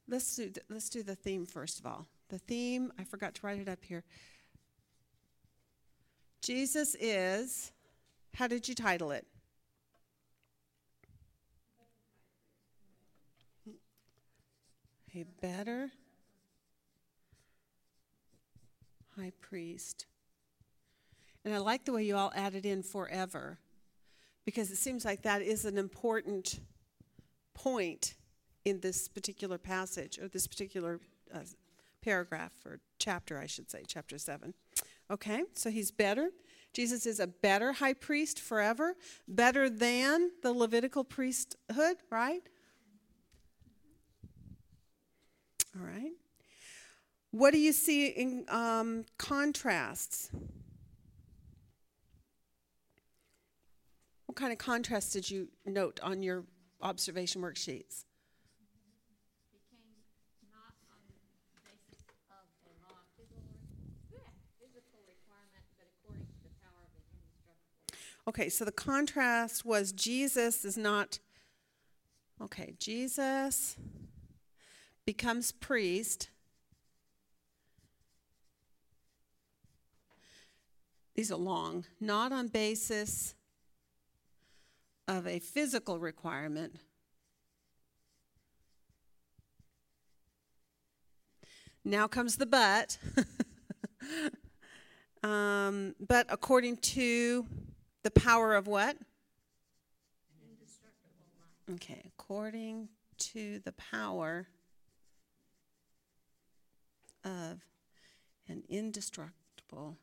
[0.09, 2.07] Let's do let's do the theme first of all.
[2.29, 4.03] The theme, I forgot to write it up here.
[6.41, 7.71] Jesus is
[8.37, 9.25] how did you title it?
[15.15, 15.89] A better
[19.17, 20.05] high priest.
[21.43, 23.57] And I like the way you all added in forever
[24.45, 26.59] because it seems like that is an important
[27.55, 28.13] point
[28.65, 30.99] in this particular passage or this particular
[31.33, 31.39] uh,
[32.01, 34.53] paragraph or chapter, I should say, chapter 7.
[35.09, 36.29] Okay, so he's better.
[36.73, 38.95] Jesus is a better high priest forever,
[39.27, 42.41] better than the Levitical priesthood, right?
[45.75, 46.11] All right.
[47.31, 50.29] What do you see in um, contrasts?
[54.25, 56.45] What kind of contrast did you note on your
[56.81, 58.05] observation worksheets?
[59.51, 60.01] became
[60.49, 63.57] not on the basis of a law of physical,
[64.09, 67.57] yeah, physical requirement, but according to the power of an indestructible.
[68.27, 71.19] Okay, so the contrast was Jesus is not.
[72.41, 73.77] Okay, Jesus
[75.05, 76.29] becomes priest.
[81.15, 83.33] These are long, not on basis
[85.07, 86.75] of a physical requirement.
[91.85, 92.97] Now comes the but.
[95.23, 97.45] um, but according to
[98.07, 98.95] the power of what?
[101.73, 104.47] Okay, according to the power
[107.25, 107.59] of
[108.47, 109.97] an indestructible.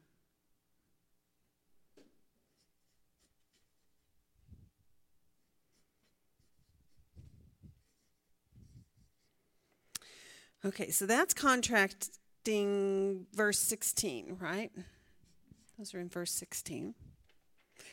[10.63, 14.71] Okay, so that's contracting verse 16, right?
[15.79, 16.95] Those are in verse 16.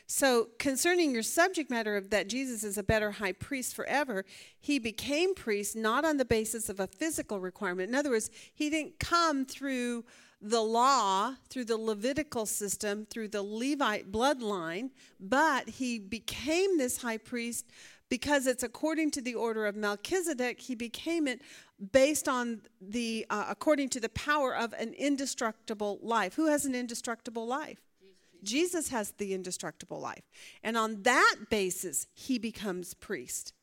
[0.08, 4.26] So, concerning your subject matter of that Jesus is a better high priest forever,
[4.60, 7.90] he became priest not on the basis of a physical requirement.
[7.90, 10.04] In other words, he didn't come through
[10.42, 14.90] the law, through the Levitical system, through the Levite bloodline,
[15.20, 17.68] but he became this high priest
[18.10, 20.60] because it's according to the order of Melchizedek.
[20.60, 21.42] He became it
[21.92, 26.34] based on the, uh, according to the power of an indestructible life.
[26.34, 27.80] Who has an indestructible life?
[28.44, 30.24] Jesus has the indestructible life.
[30.64, 33.54] And on that basis, he becomes priest.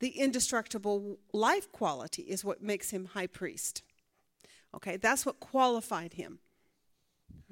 [0.00, 3.82] The indestructible life quality is what makes him high priest.
[4.74, 6.38] Okay, that's what qualified him.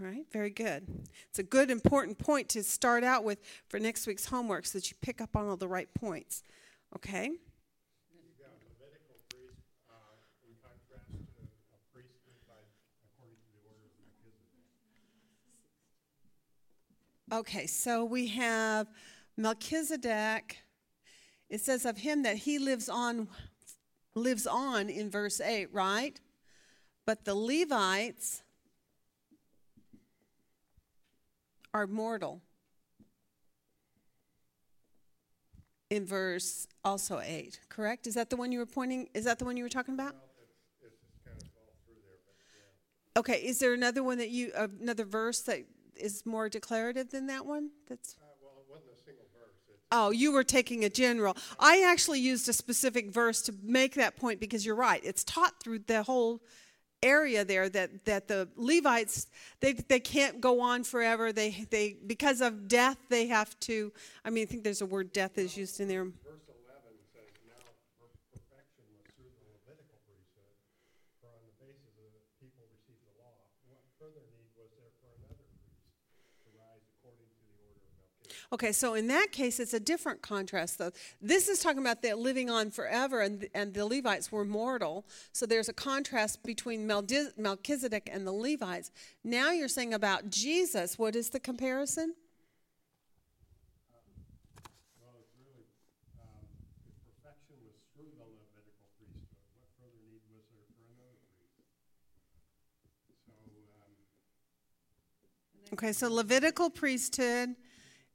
[0.01, 0.87] All right, very good.
[1.29, 4.91] It's a good, important point to start out with for next week's homework so that
[4.91, 6.45] you pick up on all the right points.
[6.95, 7.27] Okay?
[7.27, 9.59] You've got Levitical priest,
[9.91, 11.43] uh, in contrast to
[11.75, 12.63] a priesthood by,
[13.11, 14.39] according to the order of Melchizedek.
[17.31, 18.89] Okay, so we have
[19.37, 20.59] Melchizedek.
[21.51, 23.29] It says of him that he lives on
[24.15, 26.19] lives on in verse 8, right?
[27.05, 28.43] But the Levites
[31.75, 32.41] are mortal.
[35.91, 38.07] In verse also 8, correct?
[38.07, 39.09] Is that the one you were pointing?
[39.15, 40.15] Is that the one you were talking about?
[40.17, 43.21] It's just kind of all through there, but yeah.
[43.21, 45.65] Okay, is there another one that you, another verse that
[45.99, 47.71] is more declarative than that one?
[47.89, 48.17] That's.
[48.21, 49.55] Uh, well, it wasn't a single verse.
[49.69, 51.37] It's, Oh, you were taking a general.
[51.59, 55.01] I actually used a specific verse to make that point because you're right.
[55.05, 56.41] It's taught through the whole
[57.01, 59.29] area there that, that the Levites
[59.61, 61.33] they they can't go on forever.
[61.33, 63.93] They they because of death they have to.
[64.25, 66.03] I mean, I think there's a word death is used in there.
[66.03, 67.63] verse eleven says, now
[68.03, 70.59] per- perfection was through the Levitical priesthood,
[71.23, 73.47] for on the basis of the people received the law.
[73.71, 75.79] What further need was there for another priest
[76.43, 78.38] to rise according to the order of Melchizedek?
[78.51, 80.91] Okay, so in that case, it's a different contrast, though.
[81.21, 85.05] This is talking about that living on forever, and, and the Levites were mortal.
[85.35, 88.91] So there's a contrast between Melchizedek and the Levites.
[89.23, 90.99] Now you're saying about Jesus.
[90.99, 92.15] What is the comparison?
[94.99, 95.69] Well, it's really,
[96.17, 96.49] um,
[96.89, 99.29] if perfection was through the Levitical priesthood,
[99.61, 101.69] what further need was there for another priest?
[103.29, 103.37] So,
[103.77, 103.93] um,
[105.75, 107.57] Okay, so Levitical priesthood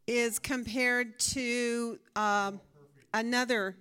[0.08, 2.60] is compared to um,
[3.14, 3.78] another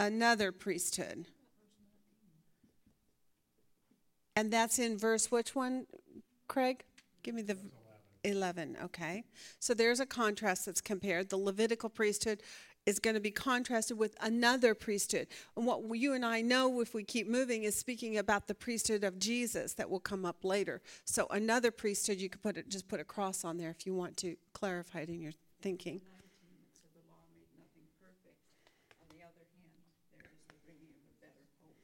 [0.00, 1.26] another priesthood.
[4.36, 5.86] And that's in verse which one,
[6.46, 6.84] Craig?
[7.24, 7.58] Give me the
[8.24, 9.24] 11, okay.
[9.58, 11.30] So there's a contrast that's compared.
[11.30, 12.42] The Levitical priesthood
[12.88, 15.26] is going to be contrasted with another priesthood.
[15.56, 19.04] And what you and I know, if we keep moving, is speaking about the priesthood
[19.04, 20.80] of Jesus that will come up later.
[21.04, 23.92] So another priesthood, you could put it, just put a cross on there if you
[23.94, 26.00] want to clarify it in your thinking.
[26.00, 28.40] Nineteen, it said the law made nothing perfect.
[29.04, 29.68] On the other hand,
[30.16, 31.76] there is the bringing of a better hope,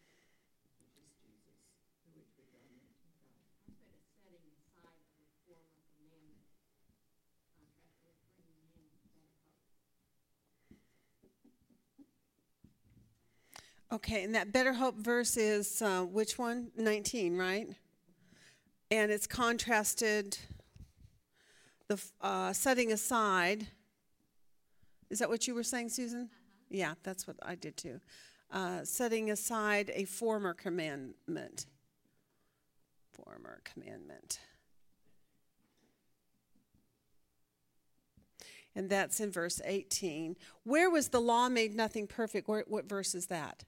[0.65, 1.61] which is Jesus,
[2.01, 3.29] through which we go into God.
[3.61, 5.69] I put a setting aside of the former
[6.01, 6.49] commandment,
[7.61, 9.85] contrasted with bringing in better hope.
[13.95, 16.73] Okay, and that better hope verse is uh, which one?
[16.77, 17.69] 19, right?
[18.91, 20.37] And it's contrasted,
[21.87, 23.69] the uh, setting aside.
[25.11, 26.29] Is that what you were saying, Susan?
[26.71, 28.01] Yeah, that's what I did too.
[28.51, 31.67] Uh, setting aside a former commandment.
[33.13, 34.41] Former commandment.
[38.75, 40.35] And that's in verse 18.
[40.65, 42.49] Where was the law made nothing perfect?
[42.49, 43.63] Where, what verse is that?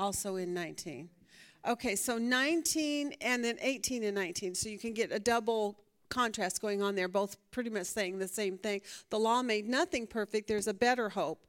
[0.00, 1.10] Also in 19.
[1.68, 4.54] Okay, so 19 and then 18 and 19.
[4.54, 5.76] So you can get a double
[6.08, 8.80] contrast going on there, both pretty much saying the same thing.
[9.10, 11.46] The law made nothing perfect, there's a better hope.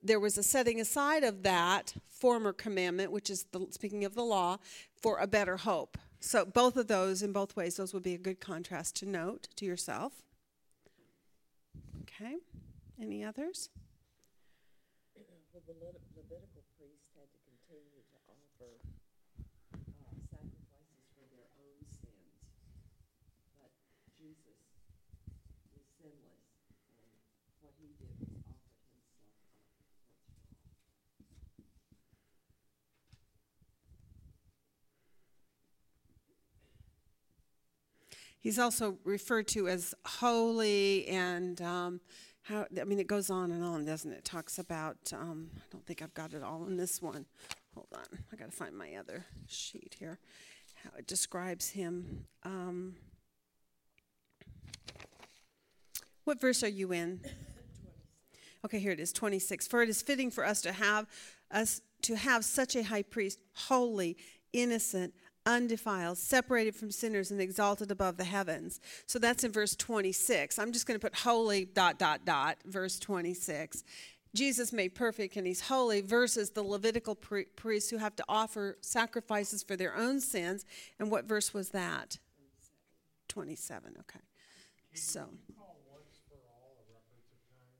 [0.00, 4.22] There was a setting aside of that former commandment, which is the, speaking of the
[4.22, 4.58] law,
[5.02, 5.98] for a better hope.
[6.20, 9.48] So both of those, in both ways, those would be a good contrast to note
[9.56, 10.22] to yourself.
[12.02, 12.36] Okay,
[13.00, 13.70] any others?
[15.68, 18.72] The Levitical priests had to continue to offer
[19.76, 22.40] uh, sacrifices for their own sins.
[23.60, 23.68] But
[24.16, 24.64] Jesus
[25.76, 26.48] was sinless,
[26.88, 27.20] and
[27.60, 30.08] what he did was offered himself up once for all.
[38.40, 42.00] He's also referred to as holy, and um,
[42.42, 44.24] how I mean, it goes on and on, doesn't it?
[44.24, 44.96] Talks about.
[45.12, 47.26] Um, I don't think I've got it all in this one.
[47.74, 50.18] Hold on, I got to find my other sheet here.
[50.84, 52.26] How it describes him.
[52.44, 52.94] Um,
[56.24, 57.20] what verse are you in?
[58.64, 59.66] Okay, here it is, 26.
[59.66, 61.06] For it is fitting for us to have
[61.50, 64.16] us to have such a high priest, holy,
[64.52, 65.14] innocent,
[65.48, 68.80] undefiled, separated from sinners, and exalted above the heavens.
[69.06, 70.58] So that's in verse 26.
[70.58, 73.82] I'm just going to put holy dot dot dot verse 26.
[74.34, 78.76] Jesus made perfect and he's holy versus the Levitical pri- priests who have to offer
[78.82, 80.66] sacrifices for their own sins.
[80.98, 82.18] And what verse was that?
[83.28, 83.94] 27.
[84.00, 84.20] Okay.
[84.92, 85.20] So.
[85.20, 87.72] Can you call once for all a reference of time?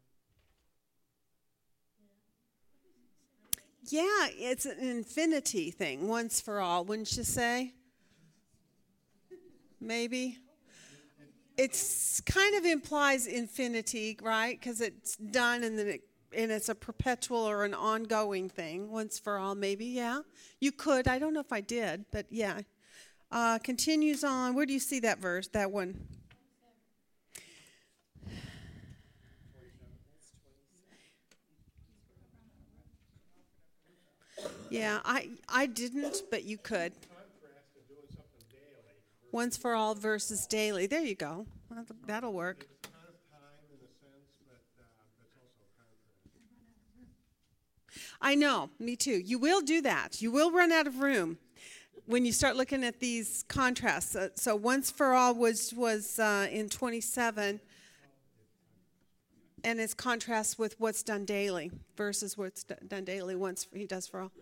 [3.90, 7.72] Yeah, it's an infinity thing, once for all, wouldn't you say?
[9.80, 10.38] Maybe.
[11.56, 14.60] It's kind of implies infinity, right?
[14.60, 16.02] Because it's done and then it,
[16.36, 19.86] and it's a perpetual or an ongoing thing, once for all, maybe.
[19.86, 20.20] Yeah,
[20.60, 21.08] you could.
[21.08, 22.60] I don't know if I did, but yeah.
[23.30, 24.54] Uh, continues on.
[24.54, 25.48] Where do you see that verse?
[25.48, 26.06] That one.
[34.70, 36.92] Yeah, I I didn't, but you could.
[39.32, 40.86] Once for all versus daily.
[40.86, 41.46] There you go.
[42.06, 42.66] that'll- work.
[48.20, 49.18] I know, me too.
[49.18, 50.20] You will do that.
[50.20, 51.38] You will run out of room
[52.06, 54.16] when you start looking at these contrasts.
[54.16, 57.60] Uh, so once for all was was uh, in 27,
[59.64, 64.06] and it's contrast with what's done daily versus what's do- done daily once he does
[64.06, 64.32] for all.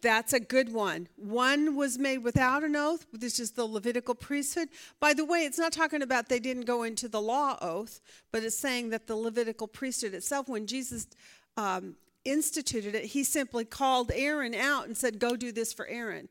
[0.00, 1.08] That's a good one.
[1.16, 4.68] One was made without an oath, which is the Levitical priesthood.
[5.00, 8.00] By the way, it's not talking about they didn't go into the law oath,
[8.32, 11.06] but it's saying that the Levitical priesthood itself, when Jesus
[11.56, 16.28] um, instituted it, he simply called Aaron out and said, Go do this for Aaron.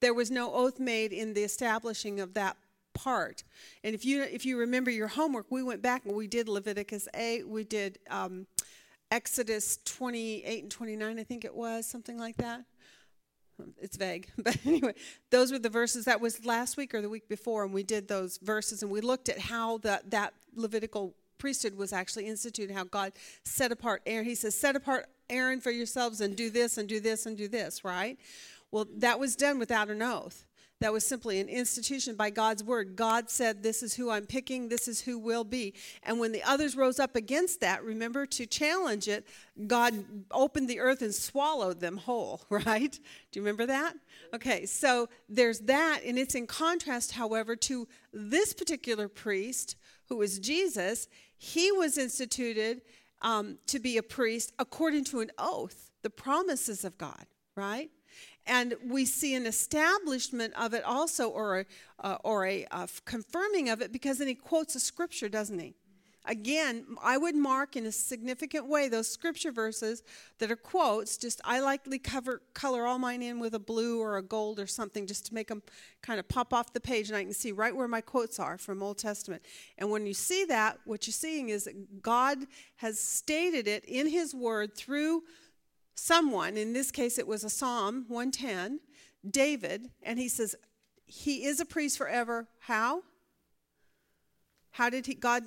[0.00, 2.56] There was no oath made in the establishing of that
[2.96, 3.44] part.
[3.84, 7.08] And if you if you remember your homework, we went back and we did Leviticus
[7.14, 8.46] 8, we did um,
[9.10, 12.64] Exodus 28 and 29, I think it was, something like that.
[13.80, 14.94] It's vague, but anyway,
[15.30, 16.04] those were the verses.
[16.04, 19.00] That was last week or the week before, and we did those verses, and we
[19.00, 23.12] looked at how that Levitical priesthood was actually instituted, how God
[23.44, 24.26] set apart Aaron.
[24.26, 27.48] He says, "Set apart Aaron for yourselves, and do this, and do this, and do
[27.48, 28.18] this." Right?
[28.70, 30.44] Well, that was done without an oath.
[30.80, 32.96] That was simply an institution by God's word.
[32.96, 35.72] God said, This is who I'm picking, this is who will be.
[36.02, 39.26] And when the others rose up against that, remember to challenge it,
[39.66, 42.92] God opened the earth and swallowed them whole, right?
[42.92, 43.94] Do you remember that?
[44.34, 49.76] Okay, so there's that, and it's in contrast, however, to this particular priest
[50.10, 51.08] who is Jesus.
[51.38, 52.82] He was instituted
[53.22, 57.24] um, to be a priest according to an oath, the promises of God,
[57.54, 57.90] right?
[58.46, 61.66] And we see an establishment of it also, or a,
[62.00, 65.74] uh, or a uh, confirming of it, because then he quotes a scripture, doesn't he?
[66.28, 70.02] Again, I would mark in a significant way those scripture verses
[70.38, 71.16] that are quotes.
[71.16, 74.66] Just I likely cover color all mine in with a blue or a gold or
[74.66, 75.62] something, just to make them
[76.02, 78.58] kind of pop off the page, and I can see right where my quotes are
[78.58, 79.42] from Old Testament.
[79.78, 82.38] And when you see that, what you're seeing is that God
[82.76, 85.22] has stated it in His Word through
[85.96, 88.80] someone, in this case it was a Psalm 110,
[89.28, 90.54] David, and he says,
[91.04, 92.46] He is a priest forever.
[92.60, 93.02] How?
[94.70, 95.42] How did he, God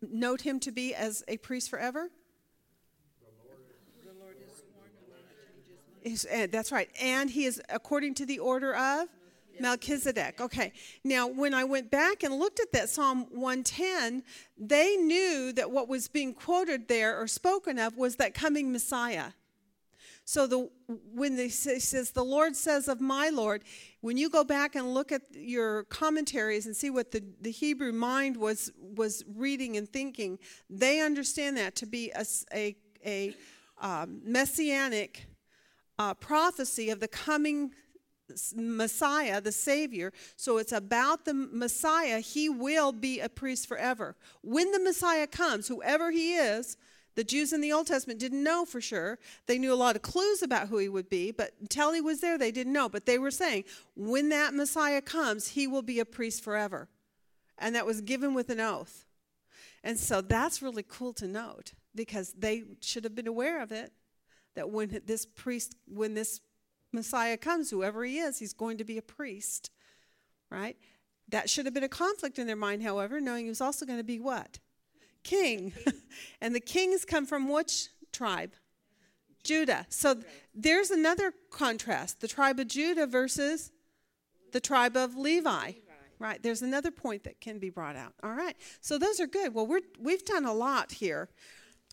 [0.00, 2.10] note him to be as a priest forever?
[6.30, 6.88] Eh, that's right.
[7.00, 9.08] And he is according to the order of
[9.60, 10.40] Melchizedek.
[10.40, 10.72] Okay.
[11.04, 14.22] Now, when I went back and looked at that Psalm 110,
[14.56, 19.32] they knew that what was being quoted there or spoken of was that coming Messiah.
[20.28, 20.68] So the
[21.14, 23.62] when they say, says the Lord says of my Lord,
[24.02, 27.92] when you go back and look at your commentaries and see what the, the Hebrew
[27.92, 30.38] mind was was reading and thinking,
[30.68, 32.12] they understand that to be
[32.54, 33.34] a
[33.80, 35.24] um, messianic
[35.98, 37.70] uh, prophecy of the coming
[38.54, 40.12] Messiah, the Savior.
[40.36, 42.20] So it's about the Messiah.
[42.20, 44.14] He will be a priest forever.
[44.42, 46.76] When the Messiah comes, whoever he is,
[47.18, 49.18] the Jews in the Old Testament didn't know for sure.
[49.48, 52.20] They knew a lot of clues about who he would be, but until he was
[52.20, 52.88] there, they didn't know.
[52.88, 53.64] But they were saying,
[53.96, 56.88] when that Messiah comes, he will be a priest forever.
[57.58, 59.04] And that was given with an oath.
[59.82, 63.92] And so that's really cool to note because they should have been aware of it
[64.54, 66.40] that when this priest, when this
[66.92, 69.72] Messiah comes, whoever he is, he's going to be a priest,
[70.52, 70.76] right?
[71.30, 73.98] That should have been a conflict in their mind, however, knowing he was also going
[73.98, 74.60] to be what?
[75.28, 75.74] King.
[76.40, 78.52] and the kings come from which tribe?
[79.44, 79.86] Judah.
[79.90, 80.16] So
[80.54, 83.70] there's another contrast the tribe of Judah versus
[84.52, 85.72] the tribe of Levi.
[86.18, 86.42] Right.
[86.42, 88.12] There's another point that can be brought out.
[88.24, 88.56] All right.
[88.80, 89.54] So those are good.
[89.54, 91.28] Well, we're, we've done a lot here.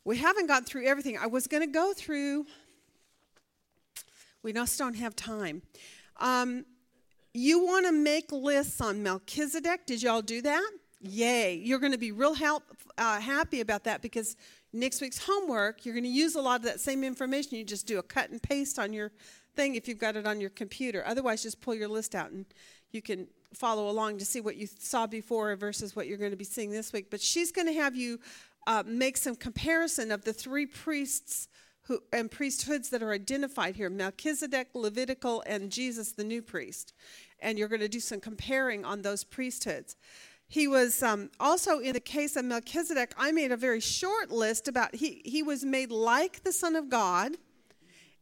[0.03, 1.17] We haven't got through everything.
[1.17, 2.45] I was going to go through,
[4.41, 5.61] we just don't have time.
[6.19, 6.65] Um,
[7.33, 9.85] you want to make lists on Melchizedek.
[9.85, 10.71] Did y'all do that?
[11.01, 11.55] Yay.
[11.55, 12.63] You're going to be real help,
[12.97, 14.35] uh, happy about that because
[14.73, 17.57] next week's homework, you're going to use a lot of that same information.
[17.57, 19.11] You just do a cut and paste on your
[19.55, 21.03] thing if you've got it on your computer.
[21.05, 22.45] Otherwise, just pull your list out and
[22.91, 26.37] you can follow along to see what you saw before versus what you're going to
[26.37, 27.09] be seeing this week.
[27.09, 28.19] But she's going to have you
[28.67, 31.47] uh, make some comparison of the three priests
[31.83, 36.93] who, and priesthoods that are identified here Melchizedek, Levitical, and Jesus, the new priest.
[37.39, 39.95] And you're going to do some comparing on those priesthoods.
[40.47, 43.13] He was um, also in the case of Melchizedek.
[43.17, 46.89] I made a very short list about he, he was made like the Son of
[46.89, 47.33] God.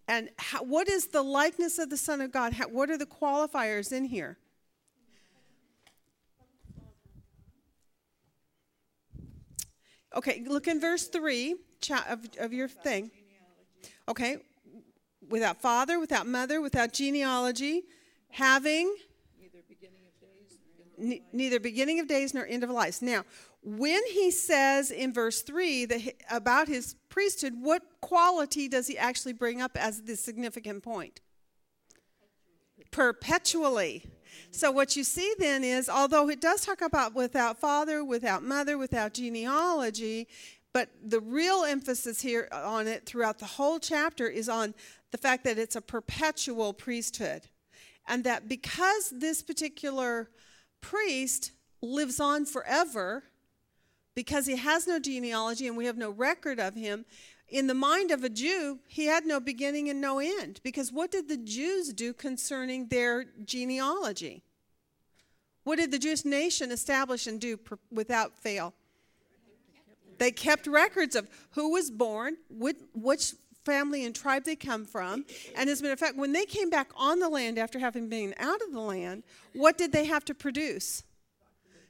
[0.08, 2.54] And how, what is the likeness of the Son of God?
[2.54, 4.38] How, what are the qualifiers in here?
[10.16, 13.10] Okay, look in verse 3 cha- of, of your thing.
[14.08, 14.38] Okay,
[15.30, 17.84] without father, without mother, without genealogy,
[18.30, 18.96] having
[19.40, 23.02] Neither beginning of days nor end Ne- neither beginning of days nor end of lives.
[23.02, 23.24] Now,
[23.64, 28.98] when he says in verse 3 that he, about his priesthood, what quality does he
[28.98, 31.22] actually bring up as the significant point?
[32.92, 34.06] Perpetually.
[34.52, 38.78] So, what you see then is, although it does talk about without father, without mother,
[38.78, 40.28] without genealogy,
[40.74, 44.74] but the real emphasis here on it throughout the whole chapter is on
[45.12, 47.44] the fact that it's a perpetual priesthood.
[48.08, 50.30] And that because this particular
[50.84, 51.52] priest
[51.82, 53.24] lives on forever,
[54.14, 57.06] because he has no genealogy and we have no record of him,
[57.50, 60.60] in the mind of a Jew, he had no beginning and no end.
[60.64, 64.44] Because what did the Jews do concerning their genealogy?
[65.64, 68.74] What did the Jewish nation establish and do per- without fail?
[70.18, 73.34] They kept records of who was born, which, which
[73.66, 75.26] family and tribe they come from.
[75.56, 78.10] And as a matter of fact, when they came back on the land after having
[78.10, 79.24] been out of the land,
[79.54, 81.04] what did they have to produce?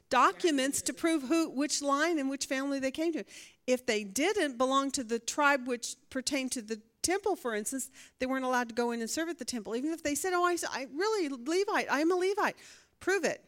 [0.09, 3.23] Documents to prove who, which line and which family they came to.
[3.65, 7.89] If they didn't belong to the tribe which pertained to the temple, for instance,
[8.19, 9.75] they weren't allowed to go in and serve at the temple.
[9.75, 12.55] Even if they said, "Oh, I, I really Levite, I'm a Levite,"
[12.99, 13.43] prove it.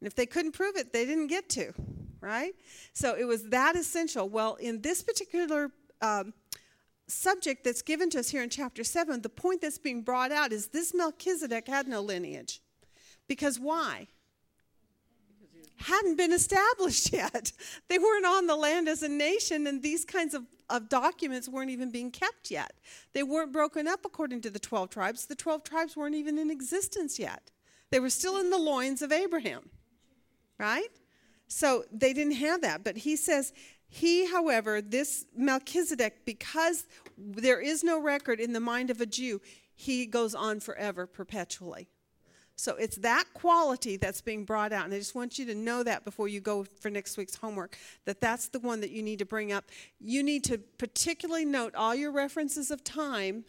[0.00, 1.72] And if they couldn't prove it, they didn't get to,
[2.20, 2.54] right?
[2.92, 4.28] So it was that essential.
[4.28, 5.70] Well, in this particular
[6.02, 6.32] um,
[7.08, 10.52] subject that's given to us here in chapter 7, the point that's being brought out
[10.52, 12.60] is this Melchizedek had no lineage.
[13.28, 14.08] Because why?
[15.78, 17.52] Hadn't been established yet.
[17.88, 21.70] They weren't on the land as a nation, and these kinds of, of documents weren't
[21.70, 22.72] even being kept yet.
[23.12, 25.26] They weren't broken up according to the 12 tribes.
[25.26, 27.50] The 12 tribes weren't even in existence yet.
[27.90, 29.70] They were still in the loins of Abraham
[30.58, 30.88] right?
[31.48, 32.84] So they didn't have that.
[32.84, 33.52] But he says,
[33.88, 36.84] he, however, this Melchizedek, because
[37.16, 39.40] there is no record in the mind of a Jew,
[39.74, 41.88] he goes on forever, perpetually.
[42.56, 44.86] So it's that quality that's being brought out.
[44.86, 47.76] And I just want you to know that before you go for next week's homework,
[48.06, 49.66] that that's the one that you need to bring up.
[50.00, 53.44] You need to particularly note all your references of time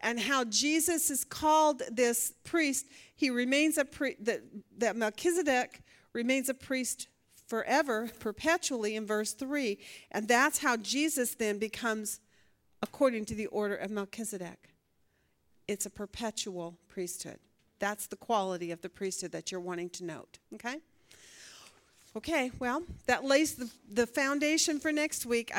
[0.00, 2.86] and how Jesus is called this priest.
[3.16, 4.42] He remains a priest, that,
[4.78, 5.82] that Melchizedek
[6.12, 7.08] remains a priest
[7.50, 9.76] forever, perpetually in verse 3.
[10.12, 12.20] And that's how Jesus then becomes
[12.80, 14.70] according to the order of Melchizedek.
[15.66, 17.40] It's a perpetual priesthood.
[17.80, 20.38] That's the quality of the priesthood that you're wanting to note.
[20.54, 20.76] Okay?
[22.16, 25.50] Okay, well, that lays the, the foundation for next week.
[25.54, 25.58] I